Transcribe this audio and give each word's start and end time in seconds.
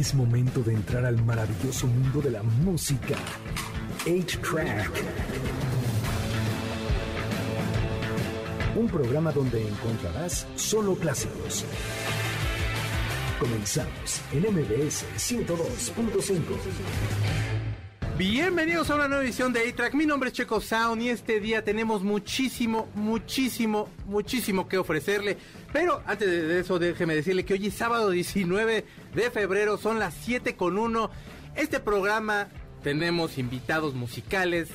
Es 0.00 0.14
momento 0.14 0.62
de 0.62 0.72
entrar 0.72 1.04
al 1.04 1.22
maravilloso 1.26 1.86
mundo 1.86 2.22
de 2.22 2.30
la 2.30 2.42
música. 2.42 3.16
8-Track. 4.06 4.90
Un 8.76 8.88
programa 8.88 9.30
donde 9.30 9.68
encontrarás 9.68 10.46
solo 10.56 10.94
clásicos. 10.94 11.66
Comenzamos 13.38 14.22
en 14.32 14.40
MBS 14.44 15.04
102.5. 15.18 16.40
Bienvenidos 18.16 18.90
a 18.90 18.96
una 18.96 19.08
nueva 19.08 19.24
edición 19.24 19.50
de 19.52 19.66
A-Track. 19.68 19.94
Mi 19.94 20.04
nombre 20.04 20.28
es 20.28 20.34
Checo 20.34 20.60
Sound 20.60 21.00
y 21.00 21.08
este 21.08 21.40
día 21.40 21.64
tenemos 21.64 22.02
muchísimo, 22.02 22.88
muchísimo, 22.94 23.88
muchísimo 24.06 24.68
que 24.68 24.76
ofrecerle. 24.76 25.38
Pero 25.72 26.02
antes 26.06 26.28
de 26.28 26.60
eso, 26.60 26.78
déjeme 26.78 27.14
decirle 27.14 27.44
que 27.44 27.54
hoy 27.54 27.68
es 27.68 27.74
sábado 27.74 28.10
19 28.10 28.84
de 29.14 29.30
febrero, 29.30 29.78
son 29.78 29.98
las 29.98 30.14
7 30.14 30.56
con 30.56 30.78
1. 30.78 31.10
Este 31.54 31.78
programa 31.78 32.48
tenemos 32.82 33.38
invitados 33.38 33.94
musicales, 33.94 34.68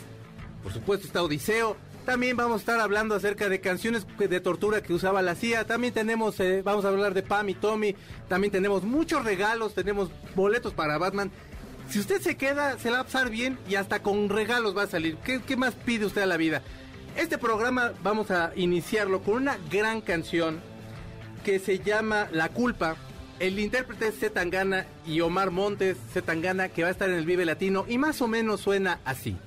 por 0.63 0.71
supuesto 0.71 1.07
está 1.07 1.21
Odiseo. 1.21 1.75
También 2.05 2.37
vamos 2.37 2.57
a 2.57 2.59
estar 2.59 2.79
hablando 2.79 3.15
acerca 3.15 3.49
de 3.49 3.59
canciones 3.59 4.05
de 4.17 4.39
tortura 4.39 4.83
que 4.83 4.93
usaba 4.93 5.23
la 5.23 5.33
CIA. 5.33 5.65
También 5.65 5.91
tenemos, 5.91 6.39
eh, 6.39 6.61
vamos 6.63 6.85
a 6.85 6.89
hablar 6.89 7.15
de 7.15 7.23
Pam 7.23 7.49
y 7.49 7.55
Tommy. 7.55 7.95
También 8.29 8.51
tenemos 8.51 8.83
muchos 8.83 9.25
regalos, 9.25 9.73
tenemos 9.73 10.11
boletos 10.35 10.73
para 10.73 10.99
Batman. 10.99 11.31
Si 11.89 11.99
usted 11.99 12.21
se 12.21 12.37
queda, 12.37 12.77
se 12.77 12.91
la 12.91 12.97
va 12.97 13.01
a 13.01 13.05
pasar 13.05 13.31
bien 13.31 13.57
y 13.67 13.75
hasta 13.75 14.03
con 14.03 14.29
regalos 14.29 14.77
va 14.77 14.83
a 14.83 14.87
salir. 14.87 15.17
¿Qué, 15.17 15.41
qué 15.41 15.57
más 15.57 15.73
pide 15.73 16.05
usted 16.05 16.21
a 16.21 16.27
la 16.27 16.37
vida? 16.37 16.61
Este 17.17 17.39
programa 17.39 17.93
vamos 18.03 18.29
a 18.29 18.51
iniciarlo 18.55 19.23
con 19.23 19.35
una 19.35 19.57
gran 19.71 20.01
canción 20.01 20.61
que 21.45 21.59
se 21.59 21.77
llama 21.77 22.27
La 22.31 22.49
Culpa. 22.49 22.97
El 23.39 23.59
intérprete 23.59 24.07
es 24.07 24.19
Zetangana 24.19 24.87
y 25.05 25.21
Omar 25.21 25.51
Montes, 25.51 25.95
Zetangana, 26.11 26.69
que 26.69 26.81
va 26.81 26.87
a 26.87 26.91
estar 26.91 27.07
en 27.07 27.17
el 27.17 27.25
Vive 27.25 27.45
Latino 27.45 27.85
y 27.87 27.99
más 27.99 28.19
o 28.21 28.27
menos 28.27 28.61
suena 28.61 28.99
así. 29.05 29.37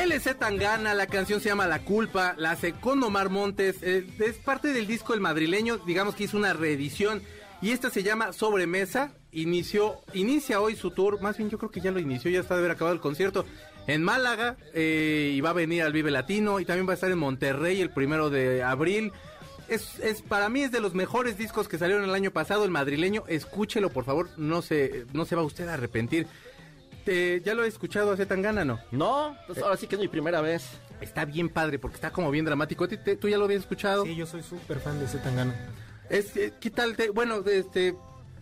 Él 0.00 0.12
es 0.12 0.22
Zetangana, 0.22 0.94
la 0.94 1.08
canción 1.08 1.42
se 1.42 1.50
llama 1.50 1.66
La 1.66 1.84
Culpa, 1.84 2.34
la 2.38 2.52
hace 2.52 2.72
con 2.72 3.02
Omar 3.02 3.28
Montes, 3.28 3.82
eh, 3.82 4.06
es 4.18 4.38
parte 4.38 4.72
del 4.72 4.86
disco 4.86 5.12
El 5.12 5.20
Madrileño, 5.20 5.76
digamos 5.76 6.14
que 6.14 6.24
hizo 6.24 6.38
una 6.38 6.54
reedición 6.54 7.20
y 7.60 7.72
esta 7.72 7.90
se 7.90 8.02
llama 8.02 8.32
Sobremesa, 8.32 9.12
inició, 9.30 10.00
inicia 10.14 10.58
hoy 10.62 10.74
su 10.74 10.90
tour, 10.90 11.20
más 11.20 11.36
bien 11.36 11.50
yo 11.50 11.58
creo 11.58 11.70
que 11.70 11.82
ya 11.82 11.90
lo 11.90 12.00
inició, 12.00 12.30
ya 12.30 12.40
está 12.40 12.54
de 12.54 12.60
haber 12.60 12.72
acabado 12.72 12.94
el 12.94 13.02
concierto 13.02 13.44
en 13.86 14.02
Málaga 14.02 14.56
eh, 14.72 15.32
y 15.34 15.40
va 15.42 15.50
a 15.50 15.54
venir 15.54 15.82
al 15.82 15.92
Vive 15.92 16.10
Latino 16.10 16.60
y 16.60 16.64
también 16.64 16.88
va 16.88 16.92
a 16.92 16.94
estar 16.94 17.10
en 17.10 17.18
Monterrey 17.18 17.82
el 17.82 17.90
primero 17.90 18.30
de 18.30 18.62
abril. 18.62 19.12
Es, 19.68 19.98
es, 20.00 20.22
para 20.22 20.48
mí 20.48 20.62
es 20.62 20.70
de 20.72 20.80
los 20.80 20.94
mejores 20.94 21.38
discos 21.38 21.68
que 21.68 21.78
salieron 21.78 22.04
el 22.04 22.14
año 22.14 22.30
pasado, 22.30 22.64
el 22.64 22.70
madrileño. 22.70 23.24
Escúchelo, 23.28 23.90
por 23.90 24.04
favor, 24.04 24.28
no 24.36 24.60
se, 24.62 25.06
no 25.12 25.24
se 25.24 25.36
va 25.36 25.42
usted 25.42 25.68
a 25.68 25.74
arrepentir. 25.74 26.26
Te- 27.04 27.40
¿Ya 27.44 27.54
lo 27.54 27.64
he 27.64 27.68
escuchado 27.68 28.12
hace 28.12 28.26
tan 28.26 28.42
gana, 28.42 28.64
no? 28.64 28.78
No, 28.90 29.36
pues 29.46 29.58
ahora 29.62 29.76
sí 29.76 29.86
que 29.86 29.96
es 29.96 30.00
mi 30.00 30.08
primera 30.08 30.40
vez. 30.40 30.64
Está 31.00 31.24
bien 31.24 31.48
padre 31.48 31.78
porque 31.78 31.96
está 31.96 32.10
como 32.12 32.30
bien 32.30 32.44
dramático. 32.44 32.86
¿Tú, 32.88 32.96
te- 32.96 33.16
tú 33.16 33.28
ya 33.28 33.38
lo 33.38 33.44
habías 33.46 33.62
escuchado? 33.62 34.04
Sí, 34.04 34.14
yo 34.14 34.26
soy 34.26 34.42
súper 34.42 34.78
fan 34.78 35.00
de 35.00 35.08
Zetangana. 35.08 35.54
Es, 36.10 36.36
eh, 36.36 36.52
¿Qué 36.60 36.70
tal? 36.70 36.94
te- 36.94 37.10
bueno, 37.10 37.42
este, 37.46 37.96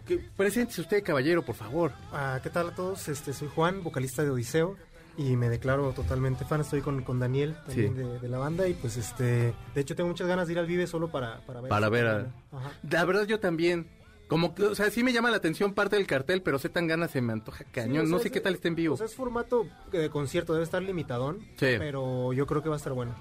que, 0.07 0.19
preséntese 0.37 0.81
usted, 0.83 1.03
caballero, 1.03 1.43
por 1.43 1.55
favor. 1.55 1.93
Ah, 2.13 2.39
¿Qué 2.43 2.51
tal 2.51 2.69
a 2.71 2.75
todos? 2.75 3.09
Este, 3.09 3.33
soy 3.33 3.49
Juan, 3.55 3.83
vocalista 3.83 4.23
de 4.25 4.31
Odiseo. 4.31 4.77
Y 5.17 5.37
me 5.37 5.49
declaro 5.49 5.93
totalmente 5.93 6.45
fan. 6.45 6.61
Estoy 6.63 6.81
con, 6.81 7.03
con 7.03 7.19
Daniel, 7.19 7.55
también 7.67 7.95
Sí. 7.95 7.99
de, 8.03 8.19
de 8.21 8.29
la 8.29 8.39
banda. 8.39 8.67
Y 8.69 8.75
pues, 8.75 8.97
este, 8.97 9.53
de 9.75 9.81
hecho, 9.81 9.95
tengo 9.95 10.09
muchas 10.09 10.27
ganas 10.29 10.47
de 10.47 10.55
ir 10.55 10.59
al 10.59 10.67
Vive 10.67 10.87
solo 10.87 11.09
para, 11.09 11.41
para 11.47 11.61
ver. 11.61 11.69
Para 11.69 11.89
ver 11.89 12.07
a-. 12.07 12.33
Ajá. 12.53 12.73
La 12.89 13.05
verdad 13.05 13.27
yo 13.27 13.39
también. 13.41 13.87
Como 14.29 14.55
que, 14.55 14.63
o 14.63 14.75
sea, 14.77 14.91
sí 14.91 15.03
me 15.03 15.13
llama 15.13 15.29
la 15.31 15.39
atención 15.39 15.75
parte 15.75 15.97
del 15.97 16.07
cartel, 16.07 16.41
pero 16.43 16.59
sé 16.61 16.69
tan 16.69 16.87
ganas 16.87 17.11
se 17.11 17.21
me 17.21 17.33
antoja 17.33 17.65
cañón. 17.65 18.07
Sí, 18.07 18.13
o 18.13 18.15
no 18.17 18.19
sé 18.21 18.29
es- 18.29 18.33
qué 18.33 18.41
tal 18.41 18.55
está 18.55 18.69
en 18.69 18.77
vivo. 18.77 18.95
O 18.95 18.97
sea, 18.97 19.07
es 19.07 19.15
formato 19.17 19.67
de 19.91 20.09
concierto, 20.09 20.53
debe 20.53 20.63
estar 20.65 20.81
limitadón. 20.83 21.41
Sí. 21.57 21.75
Pero 21.79 22.33
yo 22.33 22.47
creo 22.47 22.63
que 22.63 22.69
va 22.69 22.77
a 22.77 22.79
estar 22.79 22.93
bueno. 22.93 23.13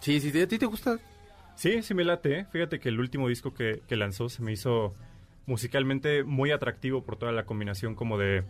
Sí, 0.00 0.20
sí, 0.20 0.30
sí, 0.30 0.40
¿a 0.42 0.46
ti 0.46 0.58
te 0.58 0.66
gusta? 0.66 0.98
Sí, 1.56 1.82
sí 1.82 1.94
me 1.94 2.04
late. 2.04 2.40
¿eh? 2.40 2.46
Fíjate 2.52 2.78
que 2.78 2.90
el 2.90 3.00
último 3.00 3.26
disco 3.28 3.54
que, 3.54 3.80
que 3.88 3.96
lanzó 3.96 4.28
se 4.28 4.42
me 4.42 4.52
hizo 4.52 4.94
musicalmente 5.46 6.24
muy 6.24 6.50
atractivo 6.52 7.02
por 7.04 7.16
toda 7.16 7.32
la 7.32 7.44
combinación 7.44 7.94
como 7.94 8.18
de, 8.18 8.44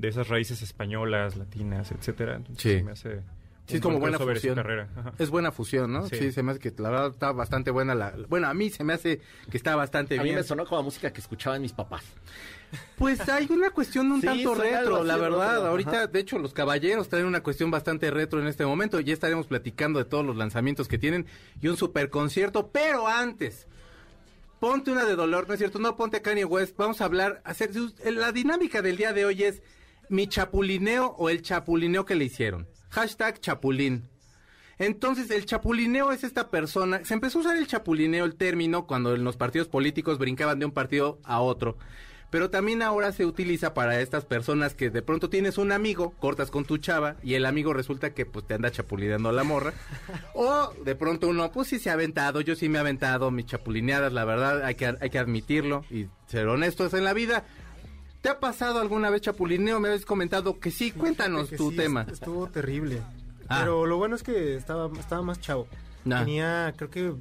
de 0.00 0.08
esas 0.08 0.28
raíces 0.28 0.62
españolas, 0.62 1.36
latinas, 1.36 1.92
etcétera. 1.92 2.36
Entonces, 2.36 2.62
Sí. 2.62 2.78
se 2.78 2.82
me 2.84 2.92
hace 2.92 3.20
Sí, 3.66 3.76
es 3.76 3.82
como 3.82 4.00
buen 4.00 4.12
buena 4.12 4.18
fusión. 4.34 4.56
carrera. 4.56 4.88
Ajá. 4.96 5.12
Es 5.18 5.30
buena 5.30 5.52
fusión, 5.52 5.92
¿no? 5.92 6.08
Sí. 6.08 6.16
Sí. 6.16 6.32
se 6.32 6.42
me 6.42 6.50
hace 6.50 6.58
que 6.60 6.72
la 6.78 6.90
verdad 6.90 7.10
está 7.12 7.30
bastante 7.30 7.70
buena. 7.70 7.94
La, 7.94 8.14
bueno, 8.28 8.48
a 8.48 8.54
mí 8.54 8.68
se 8.70 8.82
me 8.82 8.94
hace 8.94 9.20
que 9.48 9.56
está 9.56 9.76
bastante 9.76 10.16
A 10.16 10.18
mí 10.18 10.24
bien. 10.24 10.36
me 10.36 10.42
sonó 10.42 10.66
como 10.66 10.82
música 10.82 11.12
que 11.12 11.20
escuchaban 11.20 11.62
mis 11.62 11.72
papás. 11.72 12.02
Pues 12.96 13.20
hay 13.28 13.46
una 13.50 13.70
cuestión 13.70 14.10
un 14.10 14.20
Sí, 14.20 14.26
tanto 14.26 14.54
retro, 14.56 14.96
así 14.98 15.06
la 15.06 15.16
verdad. 15.16 15.52
retro, 15.54 15.66
Ahorita, 15.68 15.90
ajá. 15.90 16.06
de 16.08 16.18
hecho, 16.18 16.38
los 16.38 16.52
caballeros 16.52 17.08
traen 17.08 17.26
una 17.26 17.42
cuestión 17.44 17.70
bastante 17.70 18.10
retro 18.10 18.40
en 18.40 18.48
este 18.48 18.64
momento. 18.66 18.98
Ya 18.98 19.12
estaremos 19.12 19.46
platicando 19.46 19.98
de 20.00 20.04
todos 20.04 20.24
los 20.26 20.36
lanzamientos 20.36 20.88
que 20.88 20.98
tienen 20.98 21.26
y 21.60 21.68
un 21.68 21.76
super 21.76 22.10
concierto. 22.10 22.70
Pero 22.72 23.06
antes, 23.06 23.68
ponte 24.58 24.90
una 24.90 25.04
de 25.04 25.14
dolor, 25.14 25.46
¿no 25.46 25.54
es 25.54 25.58
cierto? 25.58 25.78
No 25.78 25.96
ponte 25.96 26.16
a 26.16 26.22
Kanye 26.22 26.44
West. 26.44 26.76
Vamos 26.76 27.00
a 27.00 27.04
hablar, 27.04 27.40
hacer 27.44 27.70
la 28.04 28.32
dinámica 28.32 28.82
del 28.82 28.96
día 28.96 29.12
de 29.12 29.24
hoy 29.26 29.44
es 29.44 29.62
mi 30.10 30.26
chapulineo 30.26 31.14
o 31.18 31.30
el 31.30 31.40
chapulineo 31.40 32.04
que 32.04 32.16
le 32.16 32.26
hicieron. 32.26 32.68
Hashtag 32.90 33.40
chapulín. 33.40 34.08
Entonces, 34.78 35.30
el 35.30 35.46
chapulineo 35.46 36.10
es 36.10 36.24
esta 36.24 36.50
persona. 36.50 37.04
Se 37.04 37.14
empezó 37.14 37.38
a 37.38 37.42
usar 37.42 37.56
el 37.56 37.66
chapulineo, 37.66 38.24
el 38.24 38.34
término, 38.34 38.86
cuando 38.86 39.14
en 39.14 39.24
los 39.24 39.36
partidos 39.36 39.68
políticos 39.68 40.18
brincaban 40.18 40.58
de 40.58 40.66
un 40.66 40.72
partido 40.72 41.20
a 41.22 41.40
otro. 41.40 41.76
Pero 42.30 42.48
también 42.48 42.80
ahora 42.82 43.12
se 43.12 43.26
utiliza 43.26 43.74
para 43.74 44.00
estas 44.00 44.24
personas 44.24 44.74
que 44.74 44.90
de 44.90 45.02
pronto 45.02 45.28
tienes 45.28 45.58
un 45.58 45.72
amigo, 45.72 46.14
cortas 46.18 46.50
con 46.50 46.64
tu 46.64 46.78
chava 46.78 47.16
y 47.22 47.34
el 47.34 47.44
amigo 47.44 47.72
resulta 47.72 48.14
que 48.14 48.24
pues 48.24 48.46
te 48.46 48.54
anda 48.54 48.70
chapulineando 48.70 49.28
a 49.28 49.32
la 49.32 49.44
morra. 49.44 49.74
o 50.34 50.72
de 50.84 50.94
pronto 50.94 51.28
uno, 51.28 51.50
pues 51.50 51.68
sí 51.68 51.78
se 51.78 51.90
ha 51.90 51.94
aventado, 51.94 52.40
yo 52.40 52.54
sí 52.54 52.68
me 52.68 52.78
he 52.78 52.80
aventado 52.80 53.30
mis 53.32 53.46
chapulineadas, 53.46 54.12
la 54.12 54.24
verdad, 54.24 54.64
hay 54.64 54.76
que, 54.76 54.94
hay 55.00 55.10
que 55.10 55.18
admitirlo 55.18 55.84
y 55.90 56.06
ser 56.26 56.46
honestos 56.46 56.94
en 56.94 57.04
la 57.04 57.12
vida. 57.12 57.44
¿Te 58.20 58.28
ha 58.28 58.38
pasado 58.40 58.80
alguna 58.80 59.08
vez 59.10 59.22
chapulineo? 59.22 59.80
Me 59.80 59.88
habéis 59.88 60.04
comentado 60.04 60.58
que 60.60 60.70
sí, 60.70 60.90
cuéntanos 60.92 61.48
Que 61.48 61.56
tu 61.56 61.70
sí, 61.70 61.76
tema. 61.76 62.02
est- 62.02 62.12
Estuvo 62.12 62.46
terrible. 62.48 63.00
Ah. 63.48 63.58
Pero 63.60 63.86
lo 63.86 63.96
bueno 63.96 64.14
es 64.16 64.22
que 64.22 64.56
estaba, 64.56 64.90
estaba 64.98 65.22
más 65.22 65.40
chavo. 65.40 65.66
Ah. 66.10 66.20
Tenía, 66.20 66.74
creo 66.76 66.90
que, 66.90 67.14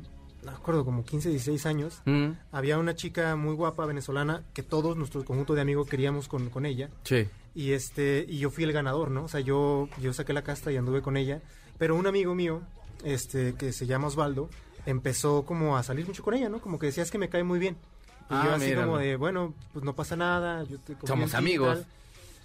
no 0.43 0.51
acuerdo, 0.51 0.83
como 0.85 1.03
15, 1.05 1.29
16 1.29 1.65
años. 1.65 2.01
Mm, 2.05 2.31
Había 2.51 2.77
una 2.77 2.95
chica 2.95 3.35
muy 3.35 3.53
guapa 3.55 3.85
venezolana 3.85 4.43
que 4.53 4.61
todos 4.63 4.97
nuestro 4.97 5.23
conjunto 5.25 5.53
de 5.55 5.61
amigos 5.61 5.87
queríamos 5.87 6.27
con, 6.27 6.49
con 6.49 6.65
ella. 6.65 6.89
sí. 7.03 7.27
Y 7.55 7.71
este 7.71 8.25
y 8.29 8.37
yo 8.37 8.51
fui 8.51 8.63
el 8.63 8.71
ganador, 8.71 9.09
¿no? 9.09 9.23
O 9.23 9.27
sea, 9.27 9.39
yo 9.39 9.89
yo 9.99 10.13
saqué 10.13 10.33
la 10.33 10.43
casta 10.43 10.71
y 10.71 10.77
anduve 10.77 11.01
con 11.01 11.17
ella, 11.17 11.41
pero 11.79 11.95
un 11.95 12.05
amigo 12.05 12.35
mío, 12.35 12.61
este 13.03 13.55
que 13.55 13.73
se 13.73 13.87
llama 13.87 14.07
Osvaldo, 14.07 14.49
empezó 14.85 15.43
como 15.45 15.75
a 15.75 15.81
salir 15.83 16.05
mucho 16.05 16.23
con 16.23 16.35
ella, 16.35 16.47
¿no? 16.47 16.61
Como 16.61 16.77
que 16.77 16.85
decía, 16.85 17.01
"Es 17.03 17.09
que 17.09 17.17
me 17.17 17.27
cae 17.27 17.43
muy 17.43 17.57
bien." 17.57 17.75
Y 18.29 18.33
Ah, 18.33 18.43
yo 18.45 18.53
así 18.55 18.65
míralo. 18.65 18.87
como 18.87 18.97
de, 18.99 19.15
bueno, 19.15 19.53
pues 19.73 19.83
no 19.83 19.95
pasa 19.95 20.15
nada, 20.15 20.63
yo 20.63 20.77
Somos 21.05 21.33
y 21.33 21.35
amigos. 21.35 21.79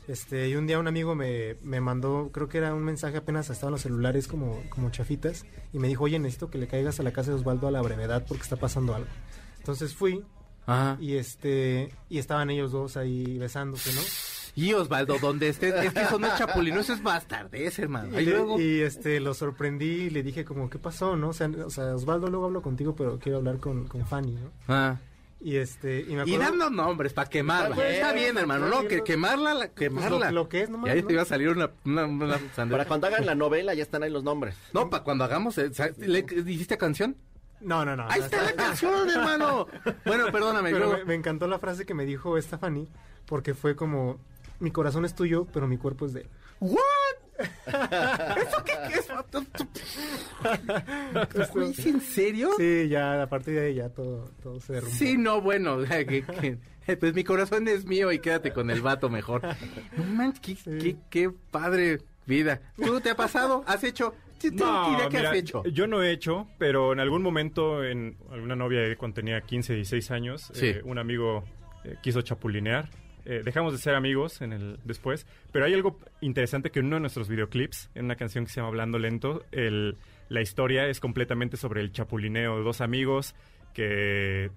Este, 0.06 0.48
y 0.50 0.56
un 0.56 0.66
día 0.66 0.78
un 0.78 0.86
amigo 0.86 1.14
me, 1.14 1.56
me 1.62 1.80
mandó, 1.80 2.28
creo 2.32 2.48
que 2.48 2.58
era 2.58 2.74
un 2.74 2.84
mensaje 2.84 3.16
apenas 3.16 3.48
estaban 3.48 3.72
los 3.72 3.80
celulares 3.82 4.28
como, 4.28 4.62
como 4.68 4.90
chafitas, 4.90 5.46
y 5.72 5.78
me 5.78 5.88
dijo, 5.88 6.04
oye, 6.04 6.18
necesito 6.18 6.50
que 6.50 6.58
le 6.58 6.66
caigas 6.66 7.00
a 7.00 7.02
la 7.02 7.12
casa 7.12 7.30
de 7.30 7.36
Osvaldo 7.36 7.68
a 7.68 7.70
la 7.70 7.80
brevedad 7.80 8.24
porque 8.28 8.42
está 8.42 8.56
pasando 8.56 8.94
algo. 8.94 9.08
Entonces 9.58 9.94
fui, 9.94 10.22
Ajá. 10.66 10.98
y 11.00 11.14
este, 11.16 11.90
y 12.10 12.18
estaban 12.18 12.50
ellos 12.50 12.72
dos 12.72 12.98
ahí 12.98 13.38
besándose, 13.38 13.94
¿no? 13.94 14.00
Y 14.56 14.72
Osvaldo, 14.74 15.16
donde 15.18 15.48
estés, 15.48 15.74
es 15.74 15.92
que 15.94 16.02
eso 16.02 16.18
no 16.18 16.26
es 16.28 16.36
chapulino, 16.38 16.80
eso 16.80 16.92
es 16.92 17.02
bastardez, 17.02 17.78
hermano. 17.78 18.20
Y, 18.20 18.26
luego, 18.26 18.60
y, 18.60 18.80
este 18.82 19.18
lo 19.20 19.32
sorprendí 19.34 19.86
y 19.86 20.10
le 20.10 20.22
dije 20.22 20.44
como 20.44 20.70
qué 20.70 20.78
pasó 20.78 21.16
no 21.16 21.30
o 21.30 21.32
sea, 21.32 21.48
o 21.66 21.70
sea, 21.70 21.94
Osvaldo 21.96 22.28
luego 22.28 22.44
hablo 22.46 22.62
contigo 22.62 22.94
pero 22.94 23.18
quiero 23.18 23.38
hablar 23.38 23.56
con, 23.58 23.88
con 23.88 24.06
Fanny 24.06 24.32
no 24.32 24.50
Ah. 24.68 24.96
Y 25.44 25.56
este 25.58 26.00
y 26.00 26.16
me 26.16 26.24
Y 26.26 26.34
acuerdo 26.34 26.38
dando 26.58 26.70
nombres 26.70 27.12
para 27.12 27.28
quemarla. 27.28 27.68
Está 27.76 27.82
bien, 27.84 27.94
Está 27.94 28.12
bien, 28.14 28.38
hermano, 28.38 28.66
no, 28.68 28.88
que 28.88 29.04
quemarla, 29.04 29.52
la- 29.54 29.68
quemarla. 29.68 30.30
lo 30.32 30.48
que 30.48 30.62
es 30.62 30.70
nomás, 30.70 30.88
Y 30.88 30.92
ahí 30.92 31.02
¿no? 31.02 31.06
te 31.06 31.12
iba 31.12 31.22
a 31.22 31.26
salir 31.26 31.50
una, 31.50 31.70
una. 31.84 32.38
Para 32.70 32.86
cuando 32.86 33.06
hagan 33.06 33.26
la 33.26 33.34
novela 33.34 33.74
ya 33.74 33.82
están 33.82 34.02
ahí 34.02 34.10
los 34.10 34.24
nombres. 34.24 34.56
No, 34.72 34.88
para 34.90 35.04
cuando 35.04 35.22
hagamos, 35.24 35.56
eh, 35.58 35.72
sa- 35.72 35.90
¿le 35.98 36.22
dijiste 36.22 36.78
canción? 36.78 37.16
no 37.60 37.84
no 37.84 37.94
no 37.96 38.06
Ahí 38.10 38.18
no, 38.20 38.24
está 38.26 38.42
la 38.42 38.52
canción, 38.54 39.08
hermano. 39.08 39.66
Bueno, 40.04 40.26
perdóname. 40.32 40.70
pero 40.72 40.92
me, 40.98 41.04
me 41.04 41.14
encantó 41.14 41.46
la 41.46 41.58
frase 41.58 41.86
que 41.86 41.94
me 41.94 42.04
dijo 42.04 42.36
esta 42.36 42.58
Fanny 42.58 42.88
porque 43.26 43.54
fue 43.54 43.76
como 43.76 44.18
mi 44.60 44.70
corazón 44.70 45.04
es 45.04 45.14
tuyo 45.14 45.46
pero 45.52 45.66
mi 45.66 45.78
cuerpo 45.78 46.06
es 46.06 46.12
de 46.14 46.20
él 46.22 46.28
¿What? 46.60 46.78
¿Eso 47.66 48.64
qué, 48.64 48.72
es? 48.98 49.08
¿es 51.78 51.86
en 51.86 52.00
serio? 52.00 52.50
sí 52.56 52.88
ya 52.88 53.22
a 53.22 53.28
partir 53.28 53.54
de 53.54 53.66
ahí 53.66 53.74
ya 53.74 53.88
todo 53.88 54.30
todo 54.42 54.60
se 54.60 54.74
derrumbó 54.74 54.96
Sí, 54.96 55.16
no, 55.16 55.40
bueno, 55.40 55.78
que- 55.88 56.24
que- 56.86 56.96
pues 56.96 57.14
mi 57.14 57.24
corazón 57.24 57.66
es 57.68 57.86
mío 57.86 58.12
y 58.12 58.18
quédate 58.18 58.52
con 58.52 58.70
el 58.70 58.82
vato 58.82 59.08
mejor. 59.08 59.42
No 59.96 60.04
manches, 60.04 60.62
qué, 60.64 60.78
qué, 60.78 60.96
qué 61.08 61.30
padre 61.50 62.00
vida. 62.26 62.60
¿Tú 62.76 63.00
te 63.00 63.10
ha 63.10 63.16
pasado? 63.16 63.64
¿Has 63.66 63.82
hecho? 63.84 64.14
Sí, 64.38 64.48
idea 64.48 65.08
qué 65.10 65.16
mira, 65.16 65.30
has 65.30 65.36
hecho. 65.36 65.62
Yo 65.64 65.86
no 65.86 66.02
he 66.02 66.10
hecho, 66.10 66.46
pero 66.58 66.92
en 66.92 67.00
algún 67.00 67.22
momento, 67.22 67.82
en 67.82 68.18
alguna 68.30 68.54
novia 68.54 68.80
cuando 68.98 69.14
tenía 69.14 69.40
15, 69.40 69.74
16 69.76 70.10
años, 70.10 70.50
Sí. 70.52 70.66
eh, 70.66 70.82
un 70.84 70.98
amigo 70.98 71.44
eh, 71.84 71.96
quiso 72.02 72.20
chapulinear 72.20 72.90
eh, 73.24 73.42
dejamos 73.44 73.72
de 73.72 73.78
ser 73.78 73.94
amigos 73.94 74.40
en 74.42 74.52
el 74.52 74.78
después, 74.84 75.26
pero 75.52 75.64
hay 75.64 75.74
algo 75.74 75.98
interesante 76.20 76.70
que 76.70 76.80
en 76.80 76.86
uno 76.86 76.96
de 76.96 77.00
nuestros 77.00 77.28
videoclips, 77.28 77.90
en 77.94 78.04
una 78.06 78.16
canción 78.16 78.44
que 78.44 78.50
se 78.50 78.56
llama 78.56 78.68
Hablando 78.68 78.98
Lento, 78.98 79.44
el, 79.52 79.96
la 80.28 80.42
historia 80.42 80.86
es 80.88 81.00
completamente 81.00 81.56
sobre 81.56 81.80
el 81.80 81.92
chapulineo 81.92 82.58
de 82.58 82.64
dos 82.64 82.80
amigos 82.80 83.34
que 83.72 84.50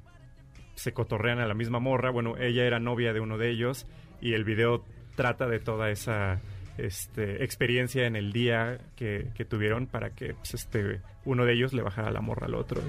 se 0.76 0.94
cotorrean 0.94 1.40
a 1.40 1.48
la 1.48 1.54
misma 1.54 1.80
morra. 1.80 2.12
Bueno, 2.12 2.38
ella 2.38 2.66
era 2.66 2.80
novia 2.80 3.14
de 3.14 3.20
uno 3.20 3.38
de 3.38 3.50
ellos 3.50 3.88
y 4.22 4.34
el 4.34 4.44
video 4.44 4.86
trata 5.16 5.48
de 5.48 5.60
toda 5.60 5.90
esa 5.90 6.40
este, 6.78 7.44
experiencia 7.44 8.06
en 8.06 8.16
el 8.16 8.32
día 8.32 8.80
que, 8.96 9.30
que 9.36 9.46
tuvieron 9.46 9.88
para 9.88 10.12
que 10.12 10.36
pues, 10.36 10.54
este, 10.54 11.02
uno 11.26 11.46
de 11.46 11.54
ellos 11.54 11.74
le 11.74 11.82
bajara 11.82 12.12
la 12.12 12.22
morra 12.22 12.46
al 12.46 12.56
otro. 12.56 12.82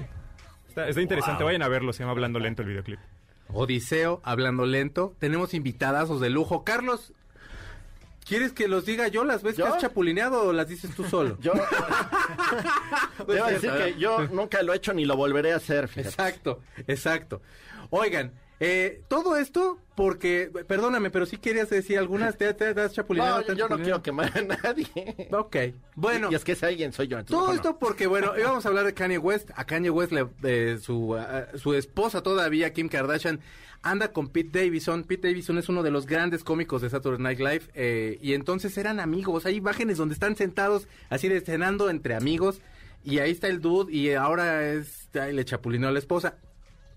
Está, 0.67 0.87
está 0.87 1.01
interesante, 1.01 1.43
vayan 1.43 1.63
a 1.63 1.67
verlo, 1.67 1.91
se 1.93 2.03
llama 2.03 2.11
Hablando 2.11 2.39
Lento 2.39 2.61
el 2.61 2.67
videoclip. 2.67 2.99
Odiseo, 3.53 4.21
hablando 4.23 4.65
lento. 4.65 5.15
Tenemos 5.19 5.53
invitadazos 5.53 6.21
de 6.21 6.29
lujo. 6.29 6.63
Carlos, 6.63 7.13
¿quieres 8.25 8.51
que 8.51 8.67
los 8.67 8.85
diga 8.85 9.07
yo 9.07 9.23
las 9.23 9.43
veces 9.43 9.59
¿Yo? 9.59 9.65
que 9.65 9.71
has 9.71 9.81
chapulineado 9.81 10.47
o 10.47 10.53
las 10.53 10.67
dices 10.67 10.95
tú 10.95 11.03
solo? 11.03 11.37
Yo, 11.41 11.53
debo 13.27 13.45
decir 13.47 13.71
que 13.71 13.99
yo 13.99 14.27
nunca 14.27 14.61
lo 14.63 14.73
he 14.73 14.77
hecho 14.77 14.93
ni 14.93 15.05
lo 15.05 15.15
volveré 15.15 15.53
a 15.53 15.57
hacer, 15.57 15.87
fíjate. 15.87 16.09
Exacto, 16.09 16.59
exacto. 16.87 17.41
Oigan, 17.89 18.33
eh, 18.59 19.01
todo 19.07 19.37
esto 19.37 19.79
porque, 19.95 20.49
perdóname, 20.67 21.09
pero 21.09 21.25
si 21.25 21.37
querías 21.37 21.69
decir 21.69 21.97
algunas, 21.97 22.37
¿te, 22.37 22.53
te, 22.53 22.67
has 22.79 22.93
chapulineado? 22.93 23.39
No, 23.39 23.45
¿Te 23.45 23.55
yo, 23.55 23.67
no 23.69 23.77
quiero 23.77 24.01
quemar 24.01 24.31
a 24.37 24.41
nadie. 24.41 24.87
Ok, 25.31 25.55
bueno. 25.95 26.29
Y 26.31 26.35
es 26.35 26.43
que 26.43 26.53
es 26.53 26.63
alguien, 26.63 26.93
soy 26.93 27.07
yo. 27.07 27.19
entonces 27.19 27.45
Todo 27.45 27.53
esto 27.53 27.79
porque, 27.79 28.07
bueno, 28.07 28.33
íbamos 28.37 28.65
a 28.65 28.69
hablar 28.69 28.85
de 28.85 28.93
Kanye 28.93 29.17
West. 29.17 29.49
A 29.55 29.65
Kanye 29.65 29.89
West, 29.89 30.11
le- 30.11 30.27
eh, 30.43 30.77
su, 30.81 31.17
su 31.55 31.73
esposa 31.73 32.21
todavía, 32.23 32.71
Kim 32.73 32.87
Kardashian, 32.87 33.39
anda 33.81 34.11
con 34.13 34.29
Pete 34.29 34.59
Davidson. 34.63 35.03
Pete 35.03 35.27
Davidson 35.29 35.57
es 35.57 35.67
uno 35.69 35.83
de 35.83 35.91
los 35.91 36.05
grandes 36.05 36.43
cómicos 36.43 36.81
de 36.81 36.89
Saturday 36.89 37.21
Night 37.21 37.39
Live. 37.39 37.61
eh, 37.73 38.17
y 38.21 38.33
entonces 38.33 38.77
eran 38.77 38.99
amigos. 38.99 39.45
Hay 39.45 39.55
imágenes 39.55 39.97
donde 39.97 40.13
están 40.13 40.35
sentados, 40.35 40.87
así 41.09 41.27
de 41.27 41.41
cenando 41.41 41.89
entre 41.89 42.15
amigos. 42.15 42.61
Y 43.03 43.19
ahí 43.19 43.31
está 43.31 43.47
el 43.47 43.61
dude. 43.61 43.93
Y 43.93 44.13
ahora 44.13 44.65
es, 44.69 45.07
ay, 45.13 45.33
le 45.33 45.45
chapulinó 45.45 45.87
a 45.87 45.91
la 45.91 45.99
esposa. 45.99 46.35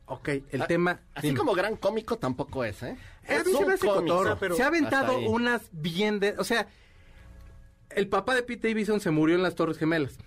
Ok, 0.06 0.28
el 0.50 0.62
Ah, 0.62 0.66
tema. 0.66 1.00
Así 1.14 1.28
dime. 1.28 1.38
como 1.38 1.54
gran 1.54 1.76
cómico 1.76 2.18
tampoco 2.18 2.64
es, 2.64 2.82
¿eh? 2.82 2.96
Eh, 3.28 3.34
a 3.34 3.36
Es 3.36 3.46
un 3.46 3.64
cómico, 3.64 3.94
cotorro. 3.94 4.36
pero 4.38 4.56
se 4.56 4.62
ha 4.62 4.66
aventado 4.66 5.18
unas 5.18 5.62
bien 5.72 6.18
de... 6.20 6.34
O 6.38 6.44
sea, 6.44 6.68
el 7.90 8.08
papá 8.08 8.34
de 8.34 8.42
Pete 8.42 8.68
Davidson 8.68 9.00
se 9.00 9.10
murió 9.10 9.36
en 9.36 9.42
las 9.42 9.54
Torres 9.54 9.78
Gemelas. 9.78 10.18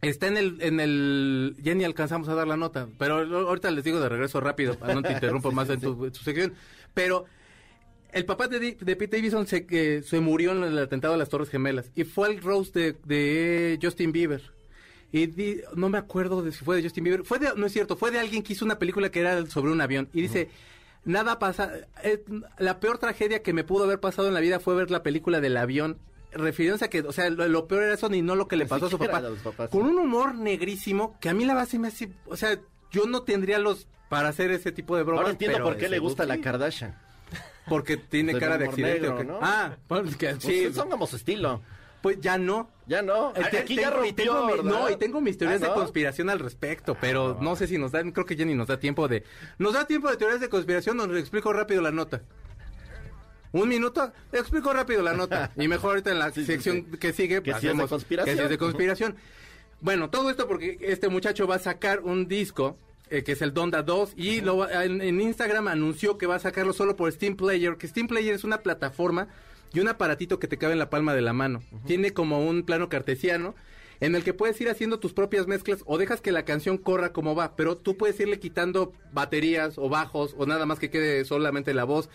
Está 0.00 0.26
en 0.28 0.36
el, 0.36 0.60
en 0.62 0.80
el... 0.80 1.56
Ya 1.62 1.74
ni 1.74 1.84
alcanzamos 1.84 2.28
a 2.28 2.34
dar 2.34 2.46
la 2.48 2.56
nota, 2.56 2.88
pero 2.98 3.16
ahorita 3.48 3.70
les 3.70 3.84
digo 3.84 4.00
de 4.00 4.08
regreso 4.08 4.40
rápido, 4.40 4.74
para 4.78 4.94
no 4.94 5.02
te 5.02 5.12
interrumpo 5.12 5.50
Sí, 5.50 5.56
más 5.56 5.68
sí, 5.68 5.74
en 5.74 5.80
tu, 5.80 6.04
en 6.06 6.12
tu 6.12 6.20
sección. 6.20 6.54
Pero 6.94 7.24
el 8.12 8.24
papá 8.24 8.48
de, 8.48 8.58
de 8.80 8.96
Pete 8.96 9.16
Davidson 9.16 9.46
se, 9.46 9.66
que 9.66 10.02
se 10.02 10.20
murió 10.20 10.52
en 10.52 10.64
el 10.64 10.78
atentado 10.78 11.14
a 11.14 11.16
las 11.16 11.28
Torres 11.28 11.50
Gemelas 11.50 11.90
y 11.94 12.04
fue 12.04 12.28
al 12.28 12.40
roast 12.40 12.74
de, 12.74 12.92
de 13.04 13.78
Justin 13.82 14.12
Bieber. 14.12 14.42
Y 15.12 15.26
di- 15.26 15.60
no 15.76 15.88
me 15.90 15.98
acuerdo 15.98 16.42
de 16.42 16.52
si 16.52 16.64
fue 16.64 16.76
de 16.76 16.82
Justin 16.82 17.04
Bieber. 17.04 17.24
Fue 17.24 17.38
de, 17.38 17.50
no 17.54 17.66
es 17.66 17.72
cierto, 17.72 17.96
fue 17.96 18.10
de 18.10 18.18
alguien 18.18 18.42
que 18.42 18.54
hizo 18.54 18.64
una 18.64 18.78
película 18.78 19.10
que 19.10 19.20
era 19.20 19.44
sobre 19.46 19.70
un 19.70 19.80
avión. 19.80 20.08
Y 20.14 20.22
dice, 20.22 20.48
nada 21.04 21.38
pasa. 21.38 21.70
eh, 22.02 22.24
la 22.58 22.80
peor 22.80 22.98
tragedia 22.98 23.42
que 23.42 23.52
me 23.52 23.62
pudo 23.64 23.84
haber 23.84 24.00
pasado 24.00 24.28
en 24.28 24.34
la 24.34 24.40
vida 24.40 24.58
fue 24.58 24.74
ver 24.74 24.90
la 24.90 25.02
película 25.02 25.40
del 25.40 25.56
avión. 25.56 25.98
Refiriéndose 26.32 26.86
a 26.86 26.88
que, 26.88 27.00
o 27.02 27.12
sea, 27.12 27.28
lo, 27.28 27.46
lo 27.46 27.68
peor 27.68 27.82
era 27.82 27.92
eso 27.94 28.08
ni 28.08 28.22
no 28.22 28.36
lo 28.36 28.48
que 28.48 28.56
le 28.56 28.64
pasó 28.64 28.86
a 28.86 28.90
su 28.90 28.98
papá. 28.98 29.20
papás, 29.44 29.68
Con 29.68 29.82
sí. 29.82 29.88
un 29.88 29.98
humor 29.98 30.34
negrísimo 30.34 31.18
que 31.20 31.28
a 31.28 31.34
mí 31.34 31.44
la 31.44 31.52
base 31.52 31.78
me 31.78 31.88
hace, 31.88 32.10
o 32.24 32.38
sea, 32.38 32.58
yo 32.90 33.04
no 33.06 33.22
tendría 33.22 33.58
los 33.58 33.86
para 34.08 34.28
hacer 34.30 34.50
ese 34.50 34.72
tipo 34.72 34.96
de 34.96 35.02
bromas. 35.02 35.20
Ahora 35.24 35.32
entiendo 35.32 35.62
por 35.62 35.76
qué 35.76 35.90
le 35.90 35.98
gusta 35.98 36.24
la. 36.24 36.38
Kardashian. 36.40 36.94
Porque 37.68 37.96
tiene 37.98 38.32
Del 38.32 38.40
cara 38.40 38.56
de 38.58 38.64
accidente 38.66 39.00
negro, 39.00 39.14
o 39.14 39.18
qué. 39.18 39.24
¿no? 39.24 39.38
Ah, 39.42 39.76
pues 39.86 40.16
que 40.16 40.32
sí. 40.40 40.60
Pues 40.64 40.74
son 40.74 40.88
como 40.88 41.06
su 41.06 41.16
estilo. 41.16 41.60
Pues 42.02 42.20
ya 42.20 42.36
no. 42.38 42.68
Ya 42.86 43.00
no. 43.00 43.30
Eh, 43.36 43.42
te- 43.50 43.58
Aquí 43.58 43.76
tengo, 43.76 43.80
ya 43.82 43.90
rompió, 43.90 44.10
y 44.10 44.12
tengo 44.12 44.46
mi- 44.46 44.52
¿verdad? 44.52 44.64
no, 44.64 44.90
y 44.90 44.96
tengo 44.96 45.20
mis 45.20 45.38
teorías 45.38 45.62
¿Ah, 45.62 45.68
de 45.68 45.72
conspiración 45.74 46.28
al 46.30 46.40
respecto, 46.40 46.96
pero 47.00 47.38
no 47.40 47.54
sé 47.56 47.66
si 47.68 47.78
nos 47.78 47.92
dan, 47.92 48.10
creo 48.10 48.26
que 48.26 48.34
ya 48.36 48.44
ni 48.44 48.54
nos 48.54 48.66
da 48.68 48.78
tiempo 48.80 49.06
de... 49.08 49.22
¿Nos 49.58 49.72
da 49.74 49.86
tiempo 49.86 50.10
de 50.10 50.16
teorías 50.16 50.40
de 50.40 50.48
conspiración 50.48 50.98
o 51.00 51.06
nos 51.06 51.16
explico 51.18 51.52
rápido 51.52 51.80
la 51.80 51.92
nota? 51.92 52.22
¿Un 53.52 53.68
minuto? 53.68 54.12
Explico 54.32 54.72
rápido 54.72 55.02
la 55.02 55.12
nota. 55.12 55.50
Y 55.56 55.68
mejor 55.68 55.90
ahorita 55.90 56.10
en 56.10 56.18
la 56.18 56.30
Sí, 56.32 56.44
sección 56.44 56.86
sí. 56.90 56.98
que 56.98 57.12
sigue... 57.12 57.42
Que 57.42 57.54
sí 57.54 57.68
es 57.68 57.76
de 57.76 57.86
conspiración. 57.86 58.36
Que 58.36 58.42
es 58.44 58.48
de 58.50 58.58
conspiración. 58.58 59.16
Bueno, 59.80 60.10
todo 60.10 60.30
esto 60.30 60.48
porque 60.48 60.78
este 60.80 61.08
muchacho 61.08 61.46
va 61.46 61.56
a 61.56 61.60
sacar 61.60 62.00
un 62.00 62.26
disco... 62.28 62.78
eh, 63.10 63.22
que 63.24 63.32
es 63.32 63.42
el 63.42 63.52
Donda 63.52 63.82
2 63.82 64.14
y 64.16 64.40
lo 64.40 64.68
en, 64.70 65.02
en 65.02 65.20
Instagram 65.20 65.68
anunció 65.68 66.16
que 66.16 66.26
va 66.26 66.36
a 66.36 66.38
sacarlo 66.38 66.72
solo 66.72 66.96
por 66.96 67.12
Steam 67.12 67.36
Player, 67.36 67.76
que 67.76 67.86
Steam 67.86 68.08
Player 68.08 68.34
es 68.34 68.42
una 68.44 68.62
plataforma 68.62 69.28
y 69.72 69.80
un 69.80 69.88
aparatito 69.88 70.38
que 70.38 70.48
te 70.48 70.58
cabe 70.58 70.72
en 70.72 70.78
la 70.78 70.90
palma 70.90 71.14
de 71.14 71.22
la 71.22 71.32
mano. 71.32 71.62
Tiene 71.86 72.12
como 72.12 72.46
un 72.46 72.62
plano 72.64 72.88
cartesiano 72.88 73.54
en 74.00 74.14
el 74.16 74.24
que 74.24 74.34
puedes 74.34 74.60
ir 74.60 74.68
haciendo 74.68 74.98
tus 74.98 75.12
propias 75.12 75.46
mezclas 75.46 75.84
o 75.86 75.96
dejas 75.96 76.20
que 76.20 76.32
la 76.32 76.44
canción 76.44 76.76
corra 76.76 77.12
como 77.12 77.34
va, 77.34 77.54
pero 77.54 77.76
tú 77.76 77.96
puedes 77.96 78.18
irle 78.18 78.40
quitando 78.40 78.92
baterías 79.12 79.78
o 79.78 79.88
bajos 79.88 80.34
o 80.36 80.44
nada 80.44 80.66
más 80.66 80.78
que 80.78 80.90
quede 80.90 81.24
solamente 81.24 81.72
la 81.72 81.84
voz. 81.84 82.10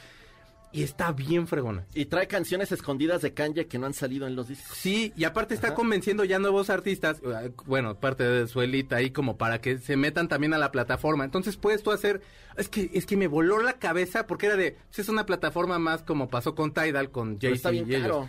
Y 0.77 0.83
está 0.83 1.11
bien 1.11 1.47
fregona. 1.47 1.87
Y 1.95 2.05
trae 2.05 2.27
canciones 2.27 2.71
escondidas 2.71 3.23
de 3.23 3.33
Kanye 3.33 3.65
que 3.65 3.79
no 3.79 3.87
han 3.87 3.95
salido 3.95 4.27
en 4.27 4.35
los 4.35 4.47
discos. 4.47 4.77
Sí, 4.77 5.11
y 5.17 5.23
aparte 5.23 5.55
está 5.55 5.69
Ajá. 5.69 5.75
convenciendo 5.75 6.23
ya 6.23 6.37
nuevos 6.37 6.69
artistas, 6.69 7.19
eh, 7.25 7.51
bueno, 7.65 7.99
parte 7.99 8.23
de 8.23 8.47
su 8.47 8.61
élite 8.61 8.93
ahí 8.93 9.09
como 9.09 9.37
para 9.37 9.59
que 9.59 9.79
se 9.79 9.97
metan 9.97 10.27
también 10.27 10.53
a 10.53 10.59
la 10.59 10.71
plataforma. 10.71 11.25
Entonces 11.25 11.57
puedes 11.57 11.81
tú 11.81 11.89
hacer, 11.89 12.21
es 12.57 12.69
que 12.69 12.91
es 12.93 13.07
que 13.07 13.17
me 13.17 13.25
voló 13.25 13.59
la 13.59 13.73
cabeza 13.73 14.27
porque 14.27 14.45
era 14.45 14.55
de, 14.55 14.77
es 14.95 15.09
una 15.09 15.25
plataforma 15.25 15.79
más 15.79 16.03
como 16.03 16.29
pasó 16.29 16.53
con 16.53 16.71
Tidal, 16.71 17.09
con 17.09 17.39
Jay-Z 17.39 17.73
y 17.73 17.95
ellos. 17.95 18.27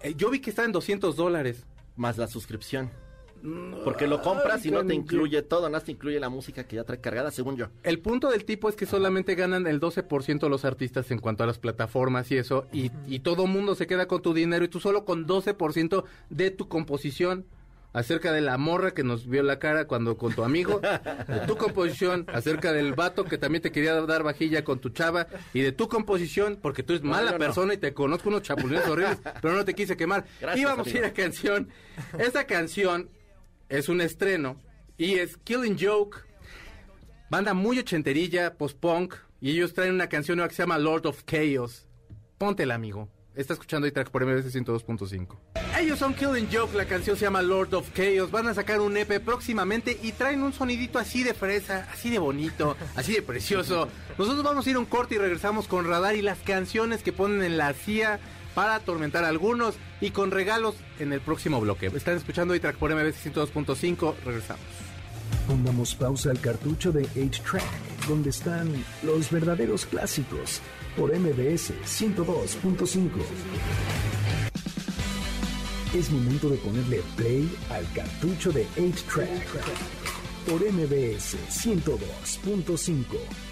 Eh, 0.00 0.14
yo 0.16 0.30
vi 0.30 0.40
que 0.40 0.48
estaba 0.48 0.64
en 0.64 0.72
200 0.72 1.14
dólares. 1.14 1.66
Más 1.94 2.16
la 2.16 2.26
suscripción. 2.26 2.90
Porque 3.84 4.06
lo 4.06 4.20
compras 4.22 4.64
y 4.66 4.70
no 4.70 4.84
te 4.84 4.94
incluye 4.94 5.42
todo, 5.42 5.60
nada 5.62 5.70
más 5.70 5.84
te 5.84 5.92
incluye 5.92 6.18
la 6.18 6.28
música 6.28 6.64
que 6.64 6.76
ya 6.76 6.84
trae 6.84 7.00
cargada, 7.00 7.30
según 7.30 7.56
yo. 7.56 7.68
El 7.82 8.00
punto 8.00 8.30
del 8.30 8.44
tipo 8.44 8.68
es 8.68 8.74
que 8.76 8.86
solamente 8.86 9.34
ganan 9.34 9.66
el 9.66 9.80
12% 9.80 10.48
los 10.48 10.64
artistas 10.64 11.10
en 11.10 11.18
cuanto 11.18 11.44
a 11.44 11.46
las 11.46 11.58
plataformas 11.58 12.30
y 12.32 12.38
eso, 12.38 12.66
y, 12.72 12.90
y 13.06 13.20
todo 13.20 13.46
mundo 13.46 13.74
se 13.74 13.86
queda 13.86 14.06
con 14.06 14.22
tu 14.22 14.34
dinero 14.34 14.64
y 14.64 14.68
tú 14.68 14.80
solo 14.80 15.04
con 15.04 15.26
12% 15.26 16.04
de 16.30 16.50
tu 16.50 16.68
composición 16.68 17.46
acerca 17.92 18.30
de 18.32 18.42
la 18.42 18.58
morra 18.58 18.90
que 18.92 19.02
nos 19.04 19.26
vio 19.26 19.42
la 19.42 19.58
cara 19.58 19.86
cuando 19.86 20.18
con 20.18 20.34
tu 20.34 20.44
amigo, 20.44 20.80
de 20.80 21.40
tu 21.46 21.56
composición 21.56 22.26
acerca 22.30 22.74
del 22.74 22.92
vato 22.92 23.24
que 23.24 23.38
también 23.38 23.62
te 23.62 23.72
quería 23.72 23.94
dar 24.02 24.22
vajilla 24.22 24.64
con 24.64 24.80
tu 24.80 24.90
chava 24.90 25.28
y 25.54 25.62
de 25.62 25.72
tu 25.72 25.88
composición 25.88 26.58
porque 26.60 26.82
tú 26.82 26.92
eres 26.92 27.02
No, 27.04 27.12
mala 27.12 27.32
no. 27.32 27.38
persona 27.38 27.72
y 27.72 27.78
te 27.78 27.94
conozco 27.94 28.28
unos 28.28 28.42
chapulines 28.42 28.86
horribles, 28.86 29.18
pero 29.40 29.54
no 29.54 29.64
te 29.64 29.72
quise 29.72 29.96
quemar. 29.96 30.26
Gracias, 30.42 30.60
y 30.60 30.64
vamos 30.66 30.86
a 30.88 30.90
ir 30.90 31.04
a 31.06 31.12
canción. 31.14 31.70
Esta 32.18 32.44
canción 32.46 33.08
es 33.68 33.88
un 33.88 34.00
estreno 34.00 34.56
y 34.96 35.14
es 35.14 35.36
Killing 35.36 35.76
Joke 35.78 36.26
Banda 37.28 37.54
muy 37.54 37.76
ochenterilla, 37.80 38.54
post-punk, 38.54 39.14
y 39.40 39.50
ellos 39.50 39.74
traen 39.74 39.94
una 39.94 40.08
canción 40.08 40.36
nueva 40.36 40.48
que 40.48 40.54
se 40.54 40.62
llama 40.62 40.78
Lord 40.78 41.06
of 41.06 41.24
Chaos. 41.24 41.88
Póntela, 42.38 42.76
amigo. 42.76 43.08
Está 43.34 43.52
escuchando 43.52 43.86
iTrack 43.88 44.10
por 44.10 44.24
MBS 44.24 44.54
102.5. 44.54 45.36
Ellos 45.78 45.98
son 45.98 46.14
Killing 46.14 46.48
Joke, 46.50 46.74
la 46.76 46.86
canción 46.86 47.16
se 47.16 47.24
llama 47.24 47.42
Lord 47.42 47.74
of 47.74 47.90
Chaos. 47.94 48.30
Van 48.30 48.46
a 48.46 48.54
sacar 48.54 48.80
un 48.80 48.96
EP 48.96 49.20
próximamente 49.20 49.98
y 50.02 50.12
traen 50.12 50.42
un 50.42 50.52
sonidito 50.52 51.00
así 51.00 51.24
de 51.24 51.34
fresa, 51.34 51.88
así 51.92 52.10
de 52.10 52.20
bonito, 52.20 52.76
así 52.94 53.14
de 53.14 53.22
precioso. 53.22 53.88
Nosotros 54.16 54.44
vamos 54.44 54.64
a 54.66 54.70
ir 54.70 54.76
a 54.76 54.78
un 54.78 54.86
corte 54.86 55.16
y 55.16 55.18
regresamos 55.18 55.66
con 55.66 55.84
Radar 55.84 56.14
y 56.14 56.22
las 56.22 56.38
canciones 56.38 57.02
que 57.02 57.12
ponen 57.12 57.42
en 57.42 57.58
la 57.58 57.74
CIA 57.74 58.20
para 58.56 58.76
atormentar 58.76 59.22
a 59.22 59.28
algunos 59.28 59.74
y 60.00 60.12
con 60.12 60.30
regalos 60.30 60.76
en 60.98 61.12
el 61.12 61.20
próximo 61.20 61.60
bloque. 61.60 61.88
Están 61.88 62.16
escuchando 62.16 62.54
iTrack 62.54 62.76
por 62.76 62.90
MBS 62.90 63.26
102.5. 63.26 64.14
Regresamos. 64.24 64.64
Pongamos 65.46 65.94
pausa 65.94 66.30
al 66.30 66.40
cartucho 66.40 66.90
de 66.90 67.06
8-Track, 67.06 68.06
donde 68.08 68.30
están 68.30 68.72
los 69.02 69.30
verdaderos 69.30 69.84
clásicos, 69.84 70.62
por 70.96 71.14
MBS 71.14 71.74
102.5. 71.84 73.10
Es 75.94 76.10
momento 76.10 76.48
de 76.48 76.56
ponerle 76.56 77.02
play 77.14 77.54
al 77.68 77.92
cartucho 77.92 78.52
de 78.52 78.66
8-Track, 78.78 79.48
por 80.48 80.62
MBS 80.62 81.36
102.5, 81.50 83.04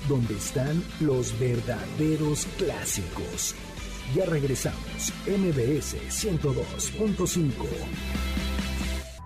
donde 0.08 0.34
están 0.34 0.82
los 1.00 1.38
verdaderos 1.38 2.46
clásicos. 2.56 3.54
Ya 4.12 4.26
regresamos, 4.26 5.12
MBS 5.26 5.96
102.5. 6.10 8.53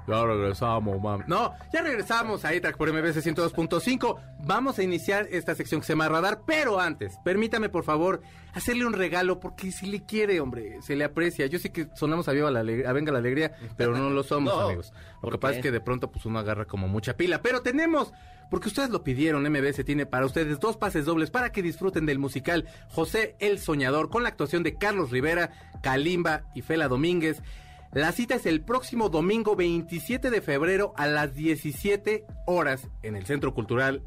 Ya 0.09 0.25
regresamos, 0.25 1.01
mami. 1.01 1.25
No, 1.27 1.53
ya 1.73 1.83
regresamos 1.83 2.45
a 2.45 2.55
iTrack 2.55 2.77
por 2.77 2.93
MBC 2.93 3.17
102.5. 3.23 4.17
Vamos 4.45 4.79
a 4.79 4.83
iniciar 4.83 5.27
esta 5.31 5.55
sección 5.55 5.81
que 5.81 5.87
se 5.87 5.93
llama 5.93 6.09
Radar, 6.09 6.41
pero 6.47 6.81
antes, 6.81 7.19
permítame 7.25 7.69
por 7.69 7.85
favor 7.85 8.23
hacerle 8.55 8.87
un 8.87 8.95
regalo, 8.95 9.39
porque 9.41 9.71
si 9.73 9.87
le 9.87 10.03
quiere, 10.05 10.41
hombre, 10.41 10.81
se 10.83 10.97
le 10.97 11.05
aprecia. 11.05 11.47
Yo 11.47 11.59
sé 11.59 11.71
que 11.71 11.89
sonamos 11.95 12.29
a, 12.29 12.33
Viva 12.33 12.51
la 12.51 12.61
Ale- 12.61 12.87
a 12.87 12.93
Venga 12.93 13.13
la 13.13 13.19
Alegría, 13.19 13.53
pero 13.77 13.97
no 13.97 14.11
lo 14.11 14.23
somos, 14.23 14.55
No. 14.59 14.61
amigos. 14.67 14.93
Lo 15.17 15.21
¿Por 15.21 15.33
que 15.33 15.39
pasa 15.39 15.57
es 15.57 15.63
que 15.63 15.71
de 15.71 15.81
pronto 15.81 16.11
pues 16.11 16.25
uno 16.27 16.39
agarra 16.39 16.65
como 16.65 16.89
mucha 16.89 17.17
pila, 17.17 17.43
pero 17.43 17.61
tenemos... 17.63 18.13
Porque 18.51 18.69
ustedes 18.69 18.89
lo 18.89 19.05
pidieron, 19.05 19.43
MBS 19.43 19.85
tiene 19.85 20.07
para 20.07 20.25
ustedes 20.25 20.59
dos 20.59 20.79
pases 20.79 21.05
dobles 21.05 21.31
para 21.31 21.53
que 21.53 21.61
disfruten 21.61 22.07
del 22.07 22.19
musical 22.19 22.67
José 22.89 23.37
el 23.41 23.59
Soñador 23.59 24.09
con 24.09 24.23
la 24.23 24.31
actuación 24.31 24.63
de 24.63 24.77
Carlos 24.77 25.11
Rivera, 25.11 25.51
Kalimba 25.83 26.45
y 26.55 26.63
Fela 26.63 26.89
Domínguez. 26.89 27.43
La 27.93 28.13
cita 28.13 28.35
es 28.35 28.47
el 28.47 28.61
próximo 28.61 29.09
domingo 29.09 29.57
27 29.57 30.31
de 30.31 30.41
febrero 30.43 30.93
a 30.97 31.07
las 31.07 31.35
17 31.35 32.25
horas 32.47 32.87
en 33.03 33.17
el 33.17 33.25
Centro 33.27 33.55
Cultural 33.55 34.03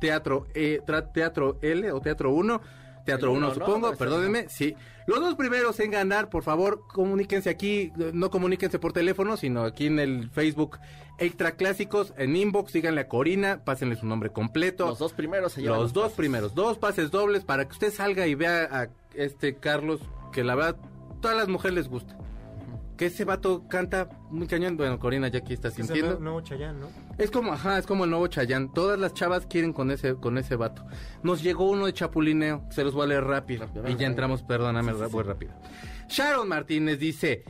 Teatro 0.00 0.46
tra- 0.54 1.10
Teatro 1.12 1.58
L 1.62 1.90
o 1.92 2.00
Teatro 2.00 2.30
1. 2.32 2.60
Teatro 3.06 3.32
El 3.32 3.36
1 3.36 3.46
uno, 3.46 3.48
¿no? 3.48 3.54
supongo, 3.66 3.88
Ese, 3.88 3.96
perdónenme, 3.98 4.48
sí. 4.48 4.74
Los 5.06 5.20
dos 5.20 5.34
primeros 5.34 5.78
en 5.80 5.90
ganar, 5.90 6.30
por 6.30 6.42
favor, 6.42 6.80
comuníquense 6.88 7.50
aquí, 7.50 7.92
no 8.14 8.30
comuníquense 8.30 8.78
por 8.78 8.94
teléfono, 8.94 9.36
sino 9.36 9.62
aquí 9.64 9.86
en 9.86 9.98
el 9.98 10.30
Facebook 10.30 10.78
Extra 11.18 11.52
Clásicos, 11.56 12.14
en 12.16 12.34
inbox, 12.34 12.72
díganle 12.72 13.02
a 13.02 13.08
Corina, 13.08 13.62
pásenle 13.62 13.96
su 13.96 14.06
nombre 14.06 14.30
completo. 14.30 14.86
Los 14.86 14.98
dos 14.98 15.12
primeros 15.12 15.52
se 15.52 15.60
llevan 15.62 15.80
Los 15.80 15.92
dos 15.92 16.04
pases. 16.04 16.16
primeros, 16.16 16.54
dos 16.54 16.78
pases 16.78 17.10
dobles 17.10 17.44
para 17.44 17.66
que 17.66 17.72
usted 17.72 17.92
salga 17.92 18.26
y 18.26 18.34
vea 18.34 18.64
a 18.70 18.88
este 19.14 19.54
Carlos, 19.56 20.00
que 20.32 20.42
la 20.42 20.54
verdad, 20.54 20.76
todas 21.20 21.36
las 21.36 21.48
mujeres 21.48 21.74
les 21.74 21.88
gusta. 21.88 22.16
Que 22.96 23.06
ese 23.06 23.24
vato 23.24 23.66
canta 23.68 24.08
muy 24.30 24.46
cañón. 24.46 24.76
Bueno, 24.76 24.98
Corina 25.00 25.26
ya 25.28 25.40
aquí 25.40 25.52
está 25.52 25.68
Es 25.68 25.78
el 25.78 25.84
sintiendo. 25.86 26.10
nuevo- 26.12 26.22
nuevo 26.24 26.40
Chayán, 26.42 26.78
¿no? 26.78 26.88
Es 27.18 27.30
como, 27.30 27.52
ajá, 27.52 27.78
es 27.78 27.86
como 27.86 28.04
el 28.04 28.10
nuevo 28.10 28.26
Chayán. 28.28 28.72
Todas 28.72 28.98
las 29.00 29.14
chavas 29.14 29.46
quieren 29.46 29.72
con 29.72 29.90
ese, 29.90 30.14
con 30.14 30.38
ese 30.38 30.54
vato. 30.54 30.84
Nos 31.24 31.42
llegó 31.42 31.68
uno 31.70 31.86
de 31.86 31.92
Chapulineo, 31.92 32.64
se 32.70 32.84
los 32.84 32.94
voy 32.94 33.04
a 33.04 33.08
leer 33.08 33.24
rápido. 33.24 33.66
Y 33.88 33.96
ya 33.96 34.06
entramos, 34.06 34.42
perdóname, 34.42 34.92
ra- 34.92 35.08
voy 35.08 35.24
rápido. 35.24 35.52
Sharon 36.08 36.48
Martínez 36.48 36.98
dice, 37.00 37.42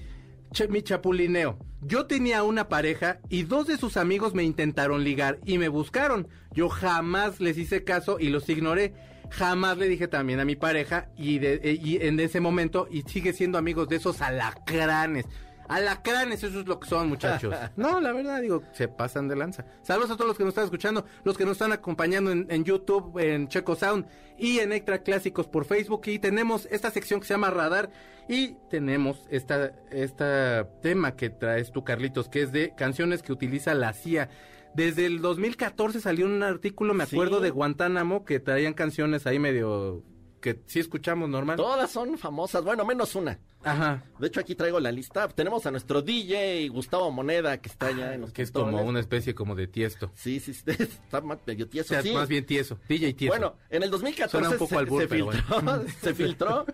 "Che- 0.53 0.69
mi 0.69 0.81
Chapulineo, 0.83 1.59
yo 1.83 2.07
tenía 2.07 2.43
una 2.43 2.69
pareja 2.71 3.19
y 3.29 3.43
dos 3.43 3.67
de 3.67 3.77
sus 3.77 3.99
amigos 3.99 4.35
me 4.35 4.45
intentaron 4.45 5.05
ligar 5.05 5.39
y 5.45 5.59
me 5.59 5.69
buscaron. 5.69 6.27
Yo 6.53 6.71
jamás 6.71 7.41
les 7.41 7.59
hice 7.59 7.85
caso 7.85 8.19
y 8.19 8.31
los 8.31 8.49
ignoré. 8.49 8.95
Jamás 9.37 9.79
le 9.79 9.89
dije 9.89 10.09
también 10.09 10.41
a 10.41 10.45
mi 10.45 10.57
pareja 10.57 11.09
y, 11.17 11.39
de- 11.39 11.61
eh, 11.63 11.79
y 11.83 12.05
en 12.07 12.21
ese 12.21 12.41
momento 12.41 12.87
y 12.91 13.03
sigue 13.03 13.33
siendo 13.33 13.59
amigos 13.59 13.89
de 13.89 13.97
esos 13.97 14.21
alacranes. 14.23 15.27
Alacranes, 15.67 16.43
eso 16.45 16.61
es 16.61 16.67
lo 16.67 16.79
que 16.79 16.87
son, 16.89 17.09
muchachos. 17.09 17.55
No, 17.77 17.99
la 18.01 18.13
verdad, 18.13 18.43
digo, 18.43 18.63
se 18.73 18.87
pasan 18.87 19.29
de 19.29 19.37
lanza. 19.37 19.65
Saludos 19.83 20.11
a 20.11 20.15
todos 20.17 20.29
los 20.29 20.37
que 20.37 20.45
nos 20.45 20.51
están 20.51 20.65
escuchando, 20.65 21.07
los 21.25 21.39
que 21.39 21.45
nos 21.45 21.53
están 21.53 21.73
acompañando 21.73 22.31
en, 22.33 22.47
en 22.51 22.65
YouTube, 22.65 23.19
en 23.19 23.49
Checo 23.49 23.75
Sound 23.75 24.07
y 24.39 24.59
en 24.59 24.73
Extra 24.73 24.99
Clásicos 25.03 25.47
por 25.49 25.65
Facebook. 25.65 26.03
Y 26.07 26.19
tenemos 26.19 26.69
esta 26.71 26.91
sección 26.91 27.19
que 27.21 27.27
se 27.27 27.33
llama 27.35 27.49
Radar 27.51 27.91
y 28.29 28.57
tenemos 28.69 29.27
esta, 29.31 29.73
esta 29.91 30.69
tema 30.83 31.17
que 31.17 31.31
traes 31.31 31.73
tú, 31.73 31.83
Carlitos, 31.83 32.29
que 32.29 32.43
es 32.43 32.53
de 32.53 32.75
canciones 32.77 33.23
que 33.23 33.33
utiliza 33.33 33.73
la 33.75 33.95
CIA. 33.95 34.29
Desde 34.75 35.07
el 35.07 35.21
2014 35.21 36.01
salió 36.01 36.27
un 36.27 36.43
artículo, 36.43 36.95
me 36.95 37.07
Sí. 37.07 37.15
acuerdo, 37.17 37.41
de 37.41 37.51
Guantánamo, 37.51 38.25
que 38.25 38.41
traían 38.41 38.75
canciones 38.75 39.27
ahí 39.27 39.39
medio... 39.39 40.03
que 40.41 40.61
sí 40.67 40.81
escuchamos 40.81 41.29
normal. 41.29 41.57
Todas 41.57 41.91
son 41.91 42.19
famosas, 42.19 42.63
bueno, 42.65 42.85
menos 42.85 43.15
una. 43.15 43.39
Ajá. 43.63 44.05
De 44.19 44.27
hecho, 44.27 44.41
aquí 44.41 44.55
traigo 44.55 44.79
la 44.79 44.93
lista. 44.93 45.27
Tenemos 45.29 45.65
a 45.65 45.71
nuestro 45.71 46.03
DJ 46.03 46.69
Gustavo 46.69 47.11
Moneda, 47.11 47.57
que 47.63 47.71
está 47.71 47.87
allá 47.87 48.13
en 48.13 48.21
los 48.21 48.33
Que 48.35 48.43
es 48.43 48.51
como 48.51 48.83
una 48.83 49.01
especie 49.01 49.35
como 49.35 49.55
de 49.55 49.69
tiesto. 49.69 50.11
Sí, 50.15 50.39
sí, 50.41 50.53
sí, 50.53 50.63
está 50.69 51.23
más 51.23 51.39
medio 51.47 51.65
O 51.65 51.69
tieso. 51.69 51.89
sea, 51.89 52.03
sí. 52.03 52.13
más 52.13 52.29
bien 52.29 52.45
tieso. 52.45 52.79
DJ 52.89 53.15
tieso. 53.15 53.33
Bueno, 53.33 53.57
en 53.71 53.85
el 53.85 53.91
2014 53.91 54.31
Suena 54.33 54.51
un 54.51 54.59
poco 54.59 54.69
se, 54.75 54.77
albur, 54.77 55.01
se 55.03 55.09
pero 55.09 55.31
filtró, 55.31 55.85
se 56.03 56.15
filtró 56.15 56.67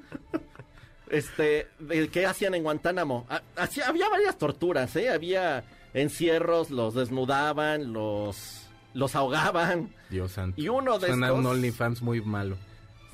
este, 1.09 1.69
de 1.79 2.09
qué 2.09 2.27
hacían 2.27 2.55
en 2.55 2.63
Guantánamo. 2.63 3.27
Hacía- 3.57 3.87
había 3.89 4.09
varias 4.09 4.37
torturas, 4.39 4.95
¿eh? 4.97 5.11
Había 5.11 5.65
encierros, 5.95 6.71
los 6.71 6.95
desnudaban, 6.95 7.93
los, 7.93 8.63
los 8.95 9.15
ahogaban. 9.15 9.95
Dios 10.11 10.33
santo. 10.33 10.61
Y 10.61 10.69
uno 10.69 10.99
de 10.99 11.09
Suena 11.09 11.27
estos... 11.29 11.39
un 11.41 11.47
OnlyFans 11.47 12.03
muy 12.03 12.21
malo. 12.21 12.57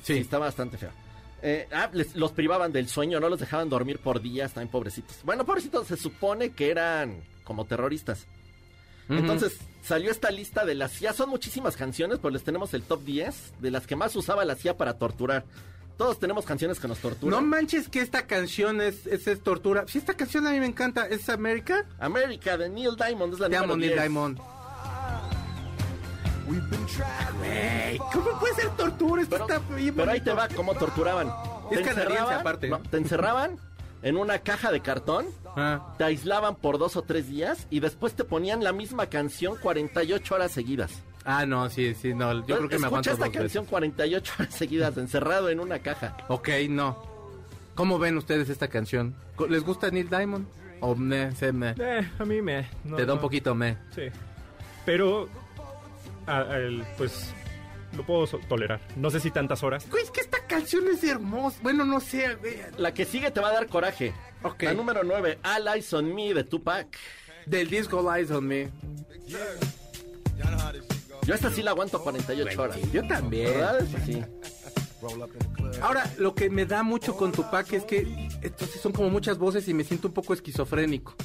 Sí, 0.03 0.13
Sí. 0.13 0.19
está 0.19 0.37
bastante 0.37 0.77
feo. 0.77 0.91
Eh, 1.41 1.67
ah, 1.71 1.89
les- 1.93 2.15
los 2.15 2.31
privaban 2.31 2.71
del 2.71 2.87
sueño, 2.87 3.19
no 3.19 3.29
los 3.29 3.39
dejaban 3.39 3.69
dormir 3.69 3.99
por 3.99 4.21
días, 4.21 4.53
también 4.53 4.71
pobrecitos. 4.71 5.17
Bueno, 5.23 5.45
pobrecitos, 5.45 5.87
se 5.87 5.97
supone 5.97 6.51
que 6.51 6.71
eran 6.71 7.21
como 7.43 7.65
terroristas. 7.65 8.25
Entonces 9.09 9.57
salió 9.83 10.11
esta 10.11 10.31
lista 10.31 10.65
de 10.65 10.75
la 10.75 10.89
CIA. 10.89 11.13
Son 11.13 11.29
muchísimas 11.29 11.77
canciones, 11.77 12.17
pero 12.19 12.31
les 12.31 12.43
tenemos 12.43 12.73
el 12.73 12.83
top 12.83 13.03
10 13.05 13.53
de 13.61 13.71
las 13.71 13.87
que 13.87 13.95
más 13.95 14.13
usaba 14.17 14.43
la 14.43 14.55
CIA 14.55 14.75
para 14.75 14.97
torturar. 14.97 15.45
Todos 15.97 16.19
tenemos 16.19 16.45
canciones 16.45 16.79
que 16.79 16.87
nos 16.87 16.97
No 17.03 17.09
torturan. 17.09 17.47
manches 17.47 17.89
que 17.89 18.01
esta 18.01 18.27
canción 18.27 18.81
es, 18.81 19.07
es, 19.07 19.25
es 19.27 19.41
tortura. 19.41 19.85
Si 19.87 19.97
esta 19.97 20.13
canción 20.13 20.45
a 20.45 20.51
mí 20.51 20.59
me 20.59 20.67
encanta, 20.67 21.07
¿es 21.07 21.27
América? 21.29 21.85
América 21.99 22.55
de 22.57 22.69
Neil 22.69 22.95
Diamond 22.95 23.33
es 23.33 23.39
la 23.39 23.49
Te 23.49 23.57
amo, 23.57 23.75
Neil 23.75 23.89
10. 23.93 24.01
Diamond. 24.01 24.39
Güey, 27.39 27.97
¿cómo 28.13 28.39
puede 28.39 28.55
ser 28.55 28.69
tortura? 28.71 29.21
Esto 29.21 29.35
Pero, 29.37 29.45
está 29.59 29.75
bien 29.75 29.95
pero 29.95 30.11
ahí 30.11 30.21
te 30.21 30.31
va 30.31 30.47
cómo 30.49 30.73
torturaban. 30.75 31.27
Es 31.71 31.81
Te 31.83 31.89
encerraban- 31.93 32.39
aparte. 32.39 32.69
no, 32.69 32.79
te 32.79 32.97
encerraban 32.97 33.57
en 34.03 34.17
una 34.17 34.39
caja 34.39 34.71
de 34.71 34.81
cartón, 34.81 35.25
Ah, 35.59 35.95
te 35.97 36.03
aislaban 36.03 36.55
por 36.55 36.77
dos 36.77 36.95
o 36.97 37.01
tres 37.01 37.27
días 37.27 37.65
y 37.71 37.79
después 37.79 38.13
te 38.13 38.23
ponían 38.23 38.63
la 38.63 38.71
misma 38.71 39.07
canción 39.07 39.57
48 39.59 40.35
horas 40.35 40.51
seguidas. 40.51 40.91
Ah, 41.29 41.45
no, 41.45 41.69
sí, 41.69 41.93
sí, 41.93 42.13
no. 42.13 42.33
Yo 42.47 42.55
creo 42.57 42.69
que 42.69 42.79
me 42.79 42.85
aguanto 42.87 43.09
Escucha 43.11 43.25
esta 43.25 43.25
dos 43.25 43.33
canción 43.43 43.63
veces. 43.65 43.69
48 43.69 44.33
horas 44.39 44.53
seguidas, 44.55 44.97
encerrado 44.97 45.49
en 45.49 45.59
una 45.59 45.79
caja. 45.79 46.15
Ok, 46.29 46.49
no. 46.69 47.03
¿Cómo 47.75 47.99
ven 47.99 48.17
ustedes 48.17 48.49
esta 48.49 48.69
canción? 48.69 49.13
¿Les 49.49 49.63
gusta 49.63 49.91
Neil 49.91 50.09
Diamond? 50.09 50.47
O 50.79 50.95
me, 50.95 51.31
se 51.35 51.51
me, 51.51 51.75
Eh, 51.77 52.07
a 52.17 52.23
mí 52.25 52.41
me... 52.41 52.67
no- 52.83 52.95
te 52.95 53.05
da 53.05 53.13
un 53.13 53.19
poquito 53.19 53.53
me. 53.55 53.77
Sí. 53.93 54.03
Pero, 54.85 55.27
a- 56.27 56.39
a 56.41 56.57
el- 56.57 56.83
pues, 56.97 57.31
lo 57.95 58.03
puedo 58.05 58.25
so- 58.25 58.39
tolerar. 58.47 58.79
No 58.95 59.09
sé 59.09 59.19
si 59.19 59.29
tantas 59.31 59.63
horas. 59.63 59.85
Güey, 59.89 60.03
es 60.03 60.11
que 60.11 60.21
esta 60.21 60.37
canción 60.47 60.85
es 60.87 61.03
hermosa. 61.03 61.59
Bueno, 61.61 61.83
no 61.83 61.99
sé. 61.99 62.35
güey. 62.35 62.55
La 62.77 62.93
que 62.93 63.03
sigue 63.05 63.31
te 63.31 63.41
va 63.41 63.49
a 63.49 63.53
dar 63.53 63.67
coraje. 63.67 64.13
Ok. 64.43 64.63
La 64.63 64.73
número 64.73 65.03
9, 65.03 65.39
All 65.43 65.67
Eyes 65.75 65.91
on 65.93 66.15
Me 66.15 66.33
de 66.33 66.43
Tupac. 66.45 66.87
Del 67.45 67.69
disco 67.69 68.01
Lies 68.15 68.31
on 68.31 68.47
Me. 68.47 68.69
Yo 71.27 71.33
esta 71.35 71.51
sí 71.51 71.61
la 71.61 71.71
aguanto 71.71 72.01
48 72.01 72.61
horas. 72.61 72.77
Yo 72.93 73.05
también. 73.05 73.47
¿Verdad? 73.47 73.85
Sí. 74.05 74.23
Ahora, 75.81 76.09
lo 76.17 76.33
que 76.33 76.49
me 76.49 76.65
da 76.65 76.83
mucho 76.83 77.17
con 77.17 77.33
Tupac 77.33 77.73
es 77.73 77.83
que 77.83 78.29
entonces 78.41 78.79
son 78.79 78.93
como 78.93 79.09
muchas 79.09 79.37
voces 79.37 79.67
y 79.67 79.73
me 79.73 79.83
siento 79.83 80.07
un 80.07 80.13
poco 80.13 80.33
esquizofrénico. 80.33 81.15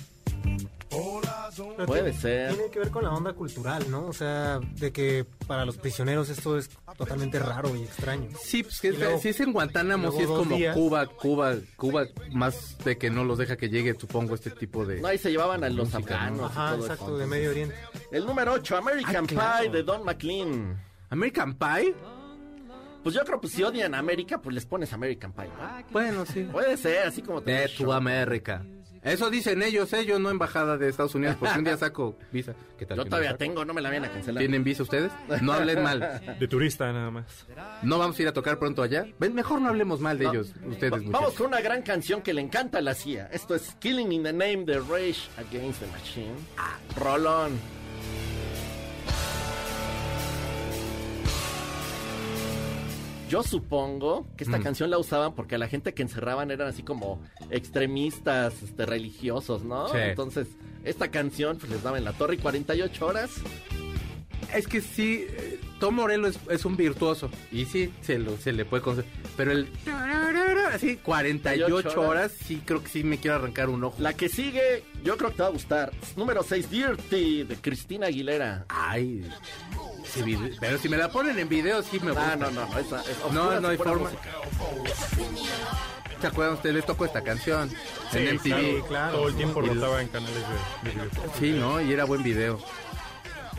Pero 1.76 1.86
Puede 1.86 2.02
tiene- 2.12 2.18
ser. 2.18 2.54
Tiene 2.54 2.70
que 2.70 2.78
ver 2.78 2.90
con 2.90 3.04
la 3.04 3.10
onda 3.12 3.32
cultural, 3.32 3.90
¿no? 3.90 4.06
O 4.06 4.12
sea, 4.12 4.60
de 4.60 4.92
que 4.92 5.24
para 5.46 5.64
los 5.64 5.76
prisioneros 5.78 6.28
esto 6.28 6.56
es 6.58 6.70
totalmente 6.96 7.38
raro 7.38 7.74
y 7.76 7.82
extraño. 7.82 8.28
Sí, 8.42 8.62
pues 8.62 8.80
que 8.80 8.92
luego- 8.92 9.18
si 9.18 9.28
es 9.30 9.40
en 9.40 9.52
Guantánamo, 9.52 10.10
sí 10.12 10.20
es 10.22 10.26
como 10.26 10.56
días. 10.56 10.76
Cuba, 10.76 11.06
Cuba, 11.06 11.54
Cuba, 11.76 12.04
más 12.32 12.76
de 12.84 12.98
que 12.98 13.10
no 13.10 13.24
los 13.24 13.38
deja 13.38 13.56
que 13.56 13.68
llegue, 13.68 13.94
supongo, 13.98 14.34
este 14.34 14.50
tipo 14.50 14.84
de... 14.84 15.00
No, 15.00 15.08
ahí 15.08 15.18
se 15.18 15.30
llevaban 15.30 15.64
a 15.64 15.68
los 15.68 15.92
Música, 15.92 16.14
afganos. 16.14 16.38
¿no? 16.40 16.46
y 16.46 16.50
Ajá, 16.50 16.70
todo 16.74 16.82
exacto, 16.84 17.04
eso. 17.06 17.18
de 17.18 17.26
Medio 17.26 17.50
Oriente. 17.50 17.74
El 18.10 18.26
número 18.26 18.52
8, 18.52 18.76
American 18.76 19.24
Ah, 19.24 19.28
claro. 19.28 19.62
Pie 19.62 19.70
de 19.72 19.82
Don 19.82 20.04
McLean. 20.04 20.82
¿American 21.10 21.54
Pie? 21.54 21.94
Pues 23.02 23.14
yo 23.16 23.24
creo 23.24 23.40
que 23.40 23.48
si 23.48 23.62
odian 23.64 23.94
a 23.94 23.98
América, 23.98 24.40
pues 24.40 24.54
les 24.54 24.64
pones 24.64 24.92
American 24.92 25.32
Pie. 25.32 25.46
¿no? 25.48 25.84
Bueno, 25.90 26.24
sí. 26.24 26.44
Puede 26.52 26.76
ser, 26.76 27.06
así 27.08 27.20
como 27.20 27.42
te 27.42 27.50
De 27.50 27.68
tu 27.68 27.92
América. 27.92 28.64
Eso 29.02 29.30
dicen 29.30 29.62
ellos, 29.62 29.92
¿eh? 29.94 30.04
Yo 30.06 30.18
no 30.20 30.30
embajada 30.30 30.78
de 30.78 30.88
Estados 30.88 31.14
Unidos, 31.16 31.36
porque 31.40 31.58
un 31.58 31.64
día 31.64 31.76
saco 31.78 32.16
visa. 32.30 32.54
¿Qué 32.78 32.86
tal? 32.86 32.98
Yo 32.98 33.04
todavía 33.04 33.30
saco? 33.30 33.38
tengo, 33.38 33.64
no 33.64 33.74
me 33.74 33.80
la 33.80 33.88
vayan 33.88 34.04
a 34.04 34.10
cancelar. 34.12 34.38
¿Tienen 34.40 34.62
visa 34.62 34.84
ustedes? 34.84 35.10
No 35.40 35.52
hablen 35.52 35.82
mal. 35.82 36.36
De 36.38 36.46
turista 36.48 36.92
nada 36.92 37.10
más. 37.10 37.46
No 37.82 37.98
vamos 37.98 38.16
a 38.18 38.22
ir 38.22 38.28
a 38.28 38.32
tocar 38.32 38.58
pronto 38.60 38.80
allá. 38.82 39.06
Ven, 39.18 39.34
mejor 39.34 39.60
no 39.60 39.68
hablemos 39.70 39.98
mal 40.00 40.18
de 40.18 40.24
No. 40.26 40.30
ellos, 40.32 40.52
ustedes, 40.66 40.92
Va- 40.92 40.96
muchachos. 40.98 41.12
Vamos 41.12 41.34
con 41.34 41.46
una 41.48 41.60
gran 41.60 41.82
canción 41.82 42.22
que 42.22 42.32
le 42.32 42.42
encanta 42.42 42.78
a 42.78 42.80
la 42.80 42.94
CIA. 42.94 43.26
Esto 43.32 43.54
es 43.56 43.74
Killing 43.80 44.12
in 44.12 44.22
the 44.22 44.32
Name 44.32 44.64
de 44.66 44.78
Rage 44.78 45.20
Against 45.36 45.80
the 45.80 45.86
Machine. 45.88 46.34
Ah, 46.56 46.78
Rolón. 46.96 47.58
Yo 53.32 53.42
supongo 53.42 54.26
que 54.36 54.44
esta 54.44 54.58
Mm. 54.58 54.62
canción 54.62 54.90
la 54.90 54.98
usaban 54.98 55.34
porque 55.34 55.54
a 55.54 55.58
la 55.58 55.66
gente 55.66 55.94
que 55.94 56.02
encerraban 56.02 56.50
eran 56.50 56.68
así 56.68 56.82
como 56.82 57.18
extremistas, 57.50 58.62
este, 58.62 58.84
religiosos, 58.84 59.64
¿no? 59.64 59.88
Sí. 59.88 59.96
Entonces, 59.98 60.48
esta 60.84 61.08
canción 61.10 61.56
pues 61.56 61.72
les 61.72 61.82
daba 61.82 61.96
en 61.96 62.04
la 62.04 62.12
torre 62.12 62.34
y 62.34 62.38
48 62.38 63.06
horas. 63.06 63.30
Es 64.54 64.66
que 64.68 64.82
sí, 64.82 65.24
eh, 65.30 65.58
Tom 65.80 65.94
Morello 65.94 66.26
es, 66.26 66.38
es 66.50 66.66
un 66.66 66.76
virtuoso. 66.76 67.30
Y 67.50 67.64
sí, 67.64 67.90
se, 68.02 68.18
lo, 68.18 68.36
se 68.36 68.52
le 68.52 68.66
puede 68.66 68.82
conceder. 68.82 69.10
Pero 69.34 69.52
el... 69.52 69.66
sí, 70.78 70.96
48 71.02 72.00
horas, 72.00 72.32
sí 72.46 72.62
creo 72.64 72.82
que 72.82 72.88
sí 72.88 73.02
me 73.04 73.18
quiero 73.18 73.36
arrancar 73.36 73.68
un 73.68 73.84
ojo. 73.84 73.96
La 73.98 74.12
que 74.14 74.28
sigue, 74.28 74.84
yo 75.04 75.16
creo 75.16 75.30
que 75.30 75.36
te 75.36 75.42
va 75.42 75.48
a 75.48 75.52
gustar. 75.52 75.92
Número 76.16 76.42
6, 76.42 76.70
Dirty, 76.70 77.44
de 77.44 77.56
Cristina 77.56 78.06
Aguilera. 78.06 78.64
Ay, 78.68 79.28
ese 80.04 80.22
video- 80.22 80.56
pero 80.60 80.78
si 80.78 80.88
me 80.88 80.96
la 80.96 81.10
ponen 81.10 81.38
en 81.38 81.48
video 81.48 81.82
sí 81.82 81.98
me 82.00 82.12
gusta. 82.12 82.32
Ah, 82.32 82.36
no, 82.36 82.50
no, 82.50 82.62
esa, 82.78 83.00
es 83.02 83.18
No, 83.32 83.42
oscura, 83.42 83.60
no 83.60 83.68
hay 83.68 83.76
forma. 83.76 84.10
¿Se 86.20 86.26
acuerdan 86.28 86.54
ustedes? 86.54 86.76
Les 86.76 86.86
tocó 86.86 87.04
esta 87.04 87.22
canción 87.22 87.68
en 88.12 88.28
MTV. 88.36 88.48
claro, 88.48 88.86
claro. 88.86 89.16
Todo 89.18 89.28
el 89.28 89.34
tiempo 89.34 89.60
rotaba 89.60 90.02
en 90.02 90.08
canales 90.08 90.36
de, 90.84 90.90
de 90.90 90.94
videojuegos. 90.96 91.36
Sí, 91.38 91.50
¿no? 91.50 91.80
Y 91.80 91.92
era 91.92 92.04
buen 92.04 92.22
video. 92.22 92.60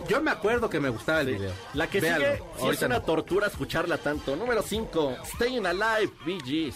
Yo 0.10 0.22
me 0.22 0.31
acuerdo 0.31 0.69
que 0.69 0.79
me 0.79 0.89
gustaba 0.89 1.22
el 1.22 1.27
video. 1.27 1.51
La 1.74 1.88
que 1.88 2.01
Véanlo, 2.01 2.25
sigue, 2.27 2.43
sí 2.60 2.67
es 2.69 2.81
una 2.81 3.00
no. 3.00 3.01
tortura 3.03 3.48
escucharla 3.48 3.98
tanto. 3.98 4.36
Número 4.36 4.62
5, 4.62 5.15
Staying 5.36 5.65
Alive, 5.65 6.12
Bee 6.25 6.39
Gees. 6.45 6.75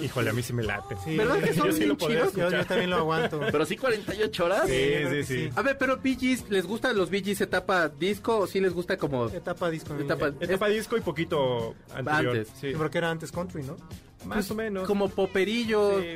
Híjole, 0.00 0.30
a 0.30 0.32
mí 0.32 0.42
sí 0.42 0.52
me 0.52 0.62
late. 0.62 0.96
Sí, 1.04 1.16
¿Verdad 1.16 1.38
que 1.40 1.52
son 1.54 1.66
Yo 1.66 1.72
sí 1.72 1.84
bien 1.84 1.96
chidos? 1.96 2.34
Yo, 2.34 2.66
también 2.66 2.90
lo 2.90 2.96
aguanto. 2.96 3.40
Pero 3.52 3.66
sí 3.66 3.76
48 3.76 4.44
horas. 4.44 4.66
Sí, 4.68 4.72
sí, 5.10 5.24
sí. 5.24 5.24
sí. 5.24 5.50
A 5.54 5.62
ver, 5.62 5.76
pero 5.78 5.98
Bee 5.98 6.16
Gees, 6.18 6.44
¿les 6.48 6.66
gustan 6.66 6.96
los 6.96 7.10
Bee 7.10 7.22
Gees 7.22 7.40
etapa 7.40 7.88
disco 7.88 8.38
o 8.38 8.46
sí 8.46 8.60
les 8.60 8.72
gusta 8.72 8.96
como... 8.96 9.26
Etapa 9.28 9.70
disco. 9.70 9.94
Etapa- 9.98 10.32
Etapa 10.40 10.68
disco 10.68 10.96
y 10.96 11.00
poquito 11.00 11.74
anterior. 11.94 12.36
Antes. 12.36 12.52
Sí, 12.60 12.72
Porque 12.76 12.98
era 12.98 13.10
antes 13.10 13.30
country, 13.32 13.62
¿no? 13.62 13.76
más 14.24 14.48
o 14.50 14.54
menos. 14.54 14.86
Como 14.86 15.08
poperillo. 15.08 16.00
Sí. 16.00 16.06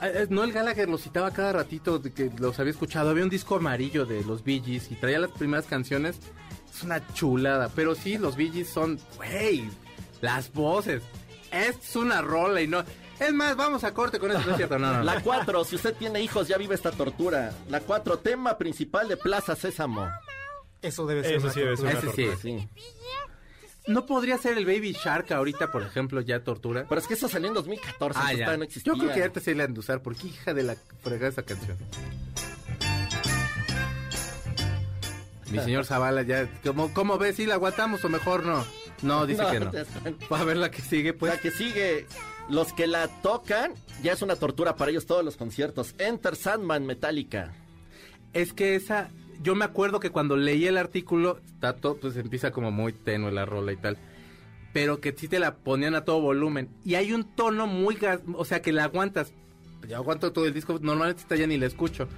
Ah, 0.00 0.08
eh, 0.08 0.26
Noel 0.30 0.52
Gallagher 0.52 0.88
los 0.88 1.02
citaba 1.02 1.30
cada 1.30 1.52
ratito 1.52 1.98
de 1.98 2.12
que 2.12 2.30
los 2.38 2.58
había 2.58 2.72
escuchado. 2.72 3.10
Había 3.10 3.24
un 3.24 3.30
disco 3.30 3.56
amarillo 3.56 4.04
de 4.06 4.24
los 4.24 4.44
Bee 4.44 4.60
Gees 4.64 4.90
y 4.90 4.94
traía 4.94 5.18
las 5.18 5.30
primeras 5.30 5.66
canciones. 5.66 6.18
Es 6.74 6.82
una 6.82 7.06
chulada. 7.14 7.70
Pero 7.74 7.94
sí, 7.94 8.18
los 8.18 8.36
Bee 8.36 8.50
Gees 8.52 8.68
son, 8.68 8.98
güey, 9.16 9.68
las 10.20 10.52
voces. 10.52 11.02
Es 11.50 11.96
una 11.96 12.20
rola 12.22 12.60
y 12.60 12.66
no... 12.66 12.84
Es 13.18 13.32
más, 13.32 13.56
vamos 13.56 13.82
a 13.84 13.94
corte 13.94 14.18
con 14.18 14.30
eso, 14.30 14.40
¿no 14.44 14.50
es 14.50 14.56
cierto? 14.58 14.78
No, 14.78 14.92
no, 14.92 14.98
no. 14.98 15.04
La 15.04 15.22
4, 15.22 15.64
si 15.64 15.76
usted 15.76 15.94
tiene 15.94 16.20
hijos, 16.20 16.48
ya 16.48 16.58
vive 16.58 16.74
esta 16.74 16.90
tortura. 16.92 17.50
La 17.70 17.80
4, 17.80 18.18
tema 18.18 18.58
principal 18.58 19.08
de 19.08 19.16
Plaza 19.16 19.56
Sésamo. 19.56 20.06
Eso 20.82 21.06
debe 21.06 21.22
ser 21.22 21.36
Eso 21.36 21.44
una 21.46 21.54
sí 21.54 21.60
debe 21.60 21.76
ser 21.78 21.86
tortura. 21.94 22.00
una 22.02 22.10
Ese 22.12 22.22
sí. 22.22 22.26
tortura. 22.26 22.60
Sí. 22.60 22.68
¿No 23.86 24.04
podría 24.04 24.36
ser 24.38 24.58
el 24.58 24.66
Baby 24.66 24.92
Shark 24.92 25.30
ahorita, 25.32 25.70
por 25.70 25.82
ejemplo, 25.82 26.20
ya 26.20 26.42
tortura? 26.42 26.86
Pero 26.88 27.00
es 27.00 27.06
que 27.06 27.14
eso 27.14 27.28
salió 27.28 27.48
en 27.48 27.54
2014, 27.54 28.20
Ah, 28.22 28.32
ya. 28.32 28.56
no 28.56 28.64
existía. 28.64 28.92
Yo 28.92 28.98
creo 28.98 29.12
que 29.14 29.22
antes 29.22 29.42
se 29.44 29.54
le 29.54 29.62
han 29.62 29.74
de 29.74 29.80
usar, 29.80 30.02
porque 30.02 30.26
hija 30.26 30.52
de 30.54 30.64
la 30.64 30.76
fregada 31.02 31.28
esa 31.28 31.42
canción. 31.44 31.76
Mi 35.50 35.60
señor 35.60 35.84
Zavala 35.84 36.22
ya, 36.22 36.48
¿cómo, 36.64 36.92
cómo 36.92 37.18
ves? 37.18 37.36
¿Si 37.36 37.46
la 37.46 37.54
aguantamos 37.54 38.04
o 38.04 38.08
mejor 38.08 38.44
no? 38.44 38.66
No, 39.02 39.26
dice 39.26 39.44
que 39.50 39.60
no. 39.60 39.70
Va 40.32 40.40
a 40.40 40.44
ver 40.44 40.56
la 40.56 40.70
que 40.70 40.82
sigue, 40.82 41.12
pues. 41.12 41.32
La 41.32 41.40
que 41.40 41.52
sigue, 41.52 42.06
los 42.48 42.72
que 42.72 42.88
la 42.88 43.06
tocan, 43.22 43.72
ya 44.02 44.12
es 44.12 44.22
una 44.22 44.34
tortura 44.34 44.74
para 44.76 44.90
ellos 44.90 45.06
todos 45.06 45.24
los 45.24 45.36
conciertos. 45.36 45.94
Enter 45.98 46.34
Sandman 46.34 46.84
Metallica. 46.84 47.52
Es 48.32 48.52
que 48.52 48.74
esa, 48.74 49.10
yo 49.42 49.54
me 49.54 49.64
acuerdo 49.64 50.00
que 50.00 50.10
cuando 50.10 50.36
leí 50.36 50.66
el 50.66 50.76
artículo, 50.76 51.40
todo, 51.80 51.96
pues 51.96 52.16
empieza 52.16 52.50
como 52.50 52.70
muy 52.70 52.92
tenue 52.92 53.32
la 53.32 53.44
rola 53.44 53.72
y 53.72 53.76
tal. 53.76 53.98
Pero 54.72 55.00
que 55.00 55.14
sí 55.16 55.28
te 55.28 55.38
la 55.38 55.56
ponían 55.56 55.94
a 55.94 56.04
todo 56.04 56.20
volumen. 56.20 56.68
Y 56.84 56.94
hay 56.96 57.12
un 57.12 57.24
tono 57.24 57.66
muy 57.66 57.94
gas, 57.96 58.20
o 58.34 58.44
sea 58.44 58.62
que 58.62 58.72
la 58.72 58.84
aguantas. 58.84 59.32
Yo 59.88 59.96
aguanto 59.96 60.32
todo 60.32 60.46
el 60.46 60.54
disco, 60.54 60.78
normalmente 60.80 61.22
esta 61.22 61.36
ya 61.36 61.46
ni 61.46 61.56
la 61.58 61.66
escucho. 61.66 62.08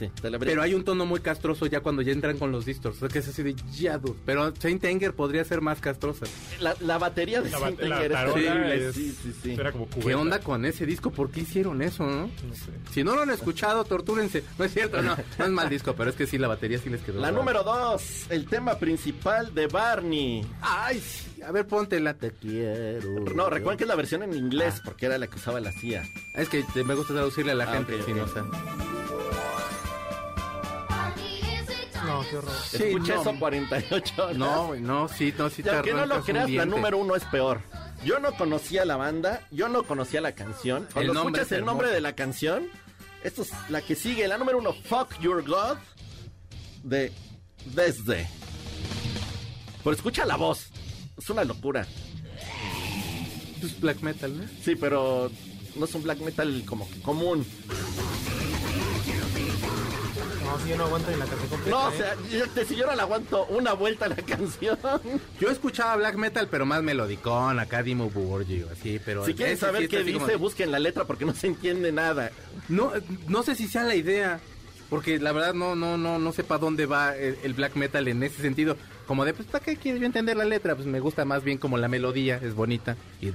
Sí, 0.00 0.10
te 0.20 0.30
la 0.30 0.38
Pero 0.38 0.62
hay 0.62 0.74
un 0.74 0.82
tono 0.82 1.04
muy 1.06 1.20
castroso 1.20 1.66
ya 1.66 1.80
cuando 1.80 2.02
ya 2.02 2.10
entran 2.12 2.38
con 2.38 2.50
los 2.50 2.64
distors. 2.64 2.96
O 2.96 3.00
sea, 3.00 3.08
que 3.08 3.18
es 3.20 3.28
así 3.28 3.42
de 3.42 3.54
ya, 3.72 3.98
dude. 3.98 4.14
Pero 4.26 4.52
Saint 4.56 4.84
Anger 4.84 5.12
podría 5.14 5.44
ser 5.44 5.60
más 5.60 5.78
castrosa. 5.80 6.26
La, 6.60 6.74
la 6.80 6.98
batería 6.98 7.42
de 7.42 7.50
La, 7.50 7.58
Saint 7.58 7.80
la 7.82 7.96
Anger 7.98 8.12
terrible. 8.12 8.88
es- 8.88 8.94
Sí, 8.94 9.14
sí, 9.22 9.32
sí. 9.42 9.52
Era 9.52 9.70
como 9.72 9.88
¿Qué 9.88 10.14
onda 10.14 10.40
con 10.40 10.64
ese 10.64 10.86
disco? 10.86 11.10
¿Por 11.12 11.30
qué 11.30 11.40
hicieron 11.40 11.82
eso, 11.82 12.04
no? 12.04 12.22
No 12.26 12.54
sé. 12.54 12.72
Si 12.92 13.04
no 13.04 13.14
lo 13.14 13.22
han 13.22 13.30
escuchado, 13.30 13.84
tortúrense. 13.84 14.42
No 14.58 14.64
es 14.64 14.72
cierto, 14.72 15.00
no. 15.02 15.16
No 15.38 15.44
es 15.44 15.50
mal 15.50 15.68
disco, 15.68 15.94
pero 15.94 16.10
es 16.10 16.16
que 16.16 16.26
sí, 16.26 16.38
la 16.38 16.48
batería 16.48 16.78
sí 16.78 16.88
les 16.90 17.02
quedó. 17.02 17.20
La 17.20 17.28
rara. 17.28 17.38
número 17.38 17.62
2, 17.62 18.26
el 18.30 18.46
tema 18.46 18.78
principal 18.78 19.54
de 19.54 19.66
Barney. 19.66 20.44
Ay, 20.62 21.00
sí. 21.00 21.42
A 21.42 21.52
ver, 21.52 21.66
póntela. 21.66 22.14
Te 22.14 22.32
quiero. 22.32 23.20
No, 23.34 23.48
recuerden 23.50 23.78
que 23.78 23.84
es 23.84 23.88
la 23.88 23.96
versión 23.96 24.22
en 24.22 24.34
inglés, 24.34 24.80
porque 24.84 25.06
era 25.06 25.18
la 25.18 25.26
que 25.26 25.36
usaba 25.36 25.60
la 25.60 25.72
CIA. 25.72 26.02
Es 26.34 26.48
que 26.48 26.64
me 26.84 26.94
gusta 26.94 27.12
traducirle 27.14 27.52
a 27.52 27.54
la 27.54 27.64
Ah, 27.64 27.74
gente. 27.74 27.94
ok, 27.96 28.04
si 28.06 28.12
ok. 28.12 28.16
no, 28.18 28.24
o 28.24 28.28
sea. 28.28 28.44
No, 32.10 32.24
qué 32.28 32.36
horror. 32.36 32.52
Sí, 32.68 32.82
Escuché 32.84 33.14
no. 33.14 33.20
eso 33.20 33.38
48 33.38 34.22
horas. 34.24 34.36
No, 34.36 34.74
no, 34.76 35.08
sí, 35.08 35.32
no, 35.36 35.48
sí 35.50 35.60
Y 35.60 35.64
te 35.64 35.70
aunque 35.70 35.92
no 35.94 36.06
lo 36.06 36.22
creas, 36.22 36.50
la 36.50 36.66
número 36.66 36.98
uno 36.98 37.14
es 37.16 37.24
peor. 37.24 37.60
Yo 38.04 38.18
no 38.18 38.32
conocía 38.32 38.84
la 38.84 38.96
banda, 38.96 39.46
yo 39.50 39.68
no 39.68 39.82
conocía 39.82 40.20
la 40.20 40.32
canción. 40.32 40.88
Cuando 40.92 41.12
El 41.12 41.14
nombre 41.14 41.42
escuchas 41.42 41.52
es 41.52 41.58
el 41.58 41.64
nombre 41.64 41.90
de 41.90 42.00
la 42.00 42.14
canción, 42.14 42.68
esto 43.22 43.42
es 43.42 43.50
la 43.68 43.82
que 43.82 43.94
sigue, 43.94 44.26
la 44.26 44.38
número 44.38 44.58
uno, 44.58 44.72
Fuck 44.72 45.20
Your 45.20 45.46
God, 45.46 45.76
de 46.82 47.12
Desde. 47.66 48.26
Pero 49.84 49.94
escucha 49.94 50.24
la 50.24 50.36
voz, 50.36 50.68
es 51.18 51.28
una 51.30 51.44
locura. 51.44 51.86
Pues 53.60 53.78
black 53.78 54.00
metal, 54.00 54.38
¿no? 54.38 54.44
Sí, 54.64 54.74
pero 54.74 55.30
no 55.76 55.84
es 55.84 55.94
un 55.94 56.02
black 56.02 56.20
metal 56.20 56.62
como 56.66 56.88
que 56.90 57.00
común. 57.02 57.46
No, 60.50 60.58
si 60.64 60.68
yo 60.70 60.76
no 60.76 60.84
aguanto 60.84 61.10
ni 61.10 61.16
la 61.16 61.24
canción 61.26 61.48
completa. 61.48 61.70
No, 61.70 61.86
o 61.86 61.90
¿eh? 61.92 61.96
sea, 61.96 62.16
yo, 62.30 62.64
si 62.64 62.76
yo 62.76 62.86
no 62.86 62.94
la 62.94 63.02
aguanto 63.04 63.46
una 63.46 63.72
vuelta 63.72 64.06
a 64.06 64.08
la 64.08 64.16
canción. 64.16 64.78
Yo 65.40 65.50
escuchaba 65.50 65.96
black 65.96 66.16
metal, 66.16 66.48
pero 66.50 66.66
más 66.66 66.82
melodicón, 66.82 67.58
acá 67.60 67.82
Dimo 67.82 68.10
Borgio, 68.10 68.68
así, 68.72 69.00
pero... 69.04 69.24
Si 69.24 69.34
quieren 69.34 69.56
sí 69.56 69.60
saber 69.60 69.88
qué 69.88 70.02
como- 70.12 70.26
dice, 70.26 70.36
busquen 70.36 70.72
la 70.72 70.78
letra 70.78 71.04
porque 71.04 71.24
no 71.24 71.34
se 71.34 71.46
entiende 71.46 71.92
nada. 71.92 72.30
No, 72.68 72.92
no 73.28 73.42
sé 73.42 73.54
si 73.54 73.68
sea 73.68 73.84
la 73.84 73.94
idea, 73.94 74.40
porque 74.88 75.18
la 75.20 75.32
verdad 75.32 75.54
no, 75.54 75.76
no, 75.76 75.96
no, 75.96 76.18
no 76.18 76.32
sé 76.32 76.42
para 76.42 76.58
dónde 76.58 76.86
va 76.86 77.16
el, 77.16 77.38
el 77.44 77.54
black 77.54 77.76
metal 77.76 78.08
en 78.08 78.22
ese 78.22 78.42
sentido. 78.42 78.76
Como 79.06 79.24
de, 79.24 79.34
pues, 79.34 79.48
¿para 79.48 79.64
qué 79.64 79.76
quiero 79.76 79.98
yo 79.98 80.06
entender 80.06 80.36
la 80.36 80.44
letra? 80.44 80.76
Pues 80.76 80.86
me 80.86 81.00
gusta 81.00 81.24
más 81.24 81.42
bien 81.42 81.58
como 81.58 81.76
la 81.78 81.88
melodía, 81.88 82.38
es 82.42 82.54
bonita. 82.54 82.96
Y, 83.20 83.32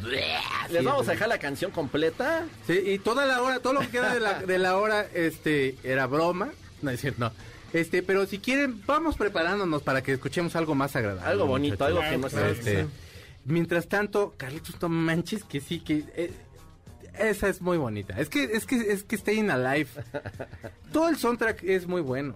Les 0.70 0.84
vamos 0.86 1.08
a 1.10 1.12
dejar 1.12 1.28
la 1.28 1.38
canción 1.38 1.72
completa. 1.72 2.46
Sí, 2.66 2.82
y 2.86 3.00
toda 3.00 3.26
la 3.26 3.42
hora, 3.42 3.60
todo 3.60 3.74
lo 3.74 3.82
que 3.82 3.90
queda 3.90 4.14
de 4.14 4.22
la, 4.22 4.40
de 4.40 4.58
la 4.58 4.78
hora, 4.78 5.06
este, 5.14 5.76
era 5.84 6.08
broma. 6.08 6.50
No, 6.82 6.92
es 6.92 7.02
cierto, 7.02 7.20
no. 7.20 7.32
Este, 7.74 8.04
pero 8.04 8.26
si 8.26 8.40
quieren, 8.40 8.82
vamos 8.86 9.16
preparándonos 9.18 9.82
para 9.84 10.02
que 10.02 10.14
escuchemos 10.14 10.56
algo 10.56 10.76
más 10.76 10.96
agradable. 10.96 11.30
Algo 11.30 11.46
bonito, 11.46 11.74
muchachos. 11.84 12.04
algo 12.04 12.24
que 12.24 12.30
sea 12.30 12.50
Este, 12.50 12.84
sí. 12.84 12.90
Mientras 13.46 13.88
tanto, 13.88 14.34
Carlitos, 14.38 14.82
no 14.82 14.90
manches 14.90 15.44
que 15.44 15.60
sí, 15.62 15.80
que 15.82 16.04
eh, 16.16 16.32
esa 17.20 17.48
es 17.50 17.62
muy 17.62 17.78
bonita. 17.78 18.20
Es 18.20 18.30
que, 18.30 18.44
es 18.46 18.66
que, 18.66 18.76
es 18.92 19.04
que 19.04 19.18
Staying 19.18 19.50
Alive. 19.52 19.90
Todo 20.92 21.10
el 21.10 21.18
soundtrack 21.18 21.64
es 21.64 21.88
muy 21.88 22.02
bueno. 22.02 22.34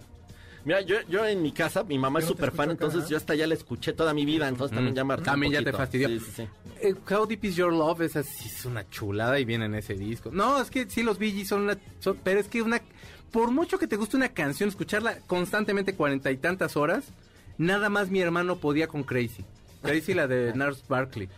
Mira, 0.65 0.82
yo, 0.82 0.97
yo 1.08 1.25
en 1.25 1.41
mi 1.41 1.54
casa, 1.54 1.84
mi 1.86 1.97
mamá 1.97 2.19
es 2.19 2.25
súper 2.25 2.52
fan, 2.52 2.69
entonces 2.71 3.06
¿eh? 3.06 3.08
yo 3.12 3.17
hasta 3.17 3.34
ya 3.34 3.47
la 3.47 3.54
escuché 3.54 3.93
toda 3.93 4.13
mi 4.13 4.25
vida, 4.25 4.47
entonces 4.49 4.75
también 4.75 4.93
Mm. 4.93 4.97
ya 4.97 5.04
me 5.06 5.17
También 5.17 5.54
ya 5.54 5.63
te 5.63 5.71
fastidió. 5.71 6.10
Sí, 6.10 6.19
sí, 6.19 6.32
sí. 6.36 6.47
Eh, 6.82 6.95
How 7.10 7.25
Deep 7.25 7.45
Is 7.45 7.56
Your 7.56 7.71
Love 7.71 8.02
es 8.02 8.17
así, 8.17 8.49
es 8.49 8.65
una 8.65 8.88
chulada 8.89 9.39
y 9.39 9.45
viene 9.45 9.65
en 9.65 9.75
ese 9.75 9.93
disco. 9.95 10.30
No, 10.34 10.62
es 10.62 10.69
que 10.69 10.89
sí, 10.89 11.02
los 11.02 11.17
Gees 11.17 11.47
son 11.47 11.62
una... 11.62 11.78
son- 11.99 12.19
pero 12.23 12.41
es 12.41 12.47
que 12.49 12.62
una... 12.62 12.82
Por 13.32 13.52
mucho 13.52 13.78
que 13.78 13.88
te 13.88 13.96
guste 13.96 14.18
una 14.18 14.30
canción, 14.30 14.70
escucharla 14.70 15.20
constantemente 15.28 15.94
cuarenta 15.96 16.32
y 16.32 16.38
tantas 16.38 16.76
horas, 16.78 17.06
nada 17.58 17.89
más 17.89 18.10
mi 18.10 18.20
hermano 18.22 18.58
podía 18.58 18.88
con 18.88 19.04
Crazy. 19.04 19.46
Crazy, 19.84 20.13
la 20.13 20.28
de 20.28 20.54
Nars 20.56 20.84
Barkley. 20.88 21.30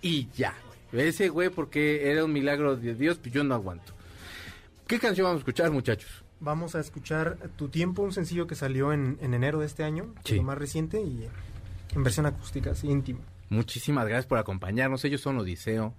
Y 0.00 0.28
ya. 0.36 0.54
Ese 0.92 1.28
güey, 1.30 1.48
porque 1.48 2.10
era 2.10 2.24
un 2.24 2.32
milagro 2.32 2.76
de 2.76 2.94
Dios, 2.94 3.18
pues 3.18 3.32
yo 3.34 3.42
no 3.44 3.54
aguanto. 3.54 3.92
¿Qué 4.86 4.98
canción 4.98 5.24
vamos 5.24 5.38
a 5.38 5.40
escuchar, 5.40 5.70
muchachos? 5.70 6.22
Vamos 6.40 6.74
a 6.74 6.80
escuchar 6.80 7.38
Tu 7.56 7.68
Tiempo, 7.68 8.02
un 8.02 8.12
sencillo 8.12 8.46
que 8.46 8.54
salió 8.54 8.92
en, 8.92 9.16
en 9.22 9.32
enero 9.32 9.60
de 9.60 9.66
este 9.66 9.84
año, 9.84 10.12
Sí. 10.24 10.36
lo 10.36 10.42
más 10.42 10.58
reciente 10.58 11.00
y 11.00 11.28
en 11.94 12.02
versión 12.02 12.26
acústica, 12.26 12.72
así 12.72 12.88
íntima. 12.88 13.20
Muchísimas 13.48 14.06
gracias 14.06 14.26
por 14.26 14.38
acompañarnos. 14.38 15.04
Ellos 15.04 15.20
son 15.20 15.38
Odiseo. 15.38 15.94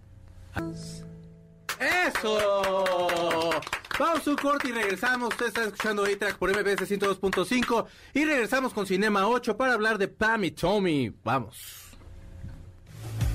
¡Eso! 1.79 3.51
Vamos 3.99 4.27
a 4.27 4.29
un 4.29 4.37
corte 4.37 4.69
y 4.69 4.71
regresamos. 4.71 5.29
Usted 5.29 5.47
está 5.47 5.63
escuchando 5.65 6.03
A-Track 6.03 6.37
por 6.37 6.49
MBS 6.49 6.89
102.5 6.89 7.85
y 8.13 8.25
regresamos 8.25 8.73
con 8.73 8.85
Cinema 8.87 9.27
8 9.27 9.55
para 9.55 9.73
hablar 9.73 9.97
de 9.97 10.07
Pam 10.07 10.43
y 10.45 10.51
Tommy. 10.51 11.13
Vamos. 11.23 11.83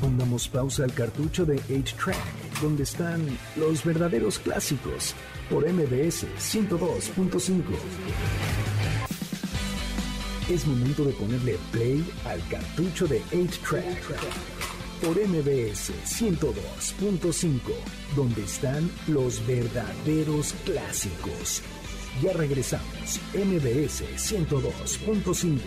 Pongamos 0.00 0.48
pausa 0.48 0.84
al 0.84 0.94
cartucho 0.94 1.44
de 1.44 1.60
8-Track, 1.62 2.60
donde 2.62 2.84
están 2.84 3.26
los 3.56 3.84
verdaderos 3.84 4.38
clásicos, 4.38 5.14
por 5.50 5.68
MBS 5.68 6.26
102.5. 6.38 7.62
Es 10.48 10.66
momento 10.66 11.04
de 11.04 11.12
ponerle 11.12 11.58
play 11.72 12.04
al 12.24 12.40
cartucho 12.48 13.06
de 13.06 13.22
8-Track, 13.32 14.77
por 15.00 15.16
MBS 15.16 15.92
102.5, 16.04 17.60
donde 18.16 18.42
están 18.42 18.90
los 19.06 19.46
verdaderos 19.46 20.54
clásicos. 20.64 21.62
Ya 22.22 22.32
regresamos, 22.32 23.20
MBS 23.34 24.04
102.5. 24.16 25.58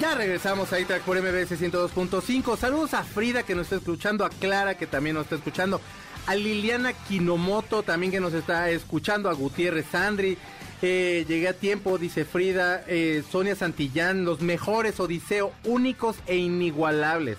Ya 0.00 0.14
regresamos 0.14 0.72
a 0.72 0.80
iTrack 0.80 1.02
por 1.02 1.20
MBS 1.20 1.60
102.5. 1.60 2.56
Saludos 2.56 2.94
a 2.94 3.02
Frida 3.02 3.42
que 3.42 3.54
nos 3.54 3.64
está 3.64 3.76
escuchando, 3.76 4.24
a 4.24 4.30
Clara 4.30 4.76
que 4.76 4.86
también 4.86 5.14
nos 5.16 5.24
está 5.24 5.36
escuchando, 5.36 5.80
a 6.26 6.34
Liliana 6.34 6.92
Kinomoto 6.92 7.82
también 7.82 8.12
que 8.12 8.20
nos 8.20 8.32
está 8.32 8.70
escuchando, 8.70 9.28
a 9.28 9.34
Gutiérrez 9.34 9.86
Sandri. 9.90 10.38
Eh, 10.80 11.24
llegué 11.26 11.48
a 11.48 11.54
tiempo, 11.54 11.98
dice 11.98 12.24
Frida, 12.24 12.84
eh, 12.86 13.24
Sonia 13.28 13.56
Santillán, 13.56 14.24
los 14.24 14.40
mejores 14.40 15.00
Odiseo, 15.00 15.52
únicos 15.64 16.16
e 16.26 16.36
inigualables. 16.36 17.36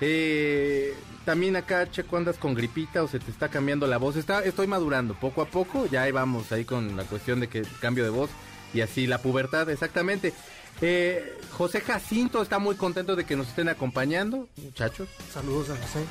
Eh, 0.00 0.94
también 1.24 1.56
acá, 1.56 1.90
Checo, 1.90 2.16
andas 2.16 2.36
con 2.36 2.54
gripita 2.54 3.02
o 3.02 3.08
se 3.08 3.18
te 3.18 3.30
está 3.30 3.48
cambiando 3.48 3.86
la 3.86 3.96
voz. 3.96 4.16
Está, 4.16 4.44
estoy 4.44 4.66
madurando 4.66 5.14
poco 5.14 5.40
a 5.42 5.46
poco, 5.46 5.86
ya 5.86 6.02
ahí 6.02 6.12
vamos 6.12 6.52
ahí 6.52 6.64
con 6.64 6.96
la 6.96 7.04
cuestión 7.04 7.40
de 7.40 7.48
que 7.48 7.62
cambio 7.80 8.04
de 8.04 8.10
voz 8.10 8.30
y 8.74 8.80
así 8.82 9.06
la 9.06 9.18
pubertad, 9.18 9.68
exactamente. 9.70 10.32
Eh, 10.80 11.38
José 11.52 11.80
Jacinto 11.80 12.42
está 12.42 12.58
muy 12.58 12.74
contento 12.74 13.14
de 13.16 13.24
que 13.24 13.36
nos 13.36 13.48
estén 13.48 13.68
acompañando, 13.68 14.48
muchachos. 14.56 15.08
Saludos 15.32 15.70
a 15.70 15.76
José. 15.76 16.04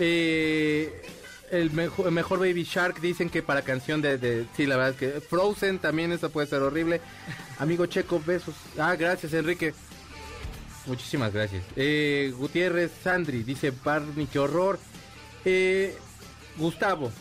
Eh, 0.00 1.02
el, 1.50 1.70
mejor, 1.70 2.06
el 2.06 2.12
mejor 2.12 2.38
Baby 2.40 2.64
Shark 2.64 3.00
dicen 3.00 3.28
que 3.30 3.42
para 3.42 3.62
canción 3.62 4.00
de, 4.02 4.16
de- 4.18 4.46
Sí, 4.56 4.66
la 4.66 4.76
verdad 4.76 4.90
es 4.92 4.96
que 5.14 5.20
Frozen 5.20 5.78
también, 5.78 6.10
eso 6.12 6.30
puede 6.30 6.46
ser 6.46 6.62
horrible. 6.62 7.00
Amigo 7.58 7.86
Checo, 7.86 8.20
besos. 8.24 8.54
Ah, 8.78 8.96
gracias, 8.96 9.32
Enrique. 9.34 9.74
Muchísimas 10.86 11.32
gracias. 11.32 11.64
Eh, 11.76 12.32
Gutiérrez 12.36 12.90
Sandri 13.02 13.42
dice 13.42 13.72
Barney, 13.84 14.26
qué 14.26 14.38
horror. 14.38 14.78
Eh, 15.44 15.96
Gustavo, 16.56 17.12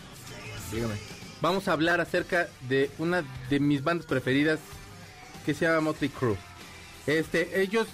dígame. 0.72 0.96
Vamos 1.42 1.68
a 1.68 1.74
hablar 1.74 2.02
acerca 2.02 2.48
de 2.68 2.90
una 2.98 3.24
de 3.50 3.60
mis 3.60 3.84
bandas 3.84 4.08
preferidas 4.08 4.60
que 5.46 5.54
se 5.54 5.66
llama 5.66 5.82
Motley 5.82 6.10
Crue. 6.10 6.38
Este, 7.08 7.62
ellos, 7.62 7.88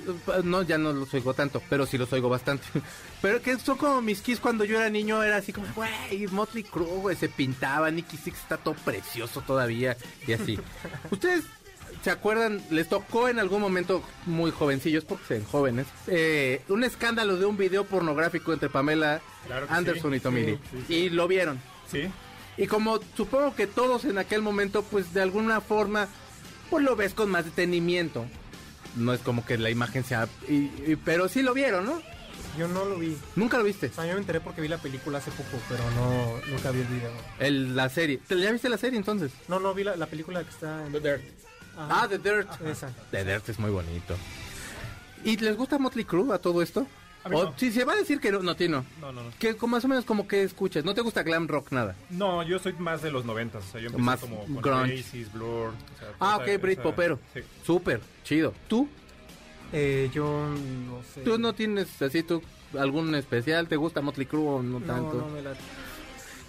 no, 0.44 0.64
ya 0.64 0.80
no 0.80 0.92
los 0.92 1.14
oigo 1.14 1.36
tanto, 1.36 1.62
pero 1.70 1.86
sí 1.86 2.00
los 2.00 2.12
oigo 2.14 2.30
bastante. 2.30 2.66
Pero 3.22 3.42
que 3.42 3.58
son 3.60 3.78
como 3.78 4.02
mis 4.02 4.22
kids 4.22 4.40
cuando 4.40 4.66
yo 4.66 4.78
era 4.78 4.90
niño, 4.90 5.24
era 5.24 5.38
así 5.38 5.54
como, 5.54 5.68
güey, 5.76 6.28
Motley 6.32 6.64
Crue, 6.64 6.98
güey, 6.98 7.16
se 7.16 7.30
pintaba, 7.30 7.90
Nicky 7.90 8.18
Six 8.18 8.40
está 8.40 8.58
todo 8.58 8.74
precioso 8.74 9.42
todavía, 9.42 9.96
y 10.28 10.34
así. 10.34 10.60
¿Ustedes 11.12 11.46
se 12.04 12.12
acuerdan, 12.12 12.62
les 12.70 12.88
tocó 12.90 13.30
en 13.30 13.40
algún 13.40 13.62
momento 13.62 14.04
muy 14.26 14.52
jovencillos, 14.52 15.06
porque 15.06 15.26
se 15.28 15.34
ven 15.36 15.46
jóvenes, 15.46 15.88
eh, 16.08 16.62
un 16.70 16.84
escándalo 16.84 17.38
de 17.38 17.46
un 17.46 17.56
video 17.58 17.86
pornográfico 17.86 18.52
entre 18.54 18.70
Pamela 18.70 19.22
Claro 19.48 19.68
Anderson 19.70 20.12
sí. 20.12 20.18
y 20.18 20.20
sí, 20.20 20.60
sí. 20.88 20.94
Y 20.94 21.10
lo 21.10 21.28
vieron. 21.28 21.60
Sí, 21.92 22.10
Y 22.58 22.68
como 22.68 23.00
supongo 23.16 23.56
que 23.56 23.68
todos 23.68 24.06
en 24.06 24.18
aquel 24.18 24.42
momento, 24.42 24.84
pues 24.84 25.14
de 25.14 25.22
alguna 25.22 25.62
forma, 25.62 26.08
pues 26.70 26.84
lo 26.84 26.96
ves 26.96 27.14
con 27.14 27.30
más 27.32 27.46
detenimiento. 27.46 28.26
No 28.96 29.14
es 29.14 29.22
como 29.22 29.46
que 29.46 29.58
la 29.58 29.70
imagen 29.70 30.04
sea... 30.04 30.28
y- 30.48 30.70
y- 30.86 30.98
pero 31.04 31.28
sí 31.30 31.42
lo 31.42 31.54
vieron, 31.54 31.86
¿no? 31.86 32.02
Yo 32.58 32.68
no 32.68 32.86
lo 32.86 32.98
vi. 32.98 33.18
Nunca 33.36 33.58
lo 33.58 33.64
viste. 33.64 33.88
O 33.88 33.94
sea, 33.94 34.06
yo 34.06 34.14
me 34.14 34.20
enteré 34.20 34.40
porque 34.40 34.62
vi 34.62 34.68
la 34.68 34.78
película 34.78 35.18
hace 35.18 35.32
poco, 35.32 35.58
pero 35.70 35.84
no 35.92 36.40
nunca 36.52 36.70
vi 36.72 36.82
el 36.82 36.88
video. 36.88 37.12
El, 37.40 37.76
la 37.76 37.90
serie. 37.90 38.20
¿Te- 38.28 38.40
¿Ya 38.40 38.52
viste 38.52 38.70
la 38.70 38.78
serie 38.78 38.98
entonces? 39.00 39.32
No, 39.48 39.60
no 39.60 39.74
vi 39.74 39.84
la, 39.84 39.96
la 39.96 40.06
película 40.06 40.44
que 40.44 40.50
está 40.52 40.86
en 40.86 40.92
The 40.92 41.00
Dirt. 41.00 41.22
Ajá. 41.78 42.04
Ah, 42.04 42.08
The 42.08 42.18
Dirt. 42.20 42.48
Esa. 42.66 42.92
The 43.12 43.24
Dirt 43.26 43.50
es 43.50 43.60
muy 43.60 43.72
bonito. 43.72 44.16
¿Y 45.24 45.38
les 45.38 45.56
gusta 45.56 45.78
Motley 45.80 46.06
Crue 46.06 46.34
a 46.36 46.38
todo 46.40 46.62
esto? 46.62 46.86
A 47.24 47.30
mí 47.30 47.36
O- 47.38 47.46
no. 47.46 47.54
Si 47.58 47.72
se 47.72 47.86
va 47.86 47.94
a 47.94 47.96
decir 47.96 48.20
que 48.20 48.32
no, 48.32 48.40
no, 48.42 48.56
Tino. 48.56 48.84
no, 49.00 49.12
no, 49.14 49.24
no. 49.24 49.30
Que 49.40 49.56
como 49.56 49.78
más 49.78 49.86
o 49.86 49.88
menos 49.88 50.04
como 50.04 50.28
que 50.28 50.44
escuchas. 50.44 50.84
¿No 50.84 50.94
te 50.94 51.00
gusta 51.02 51.24
glam 51.24 51.48
rock 51.48 51.72
nada? 51.72 51.96
No, 52.10 52.44
yo 52.44 52.60
soy 52.60 52.74
más 52.74 53.02
de 53.02 53.12
los 53.12 53.24
noventas. 53.24 53.64
O 53.64 53.72
sea, 53.72 53.80
yo 53.82 53.88
empecé 53.88 54.04
Más 54.04 54.20
como 54.20 54.44
con 54.46 54.62
grunge. 54.62 54.96
Oasis, 54.96 55.32
Blur. 55.32 55.70
o 55.70 56.00
sea, 56.00 56.10
Ah, 56.20 56.40
esa- 56.44 56.54
ok, 56.56 56.62
Brit 56.62 56.74
esa- 56.80 56.84
Popero. 56.84 57.20
Sí. 57.34 57.40
Súper, 57.66 58.02
chido. 58.26 58.54
¿Tú? 58.68 58.90
Eh, 59.72 60.10
yo 60.14 60.26
no 60.50 61.02
sé. 61.14 61.22
¿Tú 61.22 61.38
no 61.40 61.54
tienes 61.54 62.00
así 62.02 62.22
tú 62.24 62.44
algún 62.78 63.16
especial? 63.16 63.68
¿Te 63.70 63.78
gusta 63.78 64.02
Motley 64.02 64.28
Crue 64.28 64.42
o 64.46 64.62
no 64.62 64.80
No, 64.82 64.86
tanto? 64.86 65.14
no 65.16 65.28
me 65.30 65.42
la... 65.42 65.54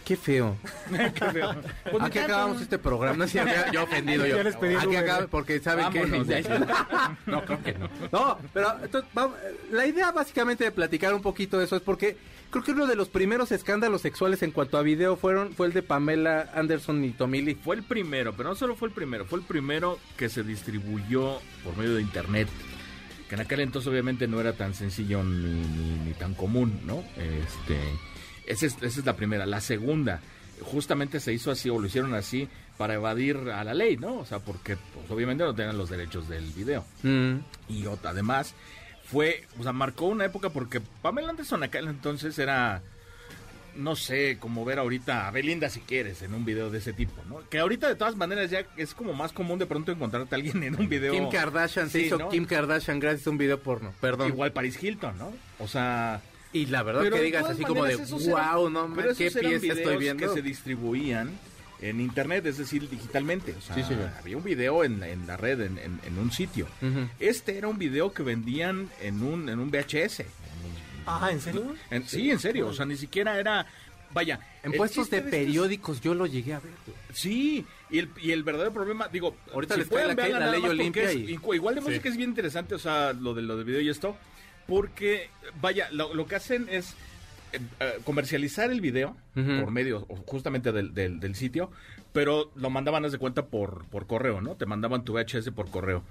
Qué 0.05 0.17
feo. 0.17 0.57
Qué 1.14 1.25
feo. 1.33 1.55
Pues 1.90 2.03
Aquí 2.05 2.19
acabamos 2.19 2.61
este 2.61 2.79
programa. 2.79 3.17
No, 3.17 3.27
sí, 3.29 3.35
ya, 3.38 3.71
yo 3.73 3.85
ofendido 3.85 4.27
yo. 4.27 4.38
Aquí 4.40 4.87
Uber. 4.87 4.97
acaba 4.99 5.27
porque 5.29 5.61
saben 5.61 5.87
Vámonos 5.87 6.27
que 6.27 6.43
no, 7.27 7.45
creo 7.45 7.62
que 7.62 7.73
no. 7.75 7.88
No, 8.12 8.38
pero 8.53 8.77
entonces, 8.83 9.11
vamos, 9.14 9.37
la 9.73 9.87
idea 9.87 10.12
básicamente 10.12 10.64
de 10.64 10.71
platicar 10.73 11.14
un 11.14 11.23
poquito 11.23 11.59
de 11.59 11.64
eso 11.64 11.77
es 11.77 11.83
porque 11.83 12.17
creo 12.51 12.62
que 12.62 12.73
uno 12.73 12.87
de 12.87 12.97
los 12.97 13.09
primeros 13.09 13.51
escándalos 13.51 14.03
sexuales 14.03 14.43
en 14.43 14.51
cuanto 14.51 14.77
a 14.77 14.83
video 14.83 15.17
fueron 15.17 15.53
fue 15.55 15.67
el 15.69 15.73
de 15.73 15.83
Pamela 15.83 16.51
Anderson 16.55 17.03
y 17.05 17.11
Tommy 17.11 17.40
Lee. 17.43 17.55
Fue 17.55 17.75
el 17.77 17.83
primero, 17.83 18.35
pero 18.37 18.51
no 18.51 18.55
solo 18.55 18.77
fue 18.77 18.88
el 18.88 18.95
primero, 18.95 19.25
fue 19.25 19.38
el 19.38 19.45
primero 19.47 19.99
que 20.19 20.29
se 20.29 20.43
distribuyó 20.43 21.40
por 21.64 21.77
medio 21.77 21.95
de 21.95 22.03
internet. 22.03 22.49
Que 23.29 23.37
en 23.37 23.40
aquel 23.40 23.61
entonces 23.61 23.90
obviamente 23.90 24.29
no 24.29 24.38
era 24.38 24.53
tan 24.53 24.75
sencillo 24.75 25.23
ni, 25.25 25.49
ni- 25.49 25.99
ni 26.09 26.12
tan 26.12 26.35
común, 26.35 26.79
¿no? 26.85 27.03
Este, 27.17 27.79
esa 28.46 28.66
es, 28.66 28.74
esa 28.83 29.00
es 29.00 29.04
la 29.07 29.16
primera. 29.16 29.46
La 29.46 29.61
segunda, 29.61 30.20
justamente 30.62 31.20
se 31.20 31.33
hizo 31.33 31.50
así 31.50 31.70
o 31.70 31.78
lo 31.78 31.87
hicieron 31.87 32.14
así 32.14 32.48
para 32.78 32.94
evadir 32.94 33.37
a 33.54 33.62
la 33.64 33.74
ley, 33.74 33.96
¿no? 33.96 34.16
O 34.18 34.26
sea, 34.26 34.38
porque 34.40 34.76
pues, 34.76 35.11
obviamente 35.11 35.44
no 35.44 35.54
tenían 35.54 35.78
los 35.78 35.90
derechos 35.90 36.28
del 36.28 36.44
video. 36.52 36.85
Mm. 37.02 37.37
Y 37.68 37.83
ot- 37.85 38.04
además 38.04 38.54
fue, 39.04 39.44
o 39.59 39.62
sea, 39.62 39.72
marcó 39.72 40.07
una 40.07 40.24
época 40.24 40.50
porque 40.50 40.80
Pamela 41.02 41.30
Anderson 41.30 41.62
aquel 41.62 41.87
entonces 41.88 42.37
era, 42.38 42.83
no 43.76 43.94
sé, 43.96 44.38
como 44.40 44.64
ver 44.64 44.78
ahorita 44.78 45.28
a 45.28 45.30
Belinda 45.30 45.68
si 45.68 45.80
quieres 45.80 46.22
en 46.22 46.35
un 46.35 46.44
video 46.44 46.70
de 46.70 46.78
ese 46.78 46.92
tipo, 46.92 47.22
¿no? 47.28 47.40
Que 47.48 47.59
ahorita 47.59 47.87
de 47.88 47.94
todas 47.96 48.16
maneras 48.16 48.50
ya 48.50 48.66
es 48.76 48.94
como 48.94 49.12
más 49.12 49.33
común 49.33 49.59
de 49.59 49.66
pronto 49.66 49.92
encontrarte 49.92 50.35
a 50.35 50.38
alguien 50.38 50.62
en 50.64 50.74
un 50.80 50.88
video. 50.88 51.12
Kim 51.12 51.28
Kardashian 51.28 51.90
se 51.90 52.00
Sí, 52.00 52.07
hizo 52.07 52.18
¿no? 52.18 52.28
Kim 52.28 52.44
Kardashian 52.46 52.98
gracias 52.98 53.26
a 53.26 53.30
un 53.30 53.38
video 53.38 53.61
porno. 53.61 53.92
Perdón. 54.00 54.28
Igual 54.28 54.52
Paris 54.52 54.83
Hilton, 54.83 55.16
¿no? 55.18 55.33
O 55.59 55.68
sea... 55.68 56.20
Y 56.55 56.67
la 56.67 56.83
verdad 56.83 57.03
pero 57.03 57.17
que 57.17 57.21
de 57.21 57.27
digas 57.27 57.45
así 57.51 57.62
como 57.64 57.85
de 57.85 57.97
wow, 57.97 58.71
no 58.71 58.88
pero 58.95 59.09
man, 59.09 59.17
qué 59.17 59.31
pieza 59.31 59.40
estoy 59.75 59.97
viendo. 59.99 60.27
que 60.27 60.33
se 60.33 60.40
distribuían 60.40 61.31
en 61.83 62.01
internet, 62.01 62.47
es 62.47 62.57
decir, 62.59 62.88
digitalmente. 62.88 63.53
O 63.59 63.61
sea, 63.61 63.75
Sí, 63.75 63.83
señor. 63.83 64.09
había 64.19 64.37
un 64.38 64.45
video 64.45 64.85
en, 64.85 65.03
en 65.03 65.27
la 65.27 65.37
red, 65.37 65.61
en, 65.61 65.77
en- 65.79 66.01
en 66.07 66.19
un 66.19 66.31
sitio. 66.33 66.67
Este 67.21 67.59
era 67.59 67.69
un 67.69 67.77
video 67.79 68.12
que 68.14 68.23
vendían 68.23 68.88
en 69.03 69.23
un, 69.23 69.49
en 69.51 69.59
un 69.59 69.71
VHS. 69.71 70.23
Ah, 71.07 71.29
¿en 71.31 71.40
serio? 71.40 71.75
En- 71.90 72.09
sí, 72.09 72.31
en 72.31 72.38
serio. 72.38 72.69
O 72.69 72.73
sea, 72.73 72.87
ni 72.87 72.97
siquiera 72.97 73.38
era. 73.38 73.67
Vaya. 74.12 74.38
En 74.62 74.71
el 74.73 74.79
puestos 74.79 75.11
de 75.11 75.21
periódicos 75.23 76.01
yo 76.01 76.14
lo 76.14 76.25
llegué 76.27 76.55
a 76.55 76.61
ver. 76.61 76.73
Sí, 77.12 77.67
y 77.90 77.99
el, 77.99 78.09
y 78.23 78.31
el 78.31 78.45
verdadero 78.45 78.73
problema, 78.73 79.09
digo, 79.09 79.37
Ahorita 79.53 79.75
si 79.75 79.81
les 79.81 79.88
pueden, 79.88 80.09
la 80.09 80.14
que- 80.25 80.29
la 80.33 80.51
ley 80.53 80.62
Olimpia 80.64 81.12
y- 81.12 81.37
igu- 81.37 81.55
igual 81.57 81.75
de 81.75 81.81
Sí. 81.81 81.88
música 81.88 82.09
es 82.09 82.17
bien 82.17 82.31
interesante, 82.31 82.77
o 82.77 82.79
sea, 82.79 83.12
lo 83.12 83.35
de 83.35 83.43
lo 83.43 83.57
del 83.57 83.64
video 83.64 83.81
y 83.81 83.88
esto, 83.88 84.17
porque, 84.66 85.31
vaya, 85.61 85.88
lo, 85.90 86.14
lo 86.14 86.27
que 86.27 86.37
hacen 86.37 86.68
es 86.70 86.94
eh, 87.53 87.61
eh, 87.81 87.98
comercializar 88.05 88.70
el 88.70 88.81
video 88.81 89.16
por 89.35 89.70
medio 89.70 90.00
justamente 90.27 90.70
del, 90.72 90.94
del, 90.94 91.18
del 91.18 91.35
sitio, 91.35 91.70
pero 92.12 92.53
lo 92.55 92.70
mandaban, 92.70 93.05
haz 93.05 93.12
de 93.12 93.18
cuenta, 93.18 93.46
por, 93.46 93.87
por 93.87 94.07
correo, 94.07 94.40
¿no? 94.40 94.55
Te 94.55 94.66
mandaban 94.66 95.05
tu 95.05 95.14
VHS 95.14 95.50
por 95.50 95.70
correo. 95.70 96.05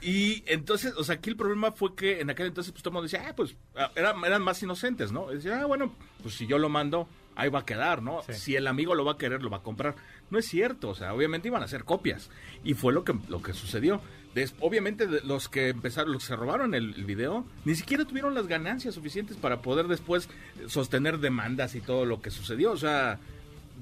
Y 0.00 0.42
entonces, 0.46 0.94
o 0.96 1.04
sea, 1.04 1.16
aquí 1.16 1.30
el 1.30 1.36
problema 1.36 1.72
fue 1.72 1.94
que 1.94 2.20
en 2.20 2.30
aquel 2.30 2.48
entonces, 2.48 2.72
pues 2.72 2.82
todo 2.82 2.90
el 2.90 2.94
mundo 2.94 3.04
decía, 3.04 3.26
ah, 3.28 3.34
pues 3.36 3.56
ah, 3.76 3.90
eran, 3.94 4.24
eran 4.24 4.42
más 4.42 4.62
inocentes, 4.62 5.12
¿no? 5.12 5.28
Decía, 5.28 5.60
ah, 5.60 5.66
bueno, 5.66 5.94
pues 6.22 6.34
si 6.34 6.46
yo 6.46 6.58
lo 6.58 6.68
mando, 6.68 7.08
ahí 7.36 7.48
va 7.48 7.60
a 7.60 7.64
quedar, 7.64 8.02
¿no? 8.02 8.22
Sí. 8.22 8.34
Si 8.34 8.56
el 8.56 8.66
amigo 8.66 8.94
lo 8.94 9.04
va 9.04 9.12
a 9.12 9.18
querer, 9.18 9.42
lo 9.42 9.50
va 9.50 9.58
a 9.58 9.62
comprar. 9.62 9.94
No 10.30 10.38
es 10.38 10.46
cierto, 10.46 10.88
o 10.88 10.94
sea, 10.94 11.14
obviamente 11.14 11.48
iban 11.48 11.62
a 11.62 11.66
hacer 11.66 11.84
copias. 11.84 12.30
Y 12.64 12.74
fue 12.74 12.92
lo 12.92 13.04
que, 13.04 13.14
lo 13.28 13.42
que 13.42 13.52
sucedió. 13.52 14.00
Des- 14.36 14.54
obviamente 14.60 15.06
de- 15.06 15.22
los 15.22 15.48
que 15.48 15.70
empezaron, 15.70 16.12
los 16.12 16.22
que 16.22 16.28
se 16.28 16.36
robaron 16.36 16.74
el, 16.74 16.92
el 16.94 17.04
video, 17.06 17.46
ni 17.64 17.74
siquiera 17.74 18.04
tuvieron 18.04 18.34
las 18.34 18.46
ganancias 18.46 18.94
suficientes 18.94 19.36
para 19.38 19.62
poder 19.62 19.88
después 19.88 20.28
sostener 20.66 21.18
demandas 21.20 21.74
y 21.74 21.80
todo 21.80 22.04
lo 22.04 22.20
que 22.20 22.30
sucedió. 22.30 22.72
O 22.72 22.76
sea, 22.76 23.18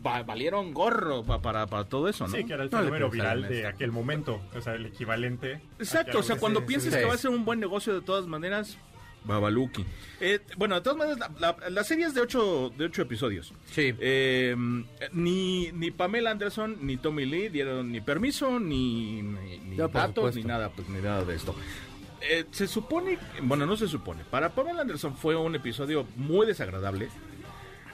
va- 0.07 0.23
valieron 0.23 0.73
gorro 0.73 1.25
pa- 1.25 1.43
para, 1.43 1.67
para 1.67 1.85
todo 1.87 2.09
eso, 2.09 2.29
¿no? 2.29 2.37
Sí, 2.37 2.45
que 2.45 2.53
era 2.53 2.63
el 2.63 2.71
fenómeno 2.71 3.11
viral 3.11 3.43
de 3.49 3.57
esto. 3.59 3.69
aquel 3.69 3.91
momento. 3.91 4.41
O 4.57 4.61
sea, 4.61 4.75
el 4.75 4.87
equivalente. 4.87 5.61
Exacto, 5.81 6.21
o 6.21 6.23
sea, 6.23 6.37
cuando 6.37 6.61
se- 6.61 6.67
pienses 6.67 6.93
sí. 6.95 7.01
que 7.01 7.05
va 7.07 7.15
a 7.15 7.19
ser 7.19 7.31
un 7.33 7.45
buen 7.45 7.59
negocio 7.59 7.93
de 7.93 8.01
todas 8.01 8.27
maneras, 8.29 8.79
Babaluki. 9.25 9.85
Eh, 10.21 10.41
bueno, 10.57 10.75
de 10.77 10.81
todas 10.83 10.99
maneras, 10.99 11.19
la, 11.41 11.57
la- 11.59 11.71
la 11.71 11.85
serie 11.85 12.07
es 12.07 12.15
de 12.15 12.21
ocho, 12.21 12.71
de 12.77 12.85
ocho 12.85 13.03
episodios. 13.03 13.53
Sí. 13.73 13.95
Eh, 13.99 14.55
ni, 15.13 15.73
ni 15.73 15.91
Pamela 15.91 16.31
Anderson 16.31 16.77
ni 16.83 16.97
Tommy 16.97 17.25
Lee 17.27 17.49
dieron 17.49 17.91
ni 17.91 18.01
permiso, 18.01 18.61
ni, 18.61 19.23
ni, 19.23 19.59
ni 19.59 19.77
Ya, 19.77 19.89
datos, 19.89 20.37
ni 20.37 20.45
nada, 20.45 20.71
pues, 20.71 20.89
ni 20.89 21.01
nada 21.01 21.25
de 21.25 21.35
esto. 21.35 21.55
Eh, 22.21 22.45
se 22.51 22.67
supone, 22.67 23.19
bueno, 23.43 23.67
no 23.67 23.77
se 23.77 23.87
supone, 23.89 24.25
para 24.31 24.55
Pamela 24.55 24.83
Anderson 24.83 25.17
fue 25.17 25.37
un 25.37 25.55
episodio 25.55 26.07
muy 26.17 26.47
desagradable. 26.47 27.09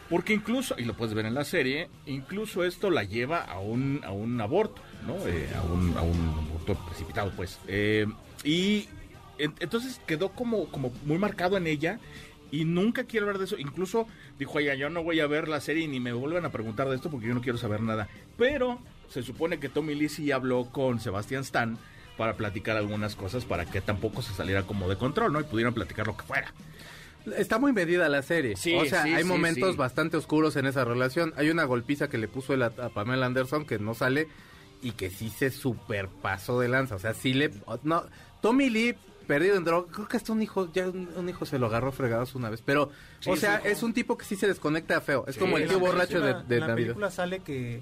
Porque 0.09 0.33
incluso, 0.33 0.75
y 0.77 0.83
lo 0.85 0.95
puedes 0.95 1.15
ver 1.15 1.25
en 1.27 1.35
la 1.35 1.45
serie, 1.45 1.89
incluso 2.07 2.65
esto 2.65 2.91
la 2.91 3.05
lleva 3.05 3.43
a 3.45 3.61
un, 3.61 4.01
a 4.05 4.11
un 4.11 4.41
aborto, 4.41 4.83
¿no? 5.07 5.15
Eh, 5.25 5.49
a, 5.57 5.63
un, 5.63 5.97
a 5.97 6.03
un 6.03 6.35
aborto 6.49 6.75
precipitado, 6.87 7.31
pues. 7.37 7.61
Y 8.43 8.89
entonces 9.61 10.01
quedó 10.07 10.31
como, 10.31 10.67
como 10.69 10.93
muy 11.05 11.19
marcado 11.19 11.57
en 11.57 11.67
ella 11.67 11.99
y 12.51 12.65
nunca 12.65 13.05
quiero 13.05 13.27
hablar 13.27 13.39
de 13.39 13.45
eso. 13.45 13.57
Incluso 13.59 14.07
dijo, 14.39 14.59
oiga, 14.59 14.75
yo 14.75 14.91
no 14.91 15.03
voy 15.03 15.21
a 15.21 15.27
ver 15.27 15.49
la 15.49 15.61
serie 15.61 15.87
ni 15.89 16.01
me 16.01 16.13
vuelvan 16.13 16.45
a 16.45 16.51
preguntar 16.51 16.89
de 16.89 16.97
esto 16.97 17.11
porque 17.11 17.29
yo 17.29 17.35
no 17.35 17.41
quiero 17.41 17.59
saber 17.59 17.81
nada. 17.81 18.09
Pero 18.37 18.81
se 19.09 19.23
supone 19.23 19.59
que 19.59 19.69
Tommy 19.69 19.95
Lee 19.95 20.09
sí 20.09 20.33
habló 20.33 20.67
con 20.67 21.01
Sebastián 21.01 21.43
Stan 21.43 21.79
para 22.17 22.35
platicar 22.35 22.77
algunas 22.77 23.17
cosas 23.17 23.45
para 23.45 23.65
que 23.65 23.81
tampoco 23.81 24.23
se 24.23 24.35
saliera 24.35 24.63
como 24.65 24.89
de 24.89 24.97
control, 24.97 25.33
¿no? 25.33 25.41
Y 25.41 25.45
pudieran 25.45 25.75
platicar 25.75 26.07
lo 26.07 26.17
que 26.17 26.25
fuera. 26.25 26.53
Está 27.37 27.59
muy 27.59 27.73
medida 27.73 28.09
la 28.09 28.23
serie. 28.23 28.57
Sí, 28.57 28.75
o 28.75 28.85
sea, 28.85 29.03
sí, 29.05 29.13
hay 29.13 29.23
sí, 29.23 29.29
momentos 29.29 29.77
bastante 29.77 30.17
oscuros 30.17 30.57
en 30.57 30.67
esa 30.67 30.85
relación. 30.85 31.33
Hay 31.37 31.51
una 31.51 31.65
golpiza 31.65 32.09
que 32.09 32.19
le 32.19 32.29
puso 32.29 32.55
él 32.55 32.63
a, 32.63 32.67
a 32.67 32.89
Pamela 32.89 33.27
Anderson 33.27 33.67
que 33.67 33.79
no 33.79 33.95
sale 33.95 34.29
y 34.83 34.93
que 34.93 35.11
sí 35.11 35.31
se 35.31 35.51
superpasó 35.51 36.61
de 36.61 36.69
lanza. 36.69 36.95
O 36.97 36.99
sea, 36.99 37.15
sí 37.15 37.35
le... 37.35 37.51
No, 37.83 38.05
Tommy 38.41 38.71
Lee, 38.71 38.97
perdido 39.31 39.55
en 39.57 39.63
droga, 39.63 39.87
creo 39.93 40.09
que 40.09 40.17
hasta 40.17 40.33
un 40.33 40.43
hijo, 40.43 40.73
ya 40.73 40.89
un, 40.89 41.09
un 41.15 41.29
hijo 41.29 41.47
se 41.47 41.57
lo 41.61 41.67
agarró 41.67 41.93
fregados 41.93 42.35
una 42.35 42.51
vez. 42.51 42.63
Pero, 42.65 42.91
Sí, 43.21 43.31
o 43.31 43.37
sea, 43.37 43.59
es 43.59 43.85
un 43.85 43.93
tipo 43.93 44.19
que 44.19 44.25
sí 44.25 44.35
se 44.35 44.49
desconecta 44.49 45.01
feo. 45.01 45.25
Es 45.29 45.39
como 45.39 45.57
el 45.57 45.69
tío 45.69 45.79
borracho 45.79 46.21
de, 46.21 46.35
de 46.43 46.55
en 46.57 46.61
la 46.63 46.67
Navidad. 46.67 46.75
película 46.89 47.11
sale 47.13 47.39
que, 47.39 47.81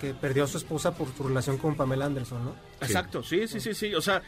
que 0.00 0.14
perdió 0.14 0.42
a 0.42 0.46
su 0.48 0.58
esposa 0.58 0.92
por 0.96 1.06
su 1.16 1.22
relación 1.22 1.58
con 1.58 1.76
Pamela 1.76 2.06
Anderson, 2.06 2.44
¿no? 2.44 2.56
Exacto, 2.80 3.22
sí, 3.22 3.46
sí, 3.46 3.60
sí, 3.60 3.72
sí. 3.72 3.94
O 3.94 4.00
sea, 4.00 4.20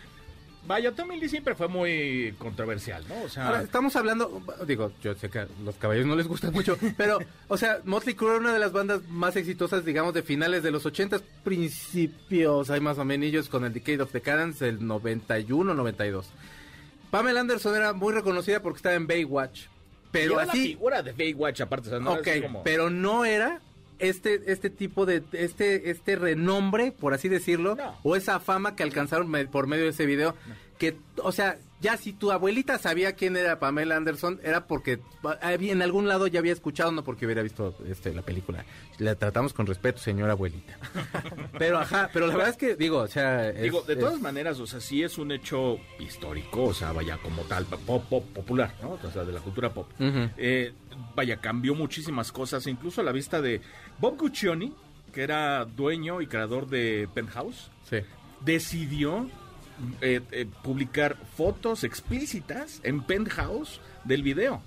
vaya, 0.66 0.92
Tommy 0.92 1.18
Lee 1.18 1.28
siempre 1.28 1.54
fue 1.54 1.68
muy 1.68 2.34
controversial, 2.38 3.04
¿no? 3.08 3.22
O 3.22 3.28
sea, 3.28 3.46
Ahora, 3.46 3.62
estamos 3.62 3.94
hablando, 3.96 4.42
digo, 4.66 4.92
yo 5.02 5.14
sé 5.14 5.28
que 5.28 5.40
a 5.40 5.48
los 5.64 5.76
caballeros 5.76 6.08
no 6.08 6.16
les 6.16 6.28
gusta 6.28 6.50
mucho, 6.50 6.76
pero, 6.96 7.18
o 7.48 7.56
sea, 7.56 7.80
Motley 7.84 8.14
Crue 8.14 8.30
era 8.30 8.40
una 8.40 8.52
de 8.52 8.58
las 8.58 8.72
bandas 8.72 9.02
más 9.08 9.36
exitosas, 9.36 9.84
digamos, 9.84 10.14
de 10.14 10.22
finales 10.22 10.62
de 10.62 10.70
los 10.70 10.86
80, 10.86 11.20
principios, 11.44 12.70
hay 12.70 12.80
más 12.80 12.98
o 12.98 13.04
menos, 13.04 13.48
con 13.48 13.64
el 13.64 13.72
Decade 13.72 14.02
of 14.02 14.12
Decadence, 14.12 14.68
el 14.68 14.86
91, 14.86 15.74
92. 15.74 16.26
Pamela 17.10 17.40
Anderson 17.40 17.76
era 17.76 17.92
muy 17.92 18.14
reconocida 18.14 18.60
porque 18.60 18.78
estaba 18.78 18.94
en 18.94 19.06
Baywatch, 19.06 19.66
pero 20.10 20.34
era 20.34 20.46
la 20.46 20.52
así, 20.52 20.68
figura 20.68 21.02
de 21.02 21.12
Baywatch 21.12 21.60
aparte, 21.60 21.88
o 21.88 21.90
sea, 21.90 22.00
no 22.00 22.12
ok, 22.14 22.26
es 22.26 22.42
como... 22.42 22.62
pero 22.62 22.88
no 22.88 23.24
era 23.24 23.60
este 24.02 24.50
este 24.52 24.68
tipo 24.70 25.06
de 25.06 25.22
este 25.32 25.90
este 25.90 26.16
renombre 26.16 26.92
por 26.92 27.14
así 27.14 27.28
decirlo 27.28 27.76
No. 27.76 27.94
o 28.02 28.16
esa 28.16 28.40
fama 28.40 28.74
que 28.76 28.82
alcanzaron 28.82 29.28
me- 29.30 29.46
por 29.46 29.66
medio 29.66 29.84
de 29.84 29.90
ese 29.90 30.06
video 30.06 30.34
que 30.78 30.96
o 31.22 31.32
sea 31.32 31.58
ya 31.82 31.98
si 31.98 32.14
tu 32.14 32.30
abuelita 32.32 32.78
sabía 32.78 33.12
quién 33.12 33.36
era 33.36 33.58
Pamela 33.58 33.96
Anderson 33.96 34.40
era 34.42 34.66
porque 34.66 35.00
había- 35.42 35.72
en 35.72 35.82
algún 35.82 36.08
lado 36.08 36.26
ya 36.28 36.38
había 36.38 36.52
escuchado 36.54 36.92
no 36.92 37.04
porque 37.04 37.26
hubiera 37.26 37.42
visto 37.42 37.74
este 37.86 38.14
la 38.14 38.22
película 38.22 38.64
la 38.98 39.14
tratamos 39.16 39.52
con 39.52 39.66
respeto 39.66 39.98
señora 40.00 40.32
abuelita 40.32 40.78
pero 41.58 41.78
ajá 41.78 42.08
pero 42.12 42.26
la 42.28 42.34
verdad 42.34 42.50
es 42.50 42.56
que 42.56 42.76
digo 42.76 42.98
o 42.98 43.08
sea 43.08 43.50
es- 43.50 43.62
Digo, 43.62 43.82
de 43.82 43.92
es- 43.94 43.98
todas 43.98 44.20
maneras, 44.20 44.58
o 44.60 44.66
sea, 44.66 44.80
sí 44.80 45.02
es 45.02 45.18
un 45.18 45.32
hecho 45.32 45.78
histórico, 45.98 46.64
o 46.64 46.74
sea, 46.74 46.92
vaya 46.92 47.18
como 47.18 47.42
tal, 47.42 47.66
pop, 47.66 48.04
pop 48.08 48.24
popular, 48.32 48.72
¿no? 48.80 48.98
O 49.02 49.10
sea, 49.10 49.24
de 49.24 49.32
la 49.32 49.40
cultura 49.40 49.72
pop. 49.72 49.90
Eh, 49.98 50.72
vaya, 51.14 51.36
cambió 51.38 51.74
muchísimas 51.74 52.30
cosas, 52.32 52.66
incluso 52.66 53.00
a 53.00 53.04
la 53.04 53.12
vista 53.12 53.40
de 53.40 53.60
Bob 53.98 54.16
Guccione, 54.18 54.72
que 55.12 55.22
era 55.22 55.64
dueño 55.64 56.20
y 56.20 56.26
creador 56.26 56.68
de 56.68 57.08
Penthouse, 57.12 57.70
sí 57.88 57.96
decidió 58.44 59.28
eh, 60.00 60.20
eh, 60.30 60.46
publicar 60.62 61.16
fotos 61.36 61.84
explícitas 61.84 62.80
en 62.84 63.02
Penthouse 63.02 63.80
del 64.04 64.22
video. 64.22 64.62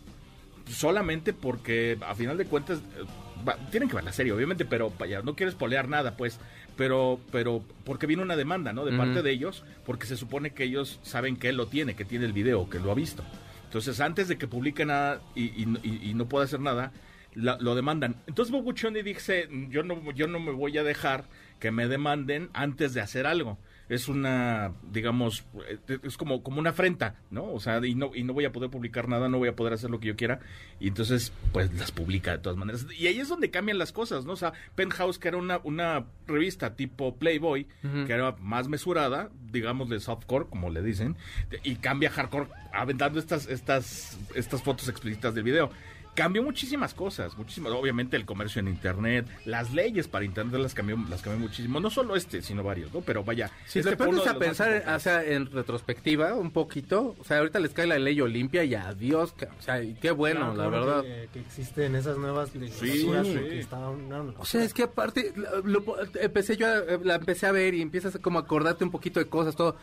Solamente 0.69 1.31
porque, 1.33 1.97
a 2.05 2.15
final 2.15 2.37
de 2.37 2.45
cuentas, 2.45 2.79
eh, 2.79 3.03
va- 3.47 3.55
tienen 3.69 3.87
que 3.87 3.95
ver 3.95 4.03
la 4.03 4.11
serie, 4.13 4.31
obviamente, 4.33 4.65
pero 4.65 4.91
vaya, 4.97 5.21
no 5.21 5.35
quiero 5.35 5.49
espolear 5.51 5.87
nada, 5.87 6.17
pues. 6.17 6.39
Pero, 6.75 7.19
pero, 7.31 7.63
porque 7.85 8.07
vino 8.07 8.21
una 8.23 8.35
demanda, 8.35 8.73
¿no? 8.73 8.83
De 8.83 8.91
parte 8.97 9.21
de 9.21 9.31
ellos, 9.31 9.63
porque 9.85 10.07
se 10.07 10.17
supone 10.17 10.49
que 10.51 10.63
ellos 10.63 10.99
saben 11.03 11.37
que 11.37 11.49
él 11.49 11.55
lo 11.55 11.67
tiene, 11.67 11.95
que 11.95 12.03
tiene 12.03 12.25
el 12.25 12.33
video, 12.33 12.69
que 12.69 12.79
lo 12.79 12.91
ha 12.91 12.95
visto. 12.95 13.23
Entonces, 13.65 13.99
antes 14.01 14.27
de 14.27 14.37
que 14.37 14.47
publique 14.47 14.85
nada 14.85 15.21
y, 15.35 15.43
y- 15.43 15.79
y- 15.83 16.09
y 16.09 16.13
no 16.15 16.27
pueda 16.27 16.45
hacer 16.45 16.59
nada, 16.59 16.91
la- 17.33 17.57
lo 17.61 17.75
demandan. 17.75 18.15
Entonces 18.27 18.51
Bob 18.51 18.63
Guccione 18.63 19.03
dice, 19.03 19.47
yo 19.69 19.83
no, 19.83 20.11
yo 20.13 20.27
no 20.27 20.39
me 20.39 20.51
voy 20.51 20.77
a 20.77 20.83
dejar 20.83 21.25
que 21.59 21.71
me 21.71 21.87
demanden 21.87 22.49
antes 22.53 22.93
de 22.93 23.01
hacer 23.01 23.25
algo. 23.27 23.57
Es 23.89 24.07
una, 24.07 24.73
digamos, 24.91 25.45
eh, 25.67 25.99
es 26.03 26.17
como, 26.17 26.43
como 26.43 26.59
una 26.59 26.71
afrenta, 26.71 27.15
¿no? 27.29 27.51
O 27.51 27.59
sea, 27.59 27.85
y 27.85 27.95
no, 27.95 28.11
y 28.15 28.23
no 28.23 28.33
voy 28.33 28.45
a 28.45 28.51
poder 28.51 28.69
publicar 28.69 29.07
nada, 29.07 29.29
no 29.29 29.37
voy 29.37 29.49
a 29.49 29.55
poder 29.55 29.73
hacer 29.73 29.89
lo 29.89 29.99
que 29.99 30.07
yo 30.07 30.15
quiera. 30.15 30.39
Y 30.79 30.87
entonces, 30.87 31.31
pues 31.53 31.73
las 31.73 31.91
publica 31.91 32.31
de 32.31 32.37
todas 32.39 32.57
maneras. 32.57 32.85
Y 32.97 33.07
ahí 33.07 33.19
es 33.19 33.29
donde 33.29 33.51
cambian 33.51 33.77
las 33.77 33.91
cosas, 33.91 34.25
¿no? 34.25 34.33
O 34.33 34.37
sea, 34.37 34.53
Penthouse, 34.75 35.19
que 35.19 35.27
era 35.27 35.37
una, 35.37 35.59
una 35.63 36.05
revista 36.27 36.75
tipo 36.75 37.15
Playboy, 37.15 37.67
que 38.05 38.13
era 38.13 38.35
más 38.39 38.67
mesurada, 38.67 39.29
digamos, 39.51 39.89
de 39.89 39.99
softcore, 39.99 40.47
como 40.49 40.69
le 40.69 40.81
dicen, 40.81 41.15
y 41.63 41.75
cambia 41.75 42.09
hardcore 42.09 42.47
aventando 42.73 43.19
estas, 43.19 43.47
estas, 43.47 44.17
estas 44.35 44.61
fotos 44.63 44.89
explícitas 44.89 45.33
del 45.35 45.43
video. 45.43 45.69
Cambió 46.15 46.41
muchísimas 46.41 46.93
cosas, 46.93 47.37
muchísimas. 47.37 47.73
Obviamente 47.73 48.15
el 48.15 48.25
comercio 48.25 48.61
en 48.61 48.69
internet, 48.69 49.27
las 49.45 49.73
leyes 49.73 50.07
para 50.07 50.23
internet 50.23 50.59
las 50.61 50.73
cambió, 50.73 50.97
las 51.09 51.21
cambió 51.21 51.39
muchísimo. 51.47 51.79
No 51.81 51.89
solo 51.89 52.15
este, 52.15 52.41
sino 52.41 52.63
varios, 52.63 52.93
¿no? 52.93 53.01
Pero 53.01 53.23
vaya. 53.23 53.51
Si 53.67 53.79
este 53.79 53.91
te 53.91 53.97
pones 53.97 54.25
a 54.25 54.37
pensar, 54.39 54.83
o 54.87 54.99
sea, 54.99 55.23
en 55.23 55.51
retrospectiva, 55.51 56.33
un 56.35 56.51
poquito, 56.51 57.15
o 57.19 57.23
sea, 57.25 57.39
ahorita 57.39 57.59
les 57.59 57.71
cae 57.71 57.85
la 57.85 57.99
ley 57.99 58.19
Olimpia 58.21 58.63
y 58.63 58.75
adiós, 58.75 59.35
o 59.59 59.61
sea, 59.61 59.83
y 59.83 59.93
qué 59.95 60.11
bueno, 60.11 60.53
Claro, 60.53 60.71
la 60.71 60.77
claro 60.79 60.85
verdad. 60.85 61.01
Que, 61.03 61.29
que 61.33 61.39
existen 61.41 61.95
esas 61.95 62.17
nuevas 62.17 62.55
legislaturas 62.55 63.27
sí. 63.27 63.33
que 63.33 63.67
una- 63.75 64.21
una 64.21 64.39
O 64.39 64.45
sea, 64.45 64.63
es 64.63 64.73
que 64.73 64.83
aparte, 64.83 65.33
lo- 65.35 65.61
lo- 65.63 65.97
empecé 66.21 66.55
yo, 66.55 66.65
a- 66.67 66.81
la 67.03 67.15
empecé 67.15 67.45
a 67.45 67.51
ver 67.51 67.73
y 67.73 67.81
empiezas 67.81 68.15
a 68.15 68.19
como 68.19 68.39
a 68.39 68.43
acordarte 68.43 68.83
un 68.85 68.91
poquito 68.91 69.19
de 69.19 69.27
cosas, 69.27 69.55
todo. 69.55 69.75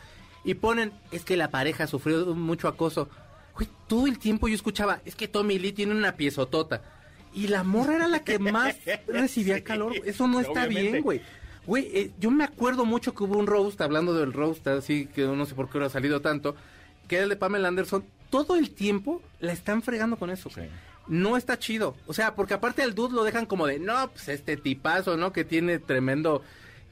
Y 0.43 0.55
ponen, 0.55 0.91
es 1.11 1.23
que 1.23 1.37
la 1.37 1.51
pareja 1.51 1.85
sufrió 1.87 2.25
mucho 2.35 2.67
acoso. 2.67 3.07
Güey, 3.55 3.67
todo 3.87 4.07
el 4.07 4.17
tiempo 4.19 4.47
yo 4.47 4.55
escuchaba, 4.55 5.01
es 5.05 5.15
que 5.15 5.27
Tommy 5.27 5.59
Lee 5.59 5.73
tiene 5.73 5.93
una 5.93 6.15
piezotota. 6.15 6.81
Y 7.33 7.47
la 7.47 7.63
morra 7.63 7.95
era 7.95 8.07
la 8.07 8.23
que 8.23 8.37
más 8.39 8.75
recibía 9.07 9.63
calor. 9.63 9.93
Eso 10.05 10.27
no 10.27 10.39
está 10.39 10.51
Obviamente. 10.65 10.91
bien, 10.91 11.03
güey. 11.03 11.21
Güey, 11.65 11.89
eh, 11.93 12.11
yo 12.19 12.29
me 12.29 12.43
acuerdo 12.43 12.85
mucho 12.85 13.13
que 13.15 13.23
hubo 13.23 13.37
un 13.37 13.47
roast, 13.47 13.79
hablando 13.81 14.13
del 14.13 14.33
roast, 14.33 14.67
así 14.67 15.05
que 15.07 15.21
no 15.23 15.45
sé 15.45 15.55
por 15.55 15.69
qué 15.69 15.77
hubiera 15.77 15.89
salido 15.89 16.21
tanto, 16.21 16.55
que 17.07 17.15
era 17.15 17.23
el 17.23 17.29
de 17.29 17.35
Pamela 17.37 17.69
Anderson. 17.69 18.03
Todo 18.29 18.55
el 18.55 18.71
tiempo 18.71 19.21
la 19.39 19.53
están 19.53 19.81
fregando 19.81 20.17
con 20.17 20.29
eso. 20.29 20.49
güey. 20.53 20.69
No 21.07 21.37
está 21.37 21.57
chido. 21.59 21.95
O 22.07 22.13
sea, 22.13 22.35
porque 22.35 22.53
aparte 22.53 22.81
al 22.81 22.95
dude 22.95 23.13
lo 23.15 23.23
dejan 23.23 23.45
como 23.45 23.67
de, 23.67 23.79
no, 23.79 24.09
pues 24.11 24.27
este 24.29 24.57
tipazo, 24.57 25.17
¿no? 25.17 25.31
Que 25.33 25.43
tiene 25.45 25.79
tremendo... 25.79 26.41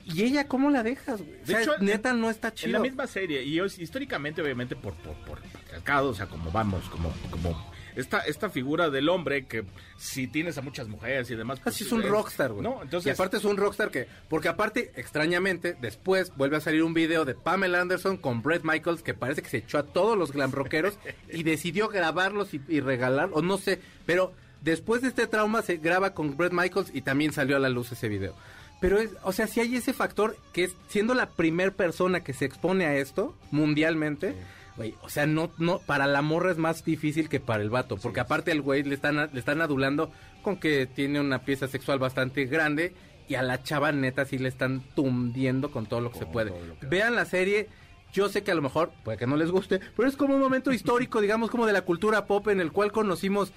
¿Y 0.05 0.23
ella 0.23 0.47
cómo 0.47 0.69
la 0.69 0.83
dejas, 0.83 1.21
güey? 1.21 1.35
O 1.35 1.39
De 1.39 1.45
sea, 1.45 1.61
hecho, 1.61 1.77
neta 1.79 2.09
en- 2.11 2.21
no 2.21 2.29
está 2.29 2.49
En 2.49 2.53
chido. 2.55 2.71
la 2.73 2.79
misma 2.79 3.07
serie, 3.07 3.43
y 3.43 3.59
históricamente, 3.61 4.41
obviamente, 4.41 4.75
por, 4.75 4.93
por, 4.95 5.13
por 5.25 5.39
patriarcado, 5.41 6.09
o 6.09 6.13
sea, 6.13 6.27
como 6.27 6.51
vamos, 6.51 6.87
como, 6.89 7.13
como 7.29 7.71
esta, 7.95 8.19
esta 8.21 8.49
figura 8.49 8.89
del 8.89 9.09
hombre 9.09 9.45
que 9.47 9.65
si 9.97 10.25
tienes 10.27 10.57
a 10.57 10.61
muchas 10.61 10.87
mujeres 10.87 11.29
y 11.29 11.35
demás. 11.35 11.59
pues, 11.59 11.75
Así 11.75 11.83
es 11.83 11.91
un 11.91 12.03
rockstar, 12.03 12.51
güey. 12.53 12.63
No, 12.63 12.81
entonces. 12.81 13.07
Y 13.07 13.09
aparte 13.11 13.35
es 13.37 13.43
un 13.43 13.57
rockstar 13.57 13.91
que, 13.91 14.07
porque 14.29 14.47
aparte, 14.47 14.91
extrañamente, 14.95 15.75
después 15.81 16.31
vuelve 16.37 16.55
a 16.57 16.61
salir 16.61 16.83
un 16.83 16.93
video 16.93 17.25
de 17.25 17.35
Pamela 17.35 17.81
Anderson 17.81 18.15
con 18.17 18.41
Brett 18.41 18.63
Michaels 18.63 19.03
que 19.03 19.13
parece 19.13 19.41
que 19.41 19.49
se 19.49 19.57
echó 19.57 19.77
a 19.77 19.83
todos 19.83 20.17
los 20.17 20.31
glam 20.31 20.51
rockeros 20.53 20.97
y 21.31 21.43
decidió 21.43 21.89
grabarlos 21.89 22.53
y, 22.53 22.61
y 22.69 22.79
regalar, 22.79 23.29
o 23.33 23.41
no 23.41 23.57
sé, 23.57 23.79
pero 24.05 24.33
después 24.61 25.01
de 25.01 25.09
este 25.09 25.27
trauma 25.27 25.61
se 25.61 25.75
graba 25.77 26.13
con 26.13 26.37
Brett 26.37 26.53
Michaels 26.53 26.91
y 26.93 27.01
también 27.01 27.33
salió 27.33 27.57
a 27.57 27.59
la 27.59 27.67
luz 27.69 27.91
ese 27.91 28.07
video. 28.07 28.35
Pero 28.81 28.99
es, 28.99 29.11
o 29.23 29.31
sea, 29.31 29.47
si 29.47 29.61
hay 29.61 29.75
ese 29.75 29.93
factor 29.93 30.35
que 30.51 30.65
es 30.65 30.75
siendo 30.87 31.13
la 31.13 31.29
primer 31.29 31.71
persona 31.73 32.23
que 32.23 32.33
se 32.33 32.45
expone 32.45 32.85
a 32.85 32.95
esto 32.97 33.35
mundialmente, 33.51 34.35
güey, 34.75 34.95
o 35.03 35.09
sea, 35.09 35.27
no, 35.27 35.51
no, 35.59 35.79
para 35.79 36.07
la 36.07 36.23
morra 36.23 36.51
es 36.51 36.57
más 36.57 36.83
difícil 36.83 37.29
que 37.29 37.39
para 37.39 37.61
el 37.61 37.69
vato, 37.69 37.97
porque 37.97 38.19
aparte 38.19 38.51
al 38.51 38.61
güey 38.61 38.81
le 38.81 38.95
están, 38.95 39.29
le 39.31 39.39
están 39.39 39.61
adulando 39.61 40.11
con 40.41 40.57
que 40.57 40.87
tiene 40.87 41.19
una 41.21 41.45
pieza 41.45 41.67
sexual 41.67 41.99
bastante 41.99 42.45
grande 42.45 42.95
y 43.27 43.35
a 43.35 43.43
la 43.43 43.61
chava 43.61 43.91
neta 43.91 44.25
sí 44.25 44.39
le 44.39 44.49
están 44.49 44.81
tundiendo 44.95 45.71
con 45.71 45.85
todo 45.85 46.01
lo 46.01 46.11
que 46.11 46.19
se 46.19 46.25
puede. 46.25 46.51
Vean 46.81 47.15
la 47.15 47.25
serie. 47.25 47.69
Yo 48.11 48.27
sé 48.27 48.43
que 48.43 48.51
a 48.51 48.55
lo 48.55 48.61
mejor, 48.61 48.91
puede 49.05 49.17
que 49.17 49.25
no 49.25 49.37
les 49.37 49.51
guste, 49.51 49.79
pero 49.95 50.09
es 50.09 50.17
como 50.17 50.35
un 50.35 50.41
momento 50.41 50.73
histórico, 50.73 51.21
digamos, 51.21 51.49
como 51.49 51.65
de 51.65 51.71
la 51.71 51.83
cultura 51.83 52.25
pop 52.25 52.49
en 52.49 52.59
el 52.59 52.73
cual 52.73 52.91
conocimos 52.91 53.53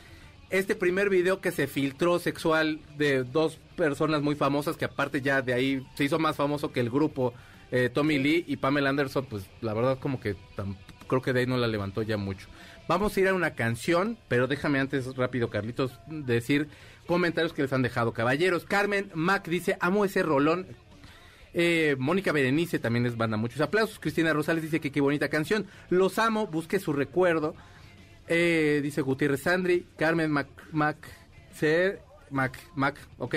este 0.58 0.76
primer 0.76 1.10
video 1.10 1.40
que 1.40 1.50
se 1.50 1.66
filtró 1.66 2.20
sexual 2.20 2.80
de 2.96 3.24
dos 3.24 3.58
personas 3.76 4.22
muy 4.22 4.36
famosas 4.36 4.76
que 4.76 4.84
aparte 4.84 5.20
ya 5.20 5.42
de 5.42 5.52
ahí 5.52 5.86
se 5.96 6.04
hizo 6.04 6.20
más 6.20 6.36
famoso 6.36 6.70
que 6.70 6.78
el 6.78 6.90
grupo 6.90 7.34
eh, 7.72 7.90
Tommy 7.92 8.18
Lee 8.20 8.44
y 8.46 8.56
Pamela 8.56 8.90
Anderson, 8.90 9.26
pues 9.26 9.46
la 9.60 9.74
verdad 9.74 9.98
como 9.98 10.20
que 10.20 10.36
creo 11.08 11.22
que 11.22 11.32
de 11.32 11.40
ahí 11.40 11.46
no 11.46 11.56
la 11.56 11.66
levantó 11.66 12.02
ya 12.02 12.16
mucho. 12.16 12.46
Vamos 12.86 13.16
a 13.16 13.20
ir 13.20 13.28
a 13.28 13.34
una 13.34 13.54
canción, 13.54 14.16
pero 14.28 14.46
déjame 14.46 14.78
antes 14.78 15.16
rápido, 15.16 15.50
Carlitos, 15.50 15.98
decir 16.06 16.68
comentarios 17.06 17.52
que 17.52 17.62
les 17.62 17.72
han 17.72 17.82
dejado. 17.82 18.12
Caballeros, 18.12 18.64
Carmen 18.64 19.10
Mac 19.12 19.48
dice, 19.48 19.76
amo 19.80 20.04
ese 20.04 20.22
rolón. 20.22 20.68
Eh, 21.52 21.96
Mónica 21.98 22.30
Berenice 22.30 22.78
también 22.78 23.04
les 23.04 23.16
manda 23.16 23.36
muchos 23.36 23.60
aplausos. 23.60 23.98
Cristina 23.98 24.32
Rosales 24.32 24.62
dice 24.62 24.80
que 24.80 24.92
qué 24.92 25.00
bonita 25.00 25.28
canción. 25.28 25.66
Los 25.90 26.20
amo, 26.20 26.46
busque 26.46 26.78
su 26.78 26.92
recuerdo. 26.92 27.56
Eh, 28.28 28.80
dice 28.82 29.02
Gutiérrez 29.02 29.42
Sandri, 29.42 29.86
Carmen 29.96 30.30
Mac, 30.30 30.48
Mac, 30.72 30.96
Cer- 31.58 32.00
Mac, 32.30 32.58
Mac, 32.74 32.96
ok. 33.18 33.36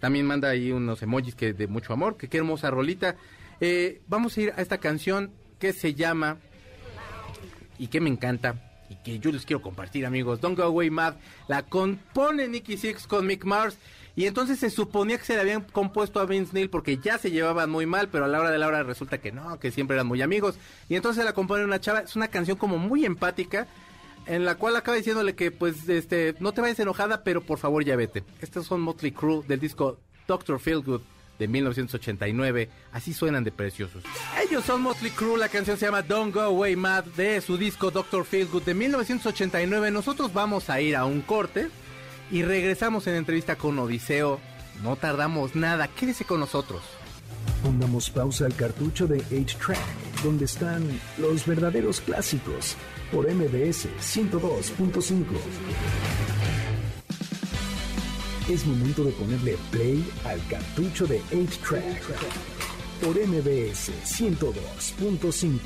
También 0.00 0.26
manda 0.26 0.48
ahí 0.50 0.72
unos 0.72 1.02
emojis 1.02 1.34
que 1.34 1.52
de 1.52 1.66
mucho 1.66 1.92
amor, 1.92 2.16
que 2.16 2.28
qué 2.28 2.38
hermosa 2.38 2.70
rolita. 2.70 3.16
Eh, 3.60 4.02
vamos 4.08 4.36
a 4.36 4.40
ir 4.42 4.52
a 4.56 4.60
esta 4.60 4.78
canción 4.78 5.30
que 5.58 5.72
se 5.72 5.94
llama 5.94 6.38
y 7.78 7.86
que 7.86 8.00
me 8.00 8.10
encanta 8.10 8.70
y 8.90 8.96
que 8.96 9.18
yo 9.18 9.32
les 9.32 9.46
quiero 9.46 9.62
compartir 9.62 10.04
amigos. 10.04 10.40
Don't 10.40 10.58
Go 10.58 10.64
Away 10.64 10.90
Mad 10.90 11.14
la 11.48 11.62
compone 11.62 12.48
Nicky 12.48 12.76
Six 12.76 13.06
con 13.06 13.26
Mick 13.26 13.44
Mars 13.44 13.78
Y 14.16 14.26
entonces 14.26 14.58
se 14.60 14.68
suponía 14.70 15.16
que 15.18 15.24
se 15.24 15.34
le 15.34 15.40
habían 15.40 15.62
compuesto 15.62 16.20
a 16.20 16.26
Vince 16.26 16.52
Neil 16.52 16.68
porque 16.70 16.98
ya 16.98 17.18
se 17.18 17.30
llevaban 17.30 17.70
muy 17.70 17.86
mal, 17.86 18.08
pero 18.10 18.26
a 18.26 18.28
la 18.28 18.38
hora 18.40 18.50
de 18.50 18.58
la 18.58 18.68
hora 18.68 18.82
resulta 18.82 19.18
que 19.18 19.32
no, 19.32 19.58
que 19.58 19.70
siempre 19.72 19.94
eran 19.96 20.06
muy 20.06 20.20
amigos. 20.22 20.56
Y 20.88 20.96
entonces 20.96 21.24
la 21.24 21.32
compone 21.32 21.64
una 21.64 21.80
chava, 21.80 22.00
es 22.00 22.14
una 22.14 22.28
canción 22.28 22.56
como 22.58 22.76
muy 22.78 23.04
empática, 23.06 23.66
en 24.26 24.44
la 24.44 24.56
cual 24.56 24.76
acaba 24.76 24.96
diciéndole 24.96 25.34
que 25.34 25.50
pues 25.50 25.88
este 25.88 26.34
no 26.40 26.52
te 26.52 26.60
vayas 26.60 26.80
enojada, 26.80 27.24
pero 27.24 27.42
por 27.42 27.58
favor 27.58 27.84
ya 27.84 27.96
vete. 27.96 28.24
Estos 28.40 28.66
son 28.66 28.80
Motley 28.80 29.12
Crue 29.12 29.42
del 29.46 29.60
disco 29.60 29.98
Doctor 30.26 30.58
Feelgood 30.60 31.02
de 31.38 31.48
1989, 31.48 32.68
así 32.92 33.12
suenan 33.12 33.44
de 33.44 33.50
preciosos. 33.50 34.04
Ellos 34.42 34.64
son 34.64 34.82
Motley 34.82 35.10
Crue, 35.10 35.38
la 35.38 35.48
canción 35.48 35.76
se 35.76 35.86
llama 35.86 36.02
Don't 36.02 36.32
Go 36.32 36.40
Away 36.42 36.76
Mad 36.76 37.04
de 37.16 37.40
su 37.40 37.56
disco 37.56 37.90
Doctor 37.90 38.24
Feelgood 38.24 38.62
de 38.62 38.74
1989. 38.74 39.90
Nosotros 39.90 40.32
vamos 40.32 40.70
a 40.70 40.80
ir 40.80 40.96
a 40.96 41.04
un 41.04 41.20
corte 41.22 41.68
y 42.30 42.42
regresamos 42.42 43.06
en 43.06 43.16
entrevista 43.16 43.56
con 43.56 43.78
Odiseo. 43.78 44.40
No 44.82 44.96
tardamos 44.96 45.54
nada, 45.54 45.88
quédese 45.88 46.24
con 46.24 46.40
nosotros. 46.40 46.82
Pongamos 47.62 48.10
pausa 48.10 48.46
al 48.46 48.54
cartucho 48.54 49.06
de 49.06 49.22
8-Track, 49.24 49.78
donde 50.22 50.44
están 50.44 51.00
los 51.18 51.46
verdaderos 51.46 52.00
clásicos, 52.00 52.76
por 53.14 53.32
MBS 53.32 53.88
102.5. 54.00 55.24
Es 58.50 58.66
momento 58.66 59.04
de 59.04 59.12
ponerle 59.12 59.56
play 59.70 60.04
al 60.24 60.44
cartucho 60.48 61.06
de 61.06 61.22
8-Track, 61.30 62.02
por 63.00 63.16
MBS 63.16 63.92
102.5, 64.04 65.60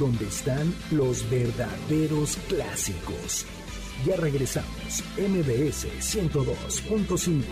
donde 0.00 0.26
están 0.26 0.74
los 0.90 1.28
verdaderos 1.30 2.36
clásicos. 2.48 3.46
Ya 4.04 4.16
regresamos, 4.16 5.04
MBS 5.16 5.86
102.5. 6.00 7.42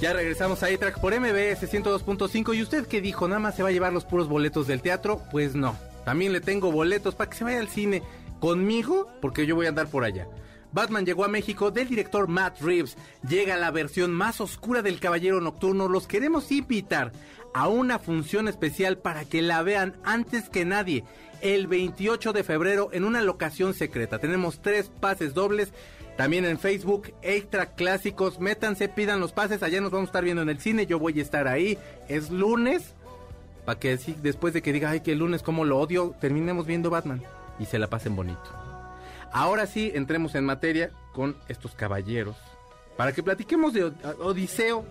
Ya 0.00 0.12
regresamos 0.12 0.62
a 0.64 0.70
iTrack 0.70 1.00
por 1.00 1.12
MBS 1.18 1.72
102.5. 1.72 2.56
¿Y 2.56 2.62
usted 2.62 2.86
qué 2.86 3.00
dijo? 3.00 3.28
¿Nada 3.28 3.40
más 3.40 3.56
se 3.56 3.62
va 3.62 3.68
a 3.68 3.72
llevar 3.72 3.92
los 3.92 4.04
puros 4.04 4.28
boletos 4.28 4.66
del 4.66 4.82
teatro? 4.82 5.22
Pues 5.30 5.54
no. 5.54 5.87
También 6.08 6.32
le 6.32 6.40
tengo 6.40 6.72
boletos 6.72 7.14
para 7.14 7.28
que 7.28 7.36
se 7.36 7.44
vaya 7.44 7.60
al 7.60 7.68
cine 7.68 8.02
conmigo, 8.40 9.10
porque 9.20 9.44
yo 9.44 9.54
voy 9.54 9.66
a 9.66 9.68
andar 9.68 9.88
por 9.88 10.04
allá. 10.04 10.26
Batman 10.72 11.04
llegó 11.04 11.22
a 11.22 11.28
México 11.28 11.70
del 11.70 11.86
director 11.86 12.28
Matt 12.28 12.62
Reeves. 12.62 12.96
Llega 13.28 13.58
la 13.58 13.70
versión 13.70 14.14
más 14.14 14.40
oscura 14.40 14.80
del 14.80 15.00
Caballero 15.00 15.42
Nocturno. 15.42 15.86
Los 15.86 16.06
queremos 16.06 16.50
invitar 16.50 17.12
a 17.52 17.68
una 17.68 17.98
función 17.98 18.48
especial 18.48 18.96
para 18.96 19.26
que 19.26 19.42
la 19.42 19.62
vean 19.62 19.96
antes 20.02 20.48
que 20.48 20.64
nadie. 20.64 21.04
El 21.42 21.66
28 21.66 22.32
de 22.32 22.42
febrero 22.42 22.88
en 22.92 23.04
una 23.04 23.20
locación 23.20 23.74
secreta. 23.74 24.18
Tenemos 24.18 24.62
tres 24.62 24.88
pases 24.88 25.34
dobles. 25.34 25.74
También 26.16 26.46
en 26.46 26.58
Facebook, 26.58 27.12
Extra 27.20 27.74
Clásicos. 27.74 28.40
Métanse, 28.40 28.88
pidan 28.88 29.20
los 29.20 29.32
pases. 29.32 29.62
Allá 29.62 29.82
nos 29.82 29.90
vamos 29.90 30.06
a 30.06 30.12
estar 30.12 30.24
viendo 30.24 30.40
en 30.40 30.48
el 30.48 30.58
cine. 30.58 30.86
Yo 30.86 30.98
voy 30.98 31.18
a 31.18 31.22
estar 31.22 31.48
ahí. 31.48 31.76
Es 32.08 32.30
lunes. 32.30 32.94
Para 33.68 33.80
que 33.80 33.98
después 34.22 34.54
de 34.54 34.62
que 34.62 34.72
diga, 34.72 34.88
ay, 34.88 35.00
que 35.00 35.12
el 35.12 35.18
lunes 35.18 35.42
como 35.42 35.66
lo 35.66 35.78
odio, 35.78 36.14
terminemos 36.22 36.64
viendo 36.64 36.88
Batman. 36.88 37.22
Y 37.58 37.66
se 37.66 37.78
la 37.78 37.90
pasen 37.90 38.16
bonito. 38.16 38.40
Ahora 39.30 39.66
sí, 39.66 39.92
entremos 39.94 40.34
en 40.36 40.46
materia 40.46 40.90
con 41.12 41.36
estos 41.48 41.74
caballeros. 41.74 42.34
Para 42.96 43.12
que 43.12 43.22
platiquemos 43.22 43.74
de 43.74 43.92
Odiseo. 44.20 44.86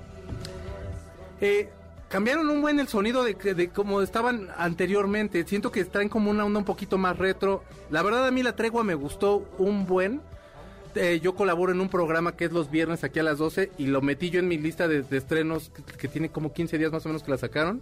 Eh, 1.42 1.72
cambiaron 2.08 2.52
un 2.52 2.62
buen 2.62 2.80
el 2.80 2.88
sonido 2.88 3.24
de, 3.24 3.34
de 3.34 3.70
como 3.70 4.04
estaban 4.04 4.50
anteriormente. 4.56 5.44
Siento 5.48 5.72
que 5.72 5.84
traen 5.84 6.08
como 6.08 6.30
una 6.30 6.46
onda 6.46 6.60
un 6.60 6.66
poquito 6.66 7.00
más 7.00 7.18
retro. 7.18 7.63
La 7.90 8.04
verdad 8.04 8.28
a 8.28 8.32
mí 8.32 8.44
la 8.44 8.56
tregua 8.56 8.84
me 8.84 8.94
gustó 8.94 9.50
un 9.58 9.88
buen. 9.88 10.22
Eh, 10.94 11.20
yo 11.20 11.34
colaboro 11.34 11.72
en 11.72 11.82
un 11.82 11.90
programa 11.90 12.36
que 12.36 12.46
es 12.46 12.52
los 12.52 12.70
viernes 12.70 13.04
aquí 13.04 13.18
a 13.18 13.24
las 13.24 13.40
12 13.40 13.72
y 13.80 13.88
lo 13.88 14.04
metí 14.04 14.30
yo 14.30 14.40
en 14.40 14.48
mi 14.48 14.60
lista 14.60 14.88
de, 14.88 15.02
de 15.02 15.18
estrenos 15.18 15.72
que, 15.72 15.82
que, 15.82 16.08
tiene 16.08 16.30
como 16.30 16.54
15 16.54 16.78
días 16.78 16.92
más 16.92 17.04
o 17.08 17.10
menos 17.10 17.24
que 17.24 17.32
la 17.32 17.40
sacaron. 17.40 17.82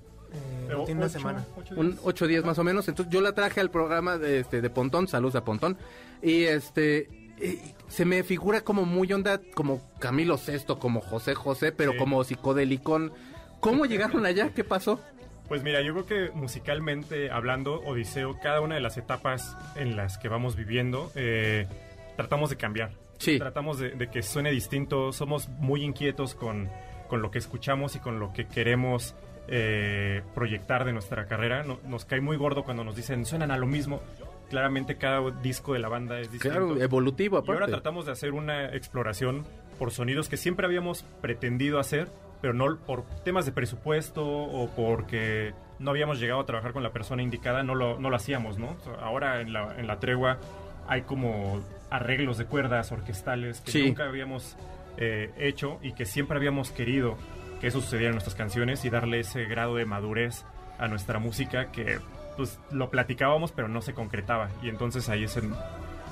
Eh, 0.70 0.76
tiene 0.86 1.02
una 1.02 1.10
semana. 1.10 1.46
Ocho 1.58 1.76
un, 1.78 2.00
ocho 2.04 2.28
días 2.28 2.44
más 2.44 2.58
o 2.60 2.64
menos. 2.64 2.88
Entonces 2.88 3.14
yo 3.14 3.22
la 3.22 3.34
traje 3.34 3.60
al 3.60 3.70
programa 3.70 4.18
de, 4.18 4.40
este, 4.40 4.62
de 4.62 4.70
Pontón, 4.70 5.08
saludos 5.08 5.36
a 5.36 5.44
Pontón. 5.44 5.78
Y 6.22 6.44
este 6.44 7.10
eh, 7.40 7.60
se 7.88 8.06
me 8.06 8.24
figura 8.24 8.62
como 8.62 8.86
muy 8.86 9.12
onda, 9.12 9.42
como 9.54 9.82
Camilo 10.00 10.38
Sesto, 10.38 10.80
como 10.80 11.02
José 11.02 11.36
José, 11.36 11.72
pero 11.72 11.94
sí. 11.94 11.98
como 11.98 12.24
psicodelicón. 12.24 13.14
¿Cómo 13.60 13.86
llegaron 13.88 14.26
allá? 14.26 14.52
¿Qué 14.54 14.64
pasó? 14.64 15.00
Pues 15.48 15.62
mira, 15.62 15.82
yo 15.82 15.94
creo 15.94 16.06
que 16.06 16.32
musicalmente 16.36 17.30
hablando, 17.30 17.80
Odiseo, 17.82 18.40
cada 18.42 18.62
una 18.62 18.76
de 18.76 18.82
las 18.82 18.98
etapas 18.98 19.56
en 19.76 19.96
las 19.96 20.18
que 20.18 20.28
vamos 20.28 20.56
viviendo, 20.56 21.12
eh, 21.14 21.68
tratamos 22.16 22.50
de 22.50 22.56
cambiar. 22.56 22.92
Sí. 23.20 23.38
Tratamos 23.38 23.78
de, 23.78 23.92
de, 23.92 24.10
que 24.10 24.24
suene 24.24 24.52
distinto, 24.52 25.14
somos 25.14 25.48
muy 25.48 25.84
inquietos 25.84 26.34
con, 26.34 26.70
con 27.08 27.22
lo 27.22 27.30
que 27.30 27.38
escuchamos 27.38 27.96
y 27.96 28.00
con 28.00 28.20
lo 28.20 28.34
que 28.34 28.48
queremos 28.48 29.14
eh, 29.48 30.22
proyectar 30.34 30.86
de 30.86 30.94
nuestra 30.94 31.26
carrera. 31.28 31.64
No, 31.64 31.80
nos 31.86 32.06
cae 32.06 32.22
muy 32.22 32.38
gordo 32.38 32.64
cuando 32.64 32.84
nos 32.84 32.96
dicen 32.96 33.26
suenan 33.26 33.52
a 33.52 33.58
lo 33.58 33.68
mismo. 33.68 34.02
Claramente 34.50 34.96
cada 34.98 35.22
disco 35.42 35.74
de 35.74 35.80
la 35.80 35.90
banda 35.90 36.20
es 36.20 36.32
distinto. 36.32 36.58
Claro, 36.68 36.82
evolutivo 36.82 37.38
aparte. 37.38 37.52
Y 37.54 37.56
ahora 37.56 37.68
tratamos 37.68 38.06
de 38.06 38.12
hacer 38.12 38.32
una 38.34 38.66
exploración 38.76 39.46
por 39.80 39.92
sonidos 39.92 40.30
que 40.30 40.38
siempre 40.38 40.66
habíamos 40.66 41.04
pretendido 41.22 41.80
hacer, 41.80 42.08
pero 42.42 42.54
no 42.54 42.78
por 42.78 43.04
temas 43.24 43.46
de 43.46 43.52
presupuesto 43.52 44.24
o 44.26 44.70
porque 44.76 45.54
no 45.80 45.90
habíamos 45.92 46.20
llegado 46.20 46.40
a 46.42 46.46
trabajar 46.46 46.74
con 46.74 46.84
la 46.84 46.92
persona 46.94 47.22
indicada, 47.24 47.64
no 47.64 47.76
lo, 47.76 48.00
no 48.00 48.10
lo 48.10 48.16
hacíamos, 48.16 48.58
¿no? 48.60 48.78
Ahora 49.02 49.42
en 49.42 49.52
la, 49.52 49.76
en 49.78 49.88
la 49.88 50.00
tregua 50.00 50.38
hay 50.88 51.02
como 51.02 51.60
arreglos 51.90 52.38
de 52.38 52.46
cuerdas 52.46 52.92
orquestales 52.92 53.62
que 53.62 53.72
Sí. 53.72 53.88
nunca 53.88 54.06
habíamos 54.06 54.56
eh, 54.98 55.32
hecho 55.38 55.80
y 55.82 55.94
que 55.94 56.06
siempre 56.06 56.38
habíamos 56.38 56.72
querido 56.72 57.18
que 57.60 57.68
eso 57.68 57.82
sucediera 57.82 58.10
en 58.10 58.16
nuestras 58.16 58.36
canciones 58.36 58.84
y 58.86 58.90
darle 58.90 59.20
ese 59.20 59.46
grado 59.46 59.76
de 59.76 59.86
madurez 59.86 60.46
a 60.78 60.88
nuestra 60.88 61.20
música 61.20 61.72
que 61.72 62.00
pues 62.36 62.60
lo 62.72 62.90
platicábamos 62.90 63.52
pero 63.52 63.68
no 63.68 63.82
se 63.82 63.94
concretaba 63.94 64.50
y 64.62 64.70
entonces 64.70 65.08
ahí 65.10 65.24
es 65.24 65.38
el, 65.38 65.50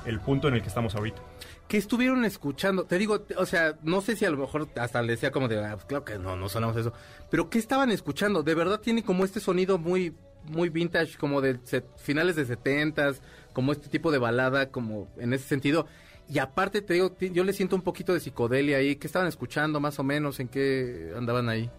el 0.06 0.20
punto 0.20 0.48
en 0.48 0.54
el 0.54 0.62
que 0.62 0.68
estamos 0.68 0.94
ahorita. 0.94 1.20
¿Qué 1.68 1.76
estuvieron 1.76 2.24
escuchando? 2.24 2.84
Te 2.84 2.98
digo, 2.98 3.24
o 3.36 3.46
sea, 3.46 3.76
no 3.82 4.00
sé 4.00 4.16
si 4.16 4.24
a 4.24 4.30
lo 4.30 4.36
mejor 4.36 4.68
hasta 4.76 5.02
le 5.02 5.12
decía 5.12 5.30
como 5.30 5.48
de, 5.48 5.64
ah, 5.64 5.78
claro 5.86 6.04
que 6.04 6.18
no, 6.18 6.36
no 6.36 6.48
sonamos 6.48 6.76
eso, 6.76 6.92
pero 7.30 7.50
¿qué 7.50 7.58
estaban 7.58 7.90
escuchando? 7.90 8.42
De 8.42 8.54
verdad 8.54 8.80
tiene 8.80 9.02
como 9.02 9.24
este 9.24 9.40
sonido 9.40 9.78
muy 9.78 10.14
muy 10.46 10.68
vintage, 10.68 11.16
como 11.16 11.40
de 11.40 11.58
finales 11.96 12.36
de 12.36 12.44
setentas, 12.44 13.22
como 13.52 13.72
este 13.72 13.88
tipo 13.88 14.10
de 14.10 14.18
balada, 14.18 14.70
como 14.70 15.08
en 15.18 15.32
ese 15.32 15.48
sentido. 15.48 15.86
Y 16.28 16.38
aparte 16.38 16.80
te 16.82 16.94
digo, 16.94 17.14
yo 17.18 17.44
le 17.44 17.52
siento 17.52 17.76
un 17.76 17.82
poquito 17.82 18.14
de 18.14 18.20
psicodelia 18.20 18.78
ahí. 18.78 18.96
¿Qué 18.96 19.06
estaban 19.06 19.28
escuchando 19.28 19.78
más 19.80 19.98
o 19.98 20.02
menos? 20.04 20.40
¿En 20.40 20.48
qué 20.48 21.12
andaban 21.16 21.48
ahí? 21.48 21.70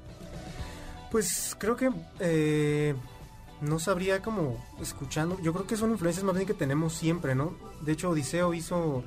Pues 1.12 1.56
creo 1.58 1.76
que 1.76 1.90
eh, 2.20 2.94
no 3.62 3.80
sabría 3.80 4.22
como 4.22 4.64
escuchando. 4.82 5.40
Yo 5.42 5.54
creo 5.54 5.66
que 5.66 5.78
son 5.78 5.92
influencias 5.92 6.24
más 6.26 6.36
bien 6.36 6.48
que 6.48 6.54
tenemos 6.54 6.94
siempre, 6.94 7.36
¿no? 7.36 7.56
De 7.82 7.94
hecho, 7.94 8.10
Odiseo 8.10 8.54
hizo 8.54 9.04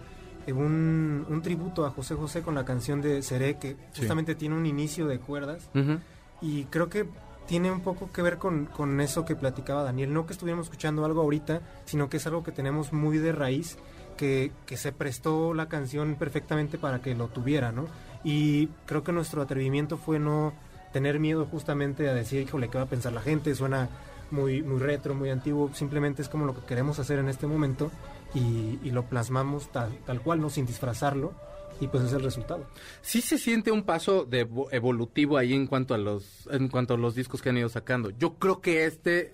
eh, 0.47 0.53
un, 0.53 1.27
un 1.29 1.43
tributo 1.43 1.85
a 1.87 1.91
José 1.91 2.15
José 2.15 2.43
con 2.43 2.55
la 2.55 2.65
canción 2.65 3.01
de 3.03 3.23
Seré, 3.23 3.59
que 3.59 3.73
Sí. 3.93 4.01
justamente 4.01 4.35
tiene 4.35 4.55
un 4.57 4.67
inicio 4.67 5.07
de 5.07 5.19
cuerdas. 5.21 5.69
Uh 5.75 5.79
-huh. 5.79 5.99
Y 6.41 6.65
creo 6.65 6.89
que 6.89 7.07
tiene 7.47 7.71
un 7.71 7.81
poco 7.81 8.11
que 8.11 8.23
ver 8.23 8.39
con, 8.39 8.67
con 8.67 9.01
eso 9.01 9.25
que 9.25 9.35
platicaba 9.37 9.83
Daniel. 9.83 10.13
No 10.13 10.27
que 10.27 10.33
estuviéramos 10.33 10.67
escuchando 10.67 11.05
algo 11.05 11.21
ahorita, 11.23 11.61
sino 11.85 12.09
que 12.09 12.19
es 12.19 12.27
algo 12.27 12.43
que 12.43 12.53
tenemos 12.53 12.93
muy 12.93 13.19
de 13.19 13.33
raíz, 13.33 13.77
que, 14.19 14.53
se 14.77 14.93
prestó 14.93 15.55
la 15.55 15.69
canción 15.69 16.17
perfectamente 16.17 16.77
para 16.77 17.01
que 17.01 17.15
lo 17.15 17.29
tuviera, 17.29 17.73
¿no? 17.73 17.87
Y 18.23 18.67
creo 18.85 19.03
que 19.03 19.13
nuestro 19.13 19.41
atrevimiento 19.41 19.97
fue 19.97 20.19
no 20.19 20.53
tener 20.93 21.19
miedo 21.19 21.47
justamente 21.47 22.09
a 22.09 22.15
decir, 22.15 22.43
híjole, 22.43 22.69
¿qué 22.69 22.77
va 22.77 22.85
a 22.85 22.89
pensar 22.89 23.13
la 23.15 23.23
gente? 23.23 23.55
Suena 23.55 23.89
muy, 24.31 24.61
retro, 24.61 25.15
muy 25.15 25.31
antiguo. 25.31 25.71
Simplemente 25.73 26.21
es 26.21 26.29
como 26.29 26.45
lo 26.45 26.55
que 26.55 26.67
queremos 26.67 26.99
hacer 26.99 27.19
en 27.19 27.29
este 27.29 27.47
momento 27.47 27.91
y, 28.35 28.91
lo 28.91 29.05
plasmamos 29.05 29.73
tal, 29.73 29.97
tal 30.05 30.21
cual, 30.21 30.41
¿no? 30.41 30.51
Sin 30.51 30.67
disfrazarlo 30.67 31.33
y 31.81 31.87
pues 31.87 32.03
es 32.03 32.13
el 32.13 32.23
resultado. 32.23 32.67
Sí 33.01 33.21
se 33.21 33.39
siente 33.39 33.71
un 33.71 33.85
paso 33.85 34.29
evolutivo 34.73 35.39
ahí 35.39 35.55
en 35.55 35.67
cuanto 35.69 35.95
a 35.95 35.99
los 35.99 36.49
en 36.51 36.69
cuanto 36.69 36.95
a 36.95 36.97
los 36.97 37.15
discos 37.15 37.41
que 37.41 37.51
han 37.51 37.57
ido 37.57 37.69
sacando. 37.69 38.11
Yo 38.11 38.35
creo 38.35 38.61
que 38.61 38.85
este 38.85 39.33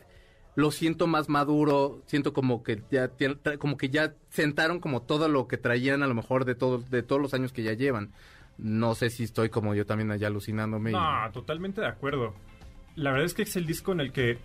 lo 0.56 0.70
siento 0.70 1.06
más 1.06 1.28
maduro, 1.28 2.02
siento 2.06 2.32
como 2.32 2.62
que 2.62 2.82
ya 2.90 3.10
como 3.58 3.76
que 3.76 3.90
ya 3.90 4.14
sentaron 4.30 4.80
como 4.80 5.02
todo 5.02 5.28
lo 5.28 5.48
que 5.48 5.56
traían 5.56 6.02
a 6.02 6.06
lo 6.06 6.14
mejor 6.14 6.44
de 6.44 6.54
todos 6.54 6.90
de 6.90 7.02
todos 7.02 7.20
los 7.20 7.34
años 7.34 7.52
que 7.52 7.62
ya 7.62 7.72
llevan. 7.72 8.12
No 8.56 8.94
sé 8.94 9.10
si 9.10 9.24
estoy 9.24 9.48
como 9.48 9.74
yo 9.74 9.84
también 9.84 10.10
allá 10.12 10.28
alucinándome. 10.28 10.92
No, 10.92 11.30
totalmente 11.32 11.80
de 11.80 11.88
acuerdo. 11.88 12.34
La 12.94 13.10
verdad 13.10 13.26
es 13.26 13.34
que 13.34 13.42
es 13.42 13.56
el 13.56 13.66
disco 13.66 13.92
en 13.92 14.00
el 14.00 14.12
que 14.12 14.38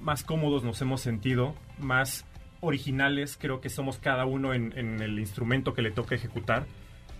más 0.00 0.24
cómodos 0.24 0.64
nos 0.64 0.80
hemos 0.82 1.00
sentido, 1.00 1.54
más 1.78 2.24
originales 2.60 3.36
creo 3.40 3.60
que 3.60 3.68
somos 3.68 3.98
cada 3.98 4.24
uno 4.24 4.54
en, 4.54 4.76
en 4.76 5.00
el 5.00 5.18
instrumento 5.18 5.74
que 5.74 5.82
le 5.82 5.92
toca 5.92 6.14
ejecutar. 6.14 6.66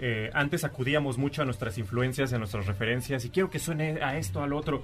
Eh, 0.00 0.30
antes 0.34 0.64
acudíamos 0.64 1.18
mucho 1.18 1.42
a 1.42 1.44
nuestras 1.44 1.78
influencias, 1.78 2.32
a 2.32 2.38
nuestras 2.38 2.66
referencias, 2.66 3.24
y 3.24 3.30
quiero 3.30 3.50
que 3.50 3.58
suene 3.58 4.02
a 4.02 4.16
esto, 4.16 4.42
al 4.42 4.52
otro. 4.52 4.82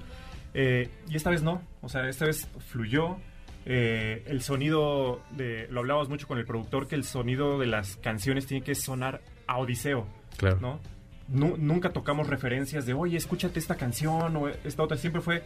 Eh, 0.53 0.89
y 1.09 1.15
esta 1.15 1.29
vez 1.29 1.43
no, 1.43 1.61
o 1.81 1.89
sea, 1.89 2.07
esta 2.07 2.25
vez 2.25 2.47
fluyó. 2.67 3.17
Eh, 3.65 4.23
el 4.27 4.41
sonido 4.41 5.21
de. 5.31 5.67
Lo 5.69 5.81
hablábamos 5.81 6.09
mucho 6.09 6.27
con 6.27 6.37
el 6.39 6.45
productor, 6.45 6.87
que 6.87 6.95
el 6.95 7.03
sonido 7.03 7.59
de 7.59 7.67
las 7.67 7.95
canciones 7.97 8.47
tiene 8.47 8.63
que 8.63 8.73
sonar 8.75 9.21
a 9.47 9.57
Odiseo. 9.59 10.07
Claro. 10.37 10.57
¿no? 10.61 10.79
nu- 11.27 11.55
nunca 11.57 11.91
tocamos 11.93 12.27
referencias 12.27 12.85
de, 12.85 12.93
oye, 12.93 13.17
escúchate 13.17 13.59
esta 13.59 13.75
canción 13.75 14.35
o 14.35 14.47
esta 14.49 14.81
otra. 14.83 14.97
Siempre 14.97 15.21
fue, 15.21 15.43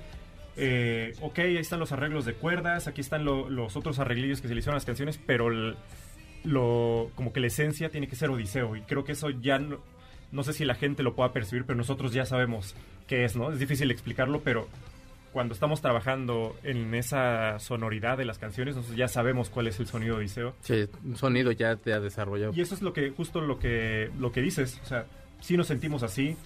eh, 0.56 1.14
ok, 1.22 1.40
ahí 1.40 1.58
están 1.58 1.80
los 1.80 1.92
arreglos 1.92 2.24
de 2.26 2.34
cuerdas, 2.34 2.88
aquí 2.88 3.02
están 3.02 3.26
lo- 3.26 3.50
los 3.50 3.76
otros 3.76 4.00
arreglillos 4.00 4.42
que 4.42 4.48
se 4.48 4.54
le 4.54 4.60
hicieron 4.60 4.76
a 4.76 4.78
las 4.78 4.86
canciones, 4.86 5.20
pero 5.26 5.50
el- 5.50 5.76
lo, 6.44 7.10
como 7.16 7.34
que 7.34 7.40
la 7.40 7.48
esencia 7.48 7.90
tiene 7.90 8.08
que 8.08 8.16
ser 8.16 8.30
Odiseo. 8.30 8.76
Y 8.76 8.82
creo 8.82 9.04
que 9.04 9.12
eso 9.14 9.30
ya 9.30 9.60
no, 9.60 9.80
no 10.32 10.44
sé 10.44 10.54
si 10.54 10.64
la 10.66 10.76
gente 10.76 11.04
lo 11.04 11.16
pueda 11.16 11.34
percibir, 11.34 11.66
pero 11.66 11.76
nosotros 11.78 12.14
ya 12.14 12.26
sabemos 12.26 12.76
qué 13.08 13.26
es, 13.26 13.36
¿no? 13.36 13.52
Es 13.52 13.60
difícil 13.60 13.92
explicarlo, 13.92 14.42
pero 14.42 14.68
cuando 15.36 15.54
estamos 15.54 15.82
trabajando 15.82 16.56
en 16.64 16.96
esa 16.96 17.60
sonoridad 17.60 18.18
de 18.18 18.24
las 18.24 18.40
canciones, 18.40 18.78
nosotros 18.78 18.98
ya 18.98 19.10
sabemos 19.10 19.50
cuál 19.50 19.68
es 19.68 19.78
el 19.82 19.86
sonido 19.86 20.16
de 20.16 20.22
Odiseo. 20.22 20.56
Sí, 20.62 20.88
un 21.04 21.18
sonido 21.18 21.52
ya 21.52 21.76
te 21.76 21.92
ha 21.92 22.00
desarrollado. 22.00 22.54
Y 22.56 22.62
eso 22.62 22.74
es 22.74 22.82
lo 22.82 22.94
que, 22.94 23.10
justo 23.10 23.42
lo 23.42 23.60
que, 23.60 24.10
lo 24.18 24.32
que 24.32 24.42
dices. 24.42 24.80
O 24.82 24.86
sea, 24.86 25.08
sí 25.42 25.58
nos 25.58 25.68
sentimos 25.68 26.04
así, 26.04 26.38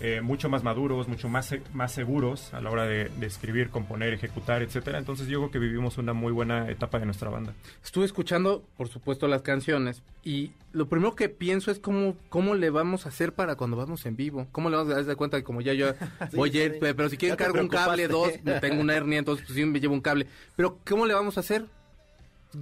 eh, 0.00 0.20
mucho 0.20 0.48
más 0.48 0.62
maduros, 0.62 1.08
mucho 1.08 1.28
más, 1.28 1.46
se- 1.46 1.62
más 1.72 1.92
seguros 1.92 2.52
a 2.52 2.60
la 2.60 2.70
hora 2.70 2.84
de, 2.84 3.08
de 3.08 3.26
escribir, 3.26 3.70
componer, 3.70 4.12
ejecutar, 4.12 4.62
etcétera. 4.62 4.98
Entonces 4.98 5.26
yo 5.28 5.38
creo 5.40 5.50
que 5.50 5.58
vivimos 5.58 5.96
una 5.98 6.12
muy 6.12 6.32
buena 6.32 6.68
etapa 6.70 6.98
de 6.98 7.06
nuestra 7.06 7.30
banda. 7.30 7.54
Estuve 7.82 8.04
escuchando, 8.04 8.62
por 8.76 8.88
supuesto, 8.88 9.26
las 9.28 9.42
canciones 9.42 10.02
y 10.22 10.52
lo 10.72 10.88
primero 10.88 11.14
que 11.14 11.28
pienso 11.28 11.70
es 11.70 11.78
cómo, 11.78 12.14
cómo 12.28 12.54
le 12.54 12.68
vamos 12.70 13.06
a 13.06 13.08
hacer 13.08 13.32
para 13.32 13.54
cuando 13.56 13.76
vamos 13.76 14.04
en 14.06 14.16
vivo. 14.16 14.46
¿Cómo 14.52 14.68
le 14.68 14.76
vamos 14.76 14.92
a 14.92 15.02
dar 15.02 15.16
cuenta 15.16 15.38
que 15.38 15.44
como 15.44 15.60
ya 15.62 15.72
yo 15.72 15.94
voy 16.34 16.56
a 16.58 16.64
ir, 16.64 16.78
pero 16.80 17.08
si 17.08 17.16
quieren 17.16 17.36
cargo 17.36 17.60
un 17.60 17.68
cable, 17.68 18.06
dos, 18.08 18.32
tengo 18.60 18.80
una 18.82 18.94
hernia, 18.94 19.18
entonces 19.20 19.46
pues 19.46 19.56
sí 19.56 19.64
me 19.64 19.80
llevo 19.80 19.94
un 19.94 20.00
cable. 20.02 20.26
Pero 20.56 20.78
¿cómo 20.86 21.06
le 21.06 21.14
vamos 21.14 21.36
a 21.38 21.40
hacer? 21.40 21.64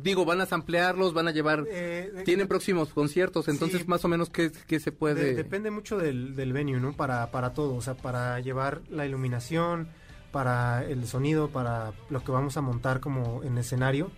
Digo, 0.03 0.25
van 0.25 0.41
a 0.41 0.47
samplearlos, 0.47 1.15
van 1.15 1.29
a 1.29 1.31
llevar... 1.31 1.65
Eh, 1.71 2.11
de- 2.15 2.23
Tienen 2.25 2.49
próximos 2.49 2.89
conciertos, 2.91 3.49
entonces 3.49 3.83
Sí. 3.83 3.87
más 3.87 4.05
o 4.05 4.09
menos 4.09 4.29
qué, 4.31 4.51
qué 4.67 4.81
se 4.81 4.93
puede... 4.93 5.23
de- 5.25 5.35
depende 5.35 5.71
mucho 5.71 5.97
del, 5.99 6.35
del 6.35 6.53
venue, 6.53 6.81
¿no? 6.81 6.93
Para, 6.95 7.31
para 7.31 7.53
todo, 7.53 7.75
o 7.75 7.81
sea, 7.83 7.95
para 7.97 8.41
llevar 8.41 8.81
la 8.91 9.07
iluminación, 9.07 9.89
para 10.33 10.85
el 10.85 11.07
sonido, 11.07 11.49
para 11.51 11.93
lo 12.11 12.25
que 12.25 12.33
vamos 12.33 12.57
a 12.57 12.61
montar 12.61 13.01
como 13.01 13.43
en 13.45 13.57
escenario. 13.59 14.11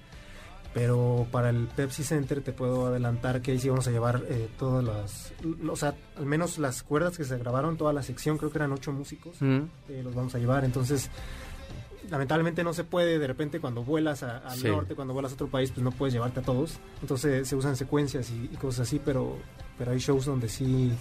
Pero 0.74 1.27
para 1.31 1.49
el 1.49 1.68
Pepsi 1.68 2.05
Center 2.05 2.43
te 2.43 2.53
puedo 2.53 2.87
adelantar 2.87 3.41
que 3.41 3.53
ahí 3.53 3.59
sí 3.59 3.70
vamos 3.70 3.89
a 3.89 3.91
llevar 3.91 4.22
eh, 4.29 4.49
todas 4.59 4.85
las... 4.85 5.33
O 5.70 5.74
sea, 5.77 5.95
al 6.18 6.27
menos 6.27 6.59
las 6.59 6.83
cuerdas 6.83 7.16
que 7.16 7.24
se 7.24 7.39
grabaron, 7.39 7.79
toda 7.79 7.95
la 7.95 8.03
sección, 8.03 8.37
creo 8.37 8.51
que 8.51 8.59
eran 8.59 8.72
ocho 8.72 8.93
músicos. 8.93 9.37
Mm. 9.41 9.61
eh, 9.89 10.03
los 10.05 10.14
vamos 10.14 10.35
a 10.35 10.39
llevar. 10.39 10.66
Entonces, 10.66 11.11
lamentablemente 12.11 12.63
no 12.65 12.73
se 12.73 12.85
puede, 12.85 13.19
de 13.19 13.27
repente 13.27 13.61
cuando 13.61 13.83
vuelas 13.85 14.23
a- 14.23 14.39
al 14.39 14.59
Sí. 14.59 14.69
norte, 14.69 14.95
cuando 14.95 15.15
vuelas 15.15 15.33
a 15.33 15.35
otro 15.35 15.49
país, 15.49 15.71
pues 15.73 15.83
no 15.85 15.91
puedes 15.91 16.13
llevarte 16.15 16.41
a 16.41 16.43
todos. 16.43 16.79
Entonces 17.03 17.47
se 17.49 17.57
usan 17.57 17.77
secuencias 17.77 18.31
y, 18.31 18.51
y 18.53 18.57
cosas 18.57 18.89
así, 18.89 19.01
pero, 19.05 19.37
pero 19.79 19.93
hay 19.93 19.99
shows 19.99 20.25
donde 20.27 20.49
sí 20.49 20.93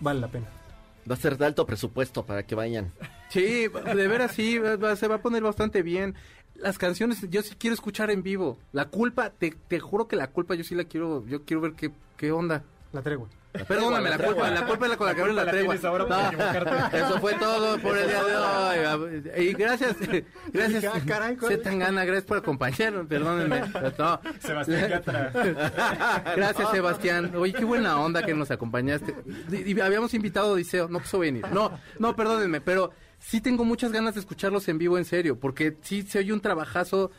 vale 0.00 0.20
la 0.20 0.28
pena. 0.28 0.46
Va 1.10 1.14
a 1.14 1.18
ser 1.18 1.36
de 1.38 1.46
alto 1.46 1.66
presupuesto 1.66 2.24
para 2.26 2.44
que 2.44 2.54
vayan. 2.54 2.92
Sí, 3.30 3.68
de 3.68 4.08
veras 4.08 4.32
sí, 4.32 4.58
va- 4.58 4.76
va- 4.76 4.96
se 4.96 5.08
va 5.08 5.16
a 5.16 5.22
poner 5.22 5.42
bastante 5.42 5.82
bien. 5.82 6.14
Las 6.54 6.76
canciones, 6.78 7.24
yo 7.30 7.42
sí 7.42 7.54
quiero 7.58 7.74
escuchar 7.74 8.10
en 8.10 8.22
vivo. 8.22 8.58
La 8.72 8.86
culpa, 8.88 9.30
te, 9.30 9.50
te 9.52 9.80
juro 9.80 10.08
que 10.08 10.16
la 10.16 10.26
culpa 10.30 10.54
yo 10.54 10.64
sí 10.64 10.74
la 10.74 10.84
quiero, 10.84 11.24
yo 11.26 11.44
quiero 11.44 11.62
ver 11.62 11.72
qué, 11.72 11.90
qué 12.16 12.32
onda. 12.32 12.64
La 12.92 13.02
tregua. 13.02 13.28
Perdóname, 13.52 14.10
la 14.10 14.18
culpa, 14.18 14.50
la 14.50 14.64
culpa 14.66 14.84
es 14.86 14.90
la 14.90 14.96
con 14.96 15.06
la 15.06 15.14
que 15.14 15.20
abre 15.22 15.32
la 15.32 15.50
tregua. 15.50 15.74
por 15.76 16.08
No, 16.08 16.26
equivocarte. 16.26 16.96
eso 16.98 17.20
fue 17.20 17.34
todo 17.34 17.78
por 17.78 17.98
el 17.98 18.08
día 18.08 18.22
de 18.22 18.36
hoy. 18.36 19.22
Y 19.50 19.52
gracias, 19.54 19.96
gracias. 20.52 20.84
Ah, 20.84 21.00
caray. 21.06 21.36
Se 21.46 21.58
tan 21.58 21.78
gana, 21.78 22.04
gracias 22.04 22.24
por 22.24 22.38
acompañarnos, 22.38 23.06
perdónenme. 23.06 23.62
No. 23.98 24.20
Sebastián 24.40 24.88
Yatra. 24.88 25.32
Gracias, 26.36 26.70
Sebastián. 26.70 27.32
Oye, 27.36 27.52
qué 27.52 27.64
buena 27.64 28.00
onda 28.00 28.22
que 28.22 28.34
nos 28.34 28.50
acompañaste. 28.50 29.14
Y, 29.50 29.72
y 29.76 29.80
habíamos 29.80 30.14
invitado 30.14 30.50
a 30.50 30.52
Odiseo, 30.52 30.88
no 30.88 31.00
quiso 31.00 31.18
venir. 31.18 31.44
No, 31.52 31.78
no, 31.98 32.14
perdónenme, 32.14 32.60
pero 32.60 32.92
sí 33.18 33.40
tengo 33.40 33.64
muchas 33.64 33.92
ganas 33.92 34.14
de 34.14 34.20
escucharlos 34.20 34.68
en 34.68 34.78
vivo 34.78 34.96
en 34.98 35.04
serio, 35.04 35.38
porque 35.38 35.76
sí 35.82 36.02
se 36.02 36.18
oye 36.20 36.32
un 36.32 36.40
trabajazo 36.40 37.10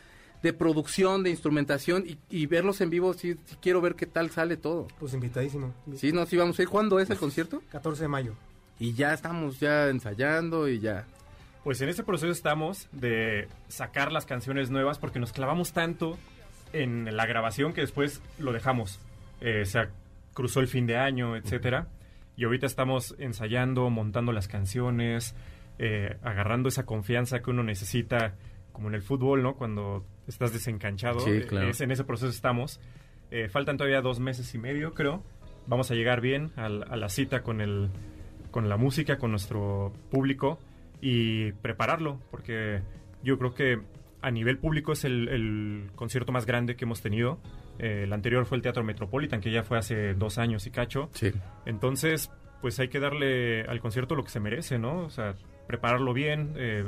de 0.43 0.53
producción, 0.53 1.23
de 1.23 1.29
instrumentación, 1.29 2.05
y, 2.07 2.17
y 2.29 2.45
verlos 2.47 2.81
en 2.81 2.89
vivo, 2.89 3.13
sí, 3.13 3.35
sí 3.45 3.55
quiero 3.61 3.81
ver 3.81 3.95
qué 3.95 4.05
tal 4.05 4.31
sale 4.31 4.57
todo. 4.57 4.87
Pues 4.99 5.13
invitadísimo. 5.13 5.73
Sí, 5.95 6.11
no, 6.11 6.25
sí 6.25 6.37
vamos 6.37 6.57
a 6.57 6.63
ir. 6.63 6.69
¿Cuándo 6.69 6.99
es 6.99 7.09
el 7.09 7.17
concierto? 7.17 7.61
14 7.71 8.03
de 8.03 8.07
mayo. 8.07 8.33
Y 8.79 8.93
ya 8.93 9.13
estamos 9.13 9.59
ya 9.59 9.89
ensayando 9.89 10.67
y 10.67 10.79
ya. 10.79 11.05
Pues 11.63 11.79
en 11.81 11.89
ese 11.89 12.03
proceso 12.03 12.31
estamos 12.31 12.87
de 12.91 13.47
sacar 13.67 14.11
las 14.11 14.25
canciones 14.25 14.71
nuevas 14.71 14.97
porque 14.97 15.19
nos 15.19 15.31
clavamos 15.31 15.73
tanto 15.73 16.17
en 16.73 17.15
la 17.15 17.27
grabación 17.27 17.73
que 17.73 17.81
después 17.81 18.21
lo 18.39 18.51
dejamos. 18.51 18.99
Eh, 19.41 19.65
se 19.65 19.87
cruzó 20.33 20.59
el 20.59 20.67
fin 20.67 20.87
de 20.87 20.97
año, 20.97 21.35
etcétera. 21.35 21.87
Y 22.35 22.45
ahorita 22.45 22.65
estamos 22.65 23.13
ensayando, 23.19 23.89
montando 23.91 24.31
las 24.31 24.47
canciones, 24.47 25.35
eh, 25.77 26.17
agarrando 26.23 26.69
esa 26.69 26.85
confianza 26.85 27.41
que 27.41 27.51
uno 27.51 27.61
necesita, 27.61 28.35
como 28.71 28.87
en 28.87 28.95
el 28.95 29.03
fútbol, 29.03 29.43
¿no? 29.43 29.55
Cuando 29.55 30.05
estás 30.27 30.53
desencanchado. 30.53 31.19
Sí, 31.21 31.31
eh, 31.31 31.45
claro. 31.47 31.69
es- 31.69 31.81
en 31.81 31.91
ese 31.91 32.03
proceso 32.03 32.29
estamos. 32.31 32.79
Eh, 33.31 33.47
faltan 33.49 33.77
todavía 33.77 34.01
dos 34.01 34.19
meses 34.19 34.53
y 34.53 34.57
medio, 34.57 34.93
creo. 34.93 35.23
Vamos 35.67 35.89
a 35.91 35.95
llegar 35.95 36.21
bien 36.21 36.51
al- 36.55 36.83
a 36.91 36.95
la 36.97 37.09
cita 37.09 37.43
con 37.43 37.61
el, 37.61 37.89
con 38.51 38.67
la 38.69 38.77
música, 38.77 39.17
con 39.17 39.31
nuestro 39.31 39.93
público 40.09 40.59
y 41.01 41.51
prepararlo, 41.53 42.19
porque 42.31 42.81
yo 43.23 43.37
creo 43.37 43.53
que 43.53 43.79
a 44.21 44.29
nivel 44.31 44.57
público 44.57 44.91
es 44.91 45.03
el, 45.05 45.27
el 45.29 45.89
concierto 45.95 46.31
más 46.31 46.45
grande 46.45 46.75
que 46.75 46.85
hemos 46.85 47.01
tenido. 47.01 47.39
Eh, 47.79 48.01
el 48.03 48.13
anterior 48.13 48.45
fue 48.45 48.57
el 48.57 48.61
Teatro 48.61 48.83
Metropolitan, 48.83 49.41
que 49.41 49.51
ya 49.51 49.63
fue 49.63 49.77
hace 49.77 50.13
dos 50.13 50.37
años 50.37 50.67
y 50.67 50.71
cacho. 50.71 51.09
Sí. 51.13 51.31
Entonces, 51.65 52.29
pues 52.61 52.79
hay 52.79 52.89
que 52.89 52.99
darle 52.99 53.63
al 53.63 53.79
concierto 53.79 54.13
lo 54.15 54.23
que 54.23 54.29
se 54.29 54.39
merece, 54.39 54.77
¿no? 54.77 55.05
O 55.05 55.09
sea, 55.09 55.33
prepararlo 55.67 56.13
bien, 56.13 56.53
eh, 56.57 56.83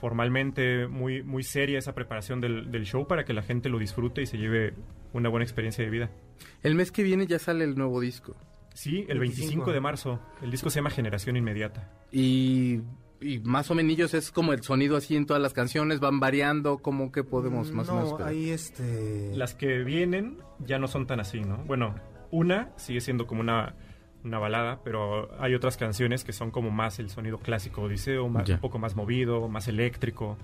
formalmente, 0.00 0.86
muy, 0.86 1.22
muy 1.22 1.42
seria 1.42 1.78
esa 1.78 1.94
preparación 1.94 2.40
del, 2.40 2.70
del 2.70 2.84
show 2.84 3.06
para 3.06 3.24
que 3.24 3.32
la 3.32 3.42
gente 3.42 3.68
lo 3.68 3.78
disfrute 3.78 4.22
y 4.22 4.26
se 4.26 4.38
lleve 4.38 4.74
una 5.12 5.28
buena 5.28 5.44
experiencia 5.44 5.84
de 5.84 5.90
vida. 5.90 6.10
El 6.62 6.74
mes 6.74 6.92
que 6.92 7.02
viene 7.02 7.26
ya 7.26 7.38
sale 7.38 7.64
el 7.64 7.76
nuevo 7.76 8.00
disco. 8.00 8.36
Sí, 8.74 9.06
el 9.08 9.18
25 9.18 9.46
25 9.48 9.72
de 9.72 9.80
marzo. 9.80 10.20
El 10.42 10.50
disco 10.50 10.68
se 10.68 10.76
llama 10.80 10.90
Generación 10.90 11.36
Inmediata. 11.36 11.90
Y, 12.12 12.80
y 13.22 13.38
más 13.38 13.70
o 13.70 13.74
menos 13.74 14.12
es 14.12 14.30
como 14.30 14.52
el 14.52 14.62
sonido 14.62 14.96
así 14.96 15.16
en 15.16 15.24
todas 15.24 15.42
las 15.42 15.54
canciones, 15.54 15.98
van 15.98 16.20
variando, 16.20 16.78
como 16.78 17.10
que 17.10 17.24
podemos 17.24 17.72
más 17.72 17.86
no, 17.86 17.92
o 17.92 17.96
menos 17.96 18.10
esperar? 18.10 18.32
ahí 18.32 18.50
este... 18.50 19.34
Las 19.34 19.54
que 19.54 19.82
vienen 19.82 20.38
ya 20.58 20.78
no 20.78 20.88
son 20.88 21.06
tan 21.06 21.20
así, 21.20 21.40
¿no? 21.40 21.56
Bueno, 21.64 21.94
una 22.30 22.72
sigue 22.76 23.00
siendo 23.00 23.26
como 23.26 23.40
una, 23.40 23.74
una 24.26 24.38
balada, 24.38 24.80
pero 24.84 25.30
hay 25.40 25.54
otras 25.54 25.76
canciones 25.76 26.24
que 26.24 26.32
son 26.32 26.50
como 26.50 26.70
más 26.70 26.98
el 26.98 27.08
sonido 27.10 27.38
clásico 27.38 27.82
Odiseo, 27.82 28.28
más- 28.28 28.48
un 28.48 28.58
poco 28.58 28.78
más 28.78 28.94
movido, 28.96 29.48
más 29.48 29.68
eléctrico. 29.68 30.36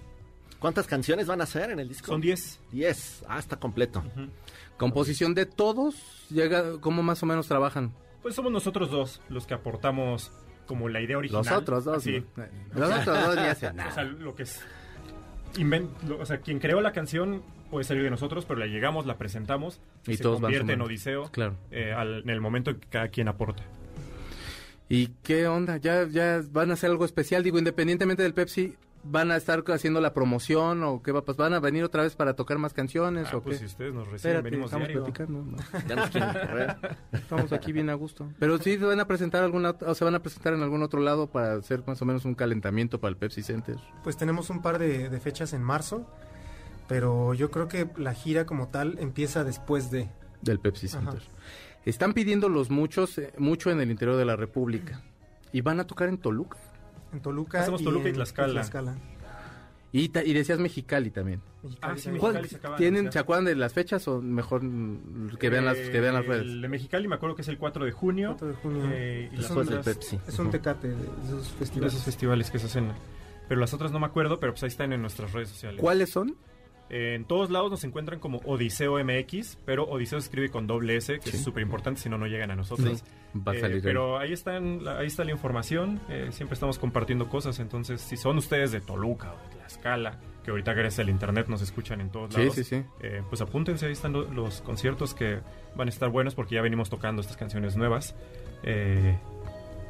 ¿Cuántas 0.58 0.86
canciones 0.86 1.26
van 1.26 1.40
a 1.40 1.46
ser 1.46 1.70
en 1.70 1.80
el 1.80 1.88
disco? 1.88 2.06
Son 2.06 2.20
10. 2.20 2.60
10. 2.70 3.24
Ah, 3.28 3.38
está 3.40 3.56
completo. 3.56 4.02
Composición 4.76 5.34
de 5.34 5.46
todos, 5.46 5.96
llega, 6.30 6.78
¿cómo 6.80 7.02
más 7.02 7.22
o 7.22 7.26
menos 7.26 7.48
trabajan? 7.48 7.92
Pues 8.22 8.34
somos 8.36 8.52
nosotros 8.52 8.90
dos 8.90 9.20
los 9.28 9.46
que 9.46 9.54
aportamos 9.54 10.30
como 10.66 10.88
la 10.88 11.00
idea 11.00 11.18
original. 11.18 11.44
Los 11.44 11.52
otros 11.52 11.84
dos. 11.84 12.06
¿no? 12.06 12.44
Los 12.74 12.90
otros 13.00 13.26
dos 13.26 13.36
ni 13.36 13.42
hacen 13.42 13.80
O 13.80 13.90
sea, 13.92 14.04
nada. 14.04 14.18
lo 14.20 14.34
que 14.36 14.44
es... 14.44 14.60
lo- 16.06 16.20
o 16.20 16.26
sea, 16.26 16.38
quien 16.38 16.58
creó 16.60 16.80
la 16.80 16.92
canción 16.92 17.42
puede 17.72 17.84
salir 17.84 18.04
de 18.04 18.10
nosotros, 18.10 18.44
pero 18.44 18.60
la 18.60 18.66
llegamos, 18.66 19.06
la 19.06 19.16
presentamos 19.18 19.80
Y 20.06 20.16
se 20.16 20.22
todos 20.22 20.36
van 20.40 20.52
convierte 20.52 20.74
en. 20.74 20.80
Odiseo 20.82 21.24
Claro. 21.32 21.56
eh, 21.72 21.92
al- 21.92 22.20
en 22.22 22.30
el 22.30 22.40
momento 22.40 22.70
en 22.70 22.78
que 22.78 22.86
cada 22.88 23.08
quien 23.08 23.26
aporta. 23.26 23.64
¿Y 24.88 25.08
qué 25.22 25.48
onda? 25.48 25.78
¿Ya, 25.78 26.06
¿Ya 26.06 26.42
van 26.52 26.70
a 26.70 26.74
hacer 26.74 26.90
algo 26.90 27.04
especial? 27.04 27.42
Digo, 27.42 27.58
independientemente 27.58 28.22
del 28.22 28.34
Pepsi, 28.34 28.76
¿van 29.04 29.30
a 29.30 29.36
estar 29.36 29.64
haciendo 29.68 30.00
la 30.02 30.12
promoción 30.12 30.82
o 30.84 31.02
qué 31.02 31.12
va 31.12 31.20
a 31.20 31.24
pasar? 31.24 31.44
¿Van 31.46 31.54
a 31.54 31.60
venir 31.60 31.82
otra 31.82 32.02
vez 32.02 32.14
para 32.14 32.34
tocar 32.34 32.58
más 32.58 32.74
canciones 32.74 33.28
Ah, 33.32 33.38
o 33.38 33.42
pues 33.42 33.54
qué? 33.56 33.60
si 33.60 33.64
ustedes 33.72 33.94
nos 33.94 34.06
reciben, 34.08 34.16
Espérate, 34.36 34.42
venimos 34.50 34.66
estamos 34.66 34.88
diario. 34.88 35.04
platicando. 35.04 35.42
¿no? 35.44 35.56
Ya 35.88 35.96
nos 35.96 36.10
quieren 36.10 36.30
correr. 36.32 36.76
Estamos 37.12 37.52
aquí 37.52 37.72
bien 37.72 37.88
a 37.88 37.94
gusto. 37.94 38.28
Pero 38.38 38.58
sí 38.58 38.76
se 38.76 38.84
van 38.84 39.00
a 39.00 39.06
presentar 39.06 39.42
alguna, 39.42 39.70
o 39.70 39.94
se 39.94 40.04
van 40.04 40.14
a 40.14 40.18
presentar 40.22 40.52
en 40.52 40.62
algún 40.62 40.82
otro 40.82 41.00
lado 41.00 41.26
para 41.26 41.54
hacer 41.54 41.82
más 41.86 42.02
o 42.02 42.04
menos 42.04 42.26
un 42.26 42.34
calentamiento 42.34 43.00
para 43.00 43.10
el 43.10 43.16
Pepsi 43.16 43.42
Center. 43.42 43.76
Pues 44.04 44.18
tenemos 44.18 44.50
un 44.50 44.60
par 44.60 44.78
de, 44.78 45.08
de 45.08 45.20
fechas 45.20 45.54
en 45.54 45.62
marzo, 45.62 46.06
pero 46.92 47.34
yo 47.34 47.50
creo 47.50 47.68
que 47.68 47.88
la 47.96 48.14
gira 48.14 48.44
como 48.46 48.68
tal 48.68 48.96
empieza 49.00 49.44
después 49.44 49.90
de... 49.90 50.08
Del 50.42 50.58
Pepsi 50.60 50.86
Ajá. 50.88 50.98
Center. 51.00 51.22
Están 51.84 52.12
pidiendo 52.12 52.48
los 52.48 52.70
muchos, 52.70 53.18
eh, 53.18 53.32
mucho 53.38 53.70
en 53.70 53.80
el 53.80 53.90
interior 53.90 54.16
de 54.16 54.24
la 54.24 54.36
República. 54.36 55.02
¿Y 55.52 55.60
van 55.62 55.80
a 55.80 55.86
tocar 55.86 56.08
en 56.08 56.18
Toluca? 56.18 56.58
En 57.12 57.20
Toluca. 57.20 57.60
Hacemos 57.60 57.82
Toluca 57.82 58.06
y 58.06 58.10
en 58.10 58.14
Tlaxcala. 58.16 58.52
Tlaxcala. 58.52 58.94
Y, 59.94 60.08
ta- 60.08 60.24
y 60.24 60.32
decías 60.32 60.58
Mexicali 60.58 61.10
también. 61.10 61.42
Ah, 61.82 61.94
sí, 61.96 62.08
Mexicali 62.10 62.18
¿Cuál- 62.18 62.32
Mexicali 62.34 62.48
se 62.62 62.68
de 62.70 62.76
¿Tienen. 62.78 63.12
¿Se 63.12 63.18
acuerdan 63.18 63.44
de 63.44 63.54
las 63.56 63.72
fechas 63.74 64.08
o 64.08 64.22
mejor 64.22 64.62
que 65.38 65.50
vean 65.50 65.64
las, 65.66 65.76
que 65.76 66.00
vean 66.00 66.14
las 66.14 66.24
redes? 66.26 66.42
El 66.42 66.62
de 66.62 66.68
Mexicali 66.68 67.08
me 67.08 67.14
acuerdo 67.16 67.36
que 67.36 67.42
es 67.42 67.48
el 67.48 67.58
4 67.58 67.84
de 67.84 67.92
junio. 67.92 68.28
4 68.38 68.48
de 68.48 68.54
junio. 68.54 68.84
eh, 68.90 69.28
y 69.30 69.34
Es 69.34 69.42
las 69.42 69.50
un- 69.50 69.56
Después 69.58 69.68
del 69.68 69.78
otras- 69.80 69.96
Pepsi. 69.96 70.18
Es 70.26 70.38
un 70.38 70.50
tecate 70.50 70.88
de 70.88 70.94
esos 71.26 71.44
de 71.52 71.58
festivales. 71.58 71.92
esos 71.92 72.04
festivales 72.04 72.50
que 72.50 72.58
se 72.58 72.66
hacen. 72.66 72.92
Pero 73.48 73.60
las 73.60 73.74
otras 73.74 73.92
no 73.92 74.00
me 74.00 74.06
acuerdo, 74.06 74.40
pero 74.40 74.52
pues 74.52 74.62
ahí 74.62 74.68
están 74.68 74.92
en 74.94 75.02
nuestras 75.02 75.32
redes 75.32 75.50
sociales. 75.50 75.78
¿Cuáles 75.80 76.08
son? 76.10 76.36
En 76.94 77.24
todos 77.24 77.50
lados 77.50 77.70
nos 77.70 77.82
encuentran 77.84 78.20
como 78.20 78.38
Odiseo 78.44 79.02
MX, 79.02 79.58
pero 79.64 79.84
Odiseo 79.84 80.20
se 80.20 80.26
escribe 80.26 80.50
con 80.50 80.66
doble 80.66 80.96
S, 80.96 81.18
que 81.20 81.30
es 81.30 81.42
súper 81.42 81.62
importante, 81.62 82.00
si 82.00 82.08
no, 82.10 82.18
no 82.18 82.26
llegan 82.26 82.50
a 82.50 82.54
nosotros. 82.56 82.98
Sí, 82.98 83.38
va 83.40 83.52
a 83.52 83.54
Eh, 83.56 83.60
salir 83.60 83.76
ahí. 83.76 83.82
pero 83.82 84.18
ahí, 84.18 84.32
están, 84.32 84.86
ahí 84.86 85.06
está 85.06 85.24
la 85.24 85.30
información, 85.32 86.00
eh, 86.10 86.28
siempre 86.32 86.52
estamos 86.54 86.78
compartiendo 86.78 87.28
cosas, 87.30 87.58
entonces 87.60 88.00
si 88.02 88.18
son 88.18 88.36
ustedes 88.36 88.72
de 88.72 88.82
Toluca 88.82 89.32
o 89.32 89.36
de 89.48 89.56
Tlaxcala, 89.56 90.20
que 90.44 90.50
ahorita 90.50 90.74
gracias 90.74 90.98
al 90.98 91.08
internet 91.08 91.46
nos 91.48 91.62
escuchan 91.62 92.00
en 92.02 92.10
todos 92.10 92.34
lados, 92.34 92.54
sí, 92.56 92.64
sí. 92.64 92.82
eh, 93.00 93.22
pues 93.28 93.40
apúntense, 93.40 93.86
ahí 93.86 93.92
están 93.92 94.12
lo- 94.12 94.30
los 94.30 94.60
conciertos 94.60 95.14
que 95.14 95.38
van 95.74 95.88
a 95.88 95.90
estar 95.90 96.10
buenos 96.10 96.34
porque 96.34 96.56
ya 96.56 96.60
venimos 96.62 96.90
tocando 96.90 97.22
estas 97.22 97.36
canciones 97.38 97.74
nuevas. 97.76 98.14
eh, 98.64 99.16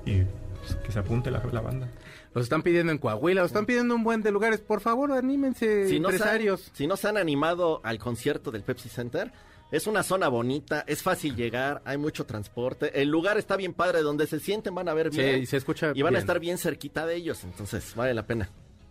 y 0.06 0.22
pues, 0.58 0.76
que 0.84 0.92
se 0.92 0.98
apunte 1.00 1.30
la, 1.30 1.42
la 1.52 1.60
banda. 1.60 1.88
Los 2.34 2.44
están 2.44 2.62
pidiendo 2.62 2.92
en 2.92 2.98
Coahuila, 2.98 3.42
los 3.42 3.50
están 3.50 3.66
pidiendo 3.66 3.94
un 3.94 4.04
buen 4.04 4.22
de 4.22 4.30
lugares. 4.30 4.60
Por 4.60 4.80
favor, 4.80 5.12
anímense, 5.12 5.88
si 5.88 6.00
no, 6.00 6.08
se 6.08 6.14
han, 6.16 6.20
empresarios. 6.20 6.70
si 6.72 6.86
no 6.86 6.96
se 6.96 7.08
han 7.08 7.16
animado 7.18 7.80
al 7.84 7.98
concierto 7.98 8.50
del 8.50 8.62
Pepsi 8.62 8.88
Center, 8.88 9.30
es 9.70 9.86
una 9.86 10.02
zona 10.02 10.28
bonita, 10.28 10.84
es 10.86 11.02
fácil 11.02 11.34
llegar, 11.36 11.82
hay 11.84 11.98
mucho 11.98 12.24
transporte, 12.26 13.00
el 13.02 13.08
lugar 13.08 13.38
está 13.38 13.56
bien 13.56 13.74
padre, 13.74 14.00
donde 14.02 14.26
se 14.26 14.40
sienten 14.40 14.74
van 14.74 14.88
a 14.88 14.94
ver 14.94 15.12
Sí, 15.12 15.20
bien 15.22 15.42
y 15.42 15.46
se 15.46 15.56
escucha 15.58 15.92
y 15.94 16.02
van 16.02 16.16
a 16.16 16.18
estar 16.18 16.40
bien 16.40 16.58
cerquita 16.58 17.06
de 17.06 17.16
ellos, 17.16 17.44
entonces 17.44 17.94
vale 17.94 18.12
la 18.14 18.26
pena. 18.26 18.50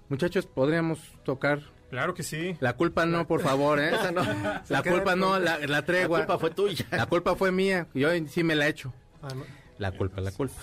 Muchachos, 0.10 0.46
podríamos 0.46 1.00
tocar. 1.24 1.62
Claro 1.90 2.14
que 2.14 2.24
sí. 2.24 2.56
La 2.62 2.76
culpa 2.78 3.06
no, 3.06 3.28
por 3.28 3.42
favor, 3.42 3.80
¿eh? 3.80 3.90
Esa 3.96 4.12
no. 4.12 4.24
La 4.70 4.82
culpa 4.84 5.16
no, 5.16 5.40
la, 5.40 5.60
la 5.60 5.68
La 5.68 5.86
tregua. 5.86 6.20
culpa 6.20 6.38
fue 6.40 6.50
tuya. 6.52 6.86
La 6.92 7.06
culpa 7.06 7.36
fue 7.36 7.52
mía. 7.52 7.88
Yo 7.94 8.10
sí 8.28 8.44
me 8.44 8.56
la 8.56 8.68
he 8.68 8.70
hecho. 8.70 8.94
Ah, 9.22 9.30
no. 9.36 9.44
La 9.78 9.92
culpa, 9.92 10.22
la 10.22 10.32
culpa. 10.32 10.56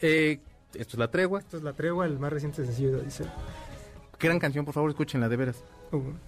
Eh, 0.00 0.40
esto 0.74 0.96
es 0.96 0.98
la 0.98 1.10
tregua. 1.10 1.40
Esto 1.40 1.56
es 1.56 1.62
La 1.62 1.72
Tregua, 1.72 2.06
el 2.06 2.18
más 2.18 2.32
reciente 2.32 2.64
sencillo 2.64 2.92
de 2.92 3.00
Odiseo. 3.02 3.26
Gran 4.18 4.38
canción, 4.38 4.64
por 4.64 4.74
favor, 4.74 4.90
escúchenla 4.90 5.28
de 5.28 5.36
veras. 5.36 5.62
Un, 5.90 6.18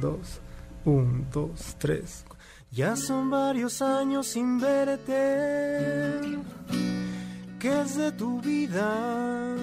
dos, 0.00 0.40
un, 0.84 1.26
dos, 1.32 1.76
tres. 1.78 2.24
Ya 2.70 2.94
son 2.96 3.30
varios 3.30 3.82
años 3.82 4.28
sin 4.28 4.60
verte. 4.60 6.20
¿Qué 7.58 7.80
es 7.82 7.96
de 7.96 8.12
tu 8.12 8.40
vida? 8.40 9.56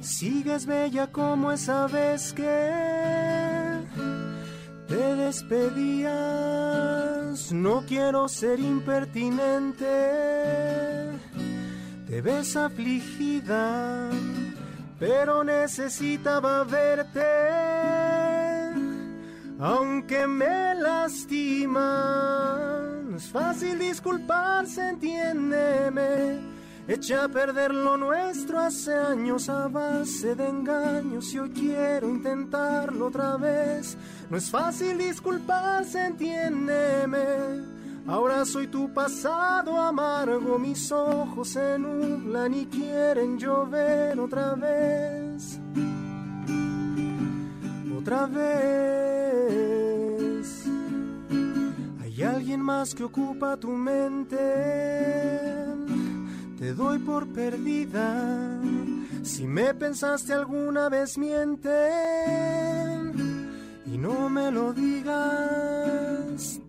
Sigues 0.00 0.66
bella 0.66 1.06
como 1.12 1.52
esa 1.52 1.86
vez 1.86 2.32
que 2.32 3.80
te 4.88 5.14
despedías. 5.14 6.12
No 7.52 7.84
quiero 7.86 8.26
ser 8.28 8.58
impertinente. 8.58 9.86
Te 12.12 12.20
ves 12.20 12.56
afligida, 12.56 14.10
pero 14.98 15.42
necesitaba 15.42 16.62
verte. 16.62 17.24
Aunque 19.58 20.26
me 20.26 20.74
lastima, 20.74 21.80
no 23.08 23.16
es 23.16 23.30
fácil 23.30 23.78
disculparse, 23.78 24.90
entiéndeme. 24.90 26.38
Echa 26.86 27.24
a 27.24 27.28
perder 27.30 27.72
lo 27.72 27.96
nuestro 27.96 28.60
hace 28.60 28.92
años 28.94 29.48
a 29.48 29.68
base 29.68 30.34
de 30.34 30.48
engaños 30.48 31.32
y 31.32 31.38
hoy 31.38 31.50
quiero 31.52 32.10
intentarlo 32.10 33.06
otra 33.06 33.38
vez. 33.38 33.96
No 34.28 34.36
es 34.36 34.50
fácil 34.50 34.98
disculparse, 34.98 36.08
entiéndeme. 36.08 37.71
Ahora 38.06 38.44
soy 38.44 38.66
tu 38.66 38.92
pasado 38.92 39.80
amargo, 39.80 40.58
mis 40.58 40.90
ojos 40.90 41.50
se 41.50 41.78
nublan 41.78 42.52
y 42.52 42.66
quieren 42.66 43.38
llover 43.38 44.18
otra 44.18 44.54
vez. 44.54 45.60
Otra 47.96 48.26
vez. 48.26 49.62
Hay 52.00 52.22
alguien 52.24 52.60
más 52.60 52.92
que 52.94 53.04
ocupa 53.04 53.56
tu 53.56 53.68
mente. 53.68 54.36
Te 56.58 56.74
doy 56.74 56.98
por 56.98 57.28
perdida. 57.28 58.60
Si 59.22 59.46
me 59.46 59.72
pensaste 59.74 60.32
alguna 60.32 60.88
vez, 60.88 61.16
miente. 61.16 61.70
Y 63.86 63.96
no 63.96 64.28
me 64.28 64.50
lo 64.50 64.72
digas. 64.72 65.61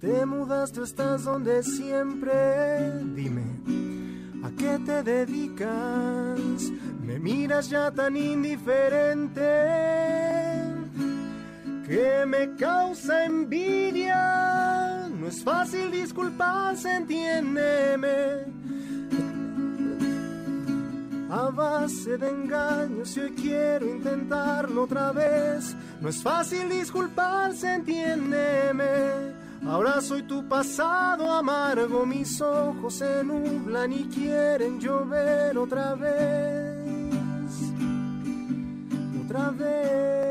Te 0.03 0.25
mudaste, 0.25 0.83
estás 0.83 1.23
donde 1.23 1.63
siempre. 1.63 2.91
Dime, 3.15 3.45
¿a 4.43 4.51
qué 4.57 4.77
te 4.85 5.01
dedicas? 5.01 6.41
Me 7.01 7.17
miras 7.19 7.69
ya 7.69 7.89
tan 7.89 8.17
indiferente 8.17 9.41
que 11.87 12.25
me 12.27 12.53
causa 12.57 13.23
envidia. 13.23 15.07
No 15.17 15.25
es 15.25 15.41
fácil 15.41 15.89
disculparse, 15.89 16.97
entiéndeme. 16.97 18.43
A 21.29 21.49
base 21.49 22.17
de 22.17 22.29
engaños 22.29 23.15
y 23.15 23.21
hoy 23.21 23.31
quiero 23.35 23.85
intentarlo 23.85 24.83
otra 24.83 25.13
vez. 25.13 25.77
No 26.01 26.09
es 26.09 26.21
fácil 26.21 26.67
disculparse, 26.67 27.75
entiéndeme. 27.75 29.42
Ahora 29.67 30.01
soy 30.01 30.23
tu 30.23 30.47
pasado 30.47 31.31
amargo, 31.31 32.05
mis 32.05 32.41
ojos 32.41 32.95
se 32.95 33.23
nublan 33.23 33.93
y 33.93 34.03
quieren 34.05 34.79
llover 34.79 35.57
otra 35.57 35.95
vez. 35.95 36.83
Otra 39.23 39.49
vez. 39.51 40.22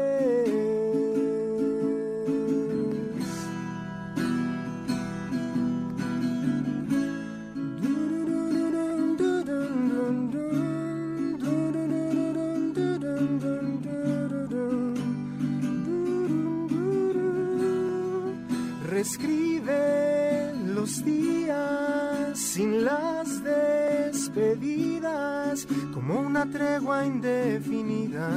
Tregua 26.46 27.04
indefinida 27.04 28.28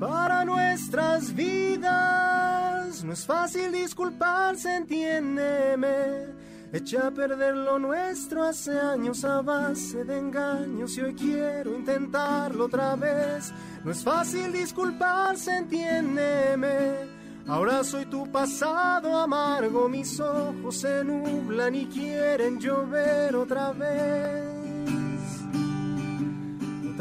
para 0.00 0.44
nuestras 0.44 1.34
vidas. 1.34 3.04
No 3.04 3.12
es 3.12 3.24
fácil 3.24 3.72
disculparse, 3.72 4.76
entiéndeme. 4.76 6.32
Echa 6.72 7.08
a 7.08 7.10
perder 7.10 7.54
lo 7.54 7.78
nuestro 7.78 8.44
hace 8.44 8.78
años 8.78 9.24
a 9.24 9.42
base 9.42 10.04
de 10.04 10.18
engaños 10.18 10.96
y 10.96 11.02
hoy 11.02 11.14
quiero 11.14 11.76
intentarlo 11.76 12.64
otra 12.64 12.96
vez. 12.96 13.52
No 13.84 13.90
es 13.90 14.02
fácil 14.02 14.52
disculparse, 14.52 15.56
entiéndeme. 15.58 17.10
Ahora 17.46 17.84
soy 17.84 18.06
tu 18.06 18.30
pasado 18.30 19.18
amargo, 19.18 19.88
mis 19.88 20.18
ojos 20.18 20.76
se 20.76 21.04
nublan 21.04 21.74
y 21.74 21.86
quieren 21.86 22.58
llover 22.58 23.36
otra 23.36 23.72
vez. 23.72 24.51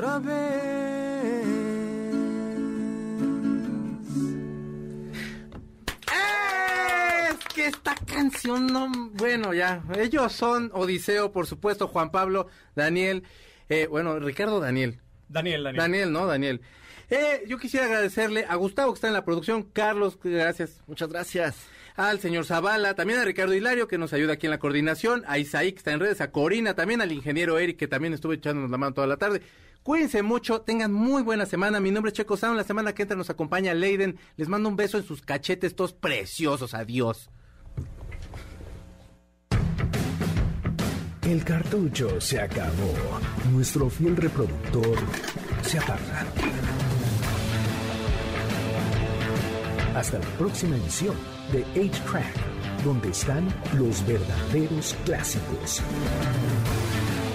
Otra 0.02 0.18
vez. 0.18 1.45
Es 7.30 7.54
que 7.54 7.68
esta 7.68 7.93
canción 8.12 8.66
no... 8.66 8.89
Bueno, 9.14 9.54
ya. 9.54 9.84
Ellos 9.95 10.34
son 10.34 10.72
Odiseo, 10.74 11.32
por 11.32 11.45
supuesto, 11.45 11.88
Juan 11.88 12.10
Pablo, 12.10 12.47
Daniel. 12.76 13.22
eh, 13.70 13.86
bueno, 13.86 14.18
Ricardo 14.18 14.60
Daniel. 14.60 14.99
Daniel, 15.30 15.66
Daniel. 15.66 15.80
Daniel, 15.80 16.12
¿no? 16.12 16.26
Daniel. 16.26 16.62
Eh, 17.12 17.43
yo 17.47 17.60
quisiera 17.60 17.86
agradecerle 17.86 18.45
a 18.49 18.56
Gustavo 18.56 18.93
que 18.93 18.97
está 18.97 19.08
en 19.08 19.14
la 19.14 19.24
producción, 19.24 19.62
Carlos, 19.62 20.18
gracias. 20.24 20.82
Muchas 20.88 21.10
gracias. 21.10 21.58
Al 21.95 22.20
señor 22.20 22.45
Zavala, 22.45 22.95
también 22.95 23.20
a 23.20 23.26
Ricardo 23.26 23.54
Hilario 23.54 23.88
que 23.88 23.99
nos 23.99 24.14
ayuda 24.14 24.34
aquí 24.34 24.47
en 24.47 24.52
la 24.52 24.58
coordinación, 24.58 25.24
a 25.28 25.38
Isaí 25.38 25.74
que 25.74 25.78
está 25.78 25.91
en 25.91 25.99
redes, 25.99 26.22
a 26.22 26.32
Corina, 26.32 26.74
también 26.74 27.02
al 27.02 27.12
ingeniero 27.12 27.60
Eric 27.60 27.78
que 27.78 27.88
también 27.88 28.14
estuvo 28.14 28.34
echándonos 28.34 28.72
la 28.72 28.78
mano 28.78 28.95
toda 28.95 29.06
la 29.06 29.18
tarde. 29.18 29.43
Cuídense 29.84 30.22
mucho, 30.22 30.62
tengan 30.62 30.94
muy 30.94 31.24
buena 31.24 31.48
semana. 31.48 31.80
Mi 31.80 31.90
nombre 31.90 32.10
es 32.12 32.18
Checo 32.18 32.38
Sound. 32.38 32.56
La 32.56 32.64
semana 32.64 32.94
que 32.94 33.02
entra 33.02 33.18
nos 33.18 33.32
acompaña 33.32 33.74
Leiden. 33.74 34.20
Les 34.38 34.48
mando 34.48 34.70
un 34.70 34.76
beso 34.76 34.98
en 34.98 35.04
sus 35.04 35.22
cachetes, 35.22 35.76
todos 35.76 35.94
preciosos. 35.94 36.76
Adiós. 36.76 37.32
El 41.24 41.44
cartucho 41.44 42.22
se 42.22 42.40
acabó. 42.40 42.94
Nuestro 43.52 43.90
fiel 43.90 44.18
reproductor 44.18 44.98
se 45.64 45.80
apaga. 45.80 46.28
Hasta 49.96 50.20
la 50.20 50.26
próxima 50.38 50.76
edición 50.76 51.16
de 51.52 51.66
8-Track, 51.76 52.84
donde 52.84 53.10
están 53.10 53.48
los 53.78 54.06
verdaderos 54.06 54.96
clásicos. 55.06 55.82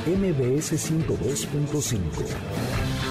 MBS 0.06 0.78
102.5 0.78 3.05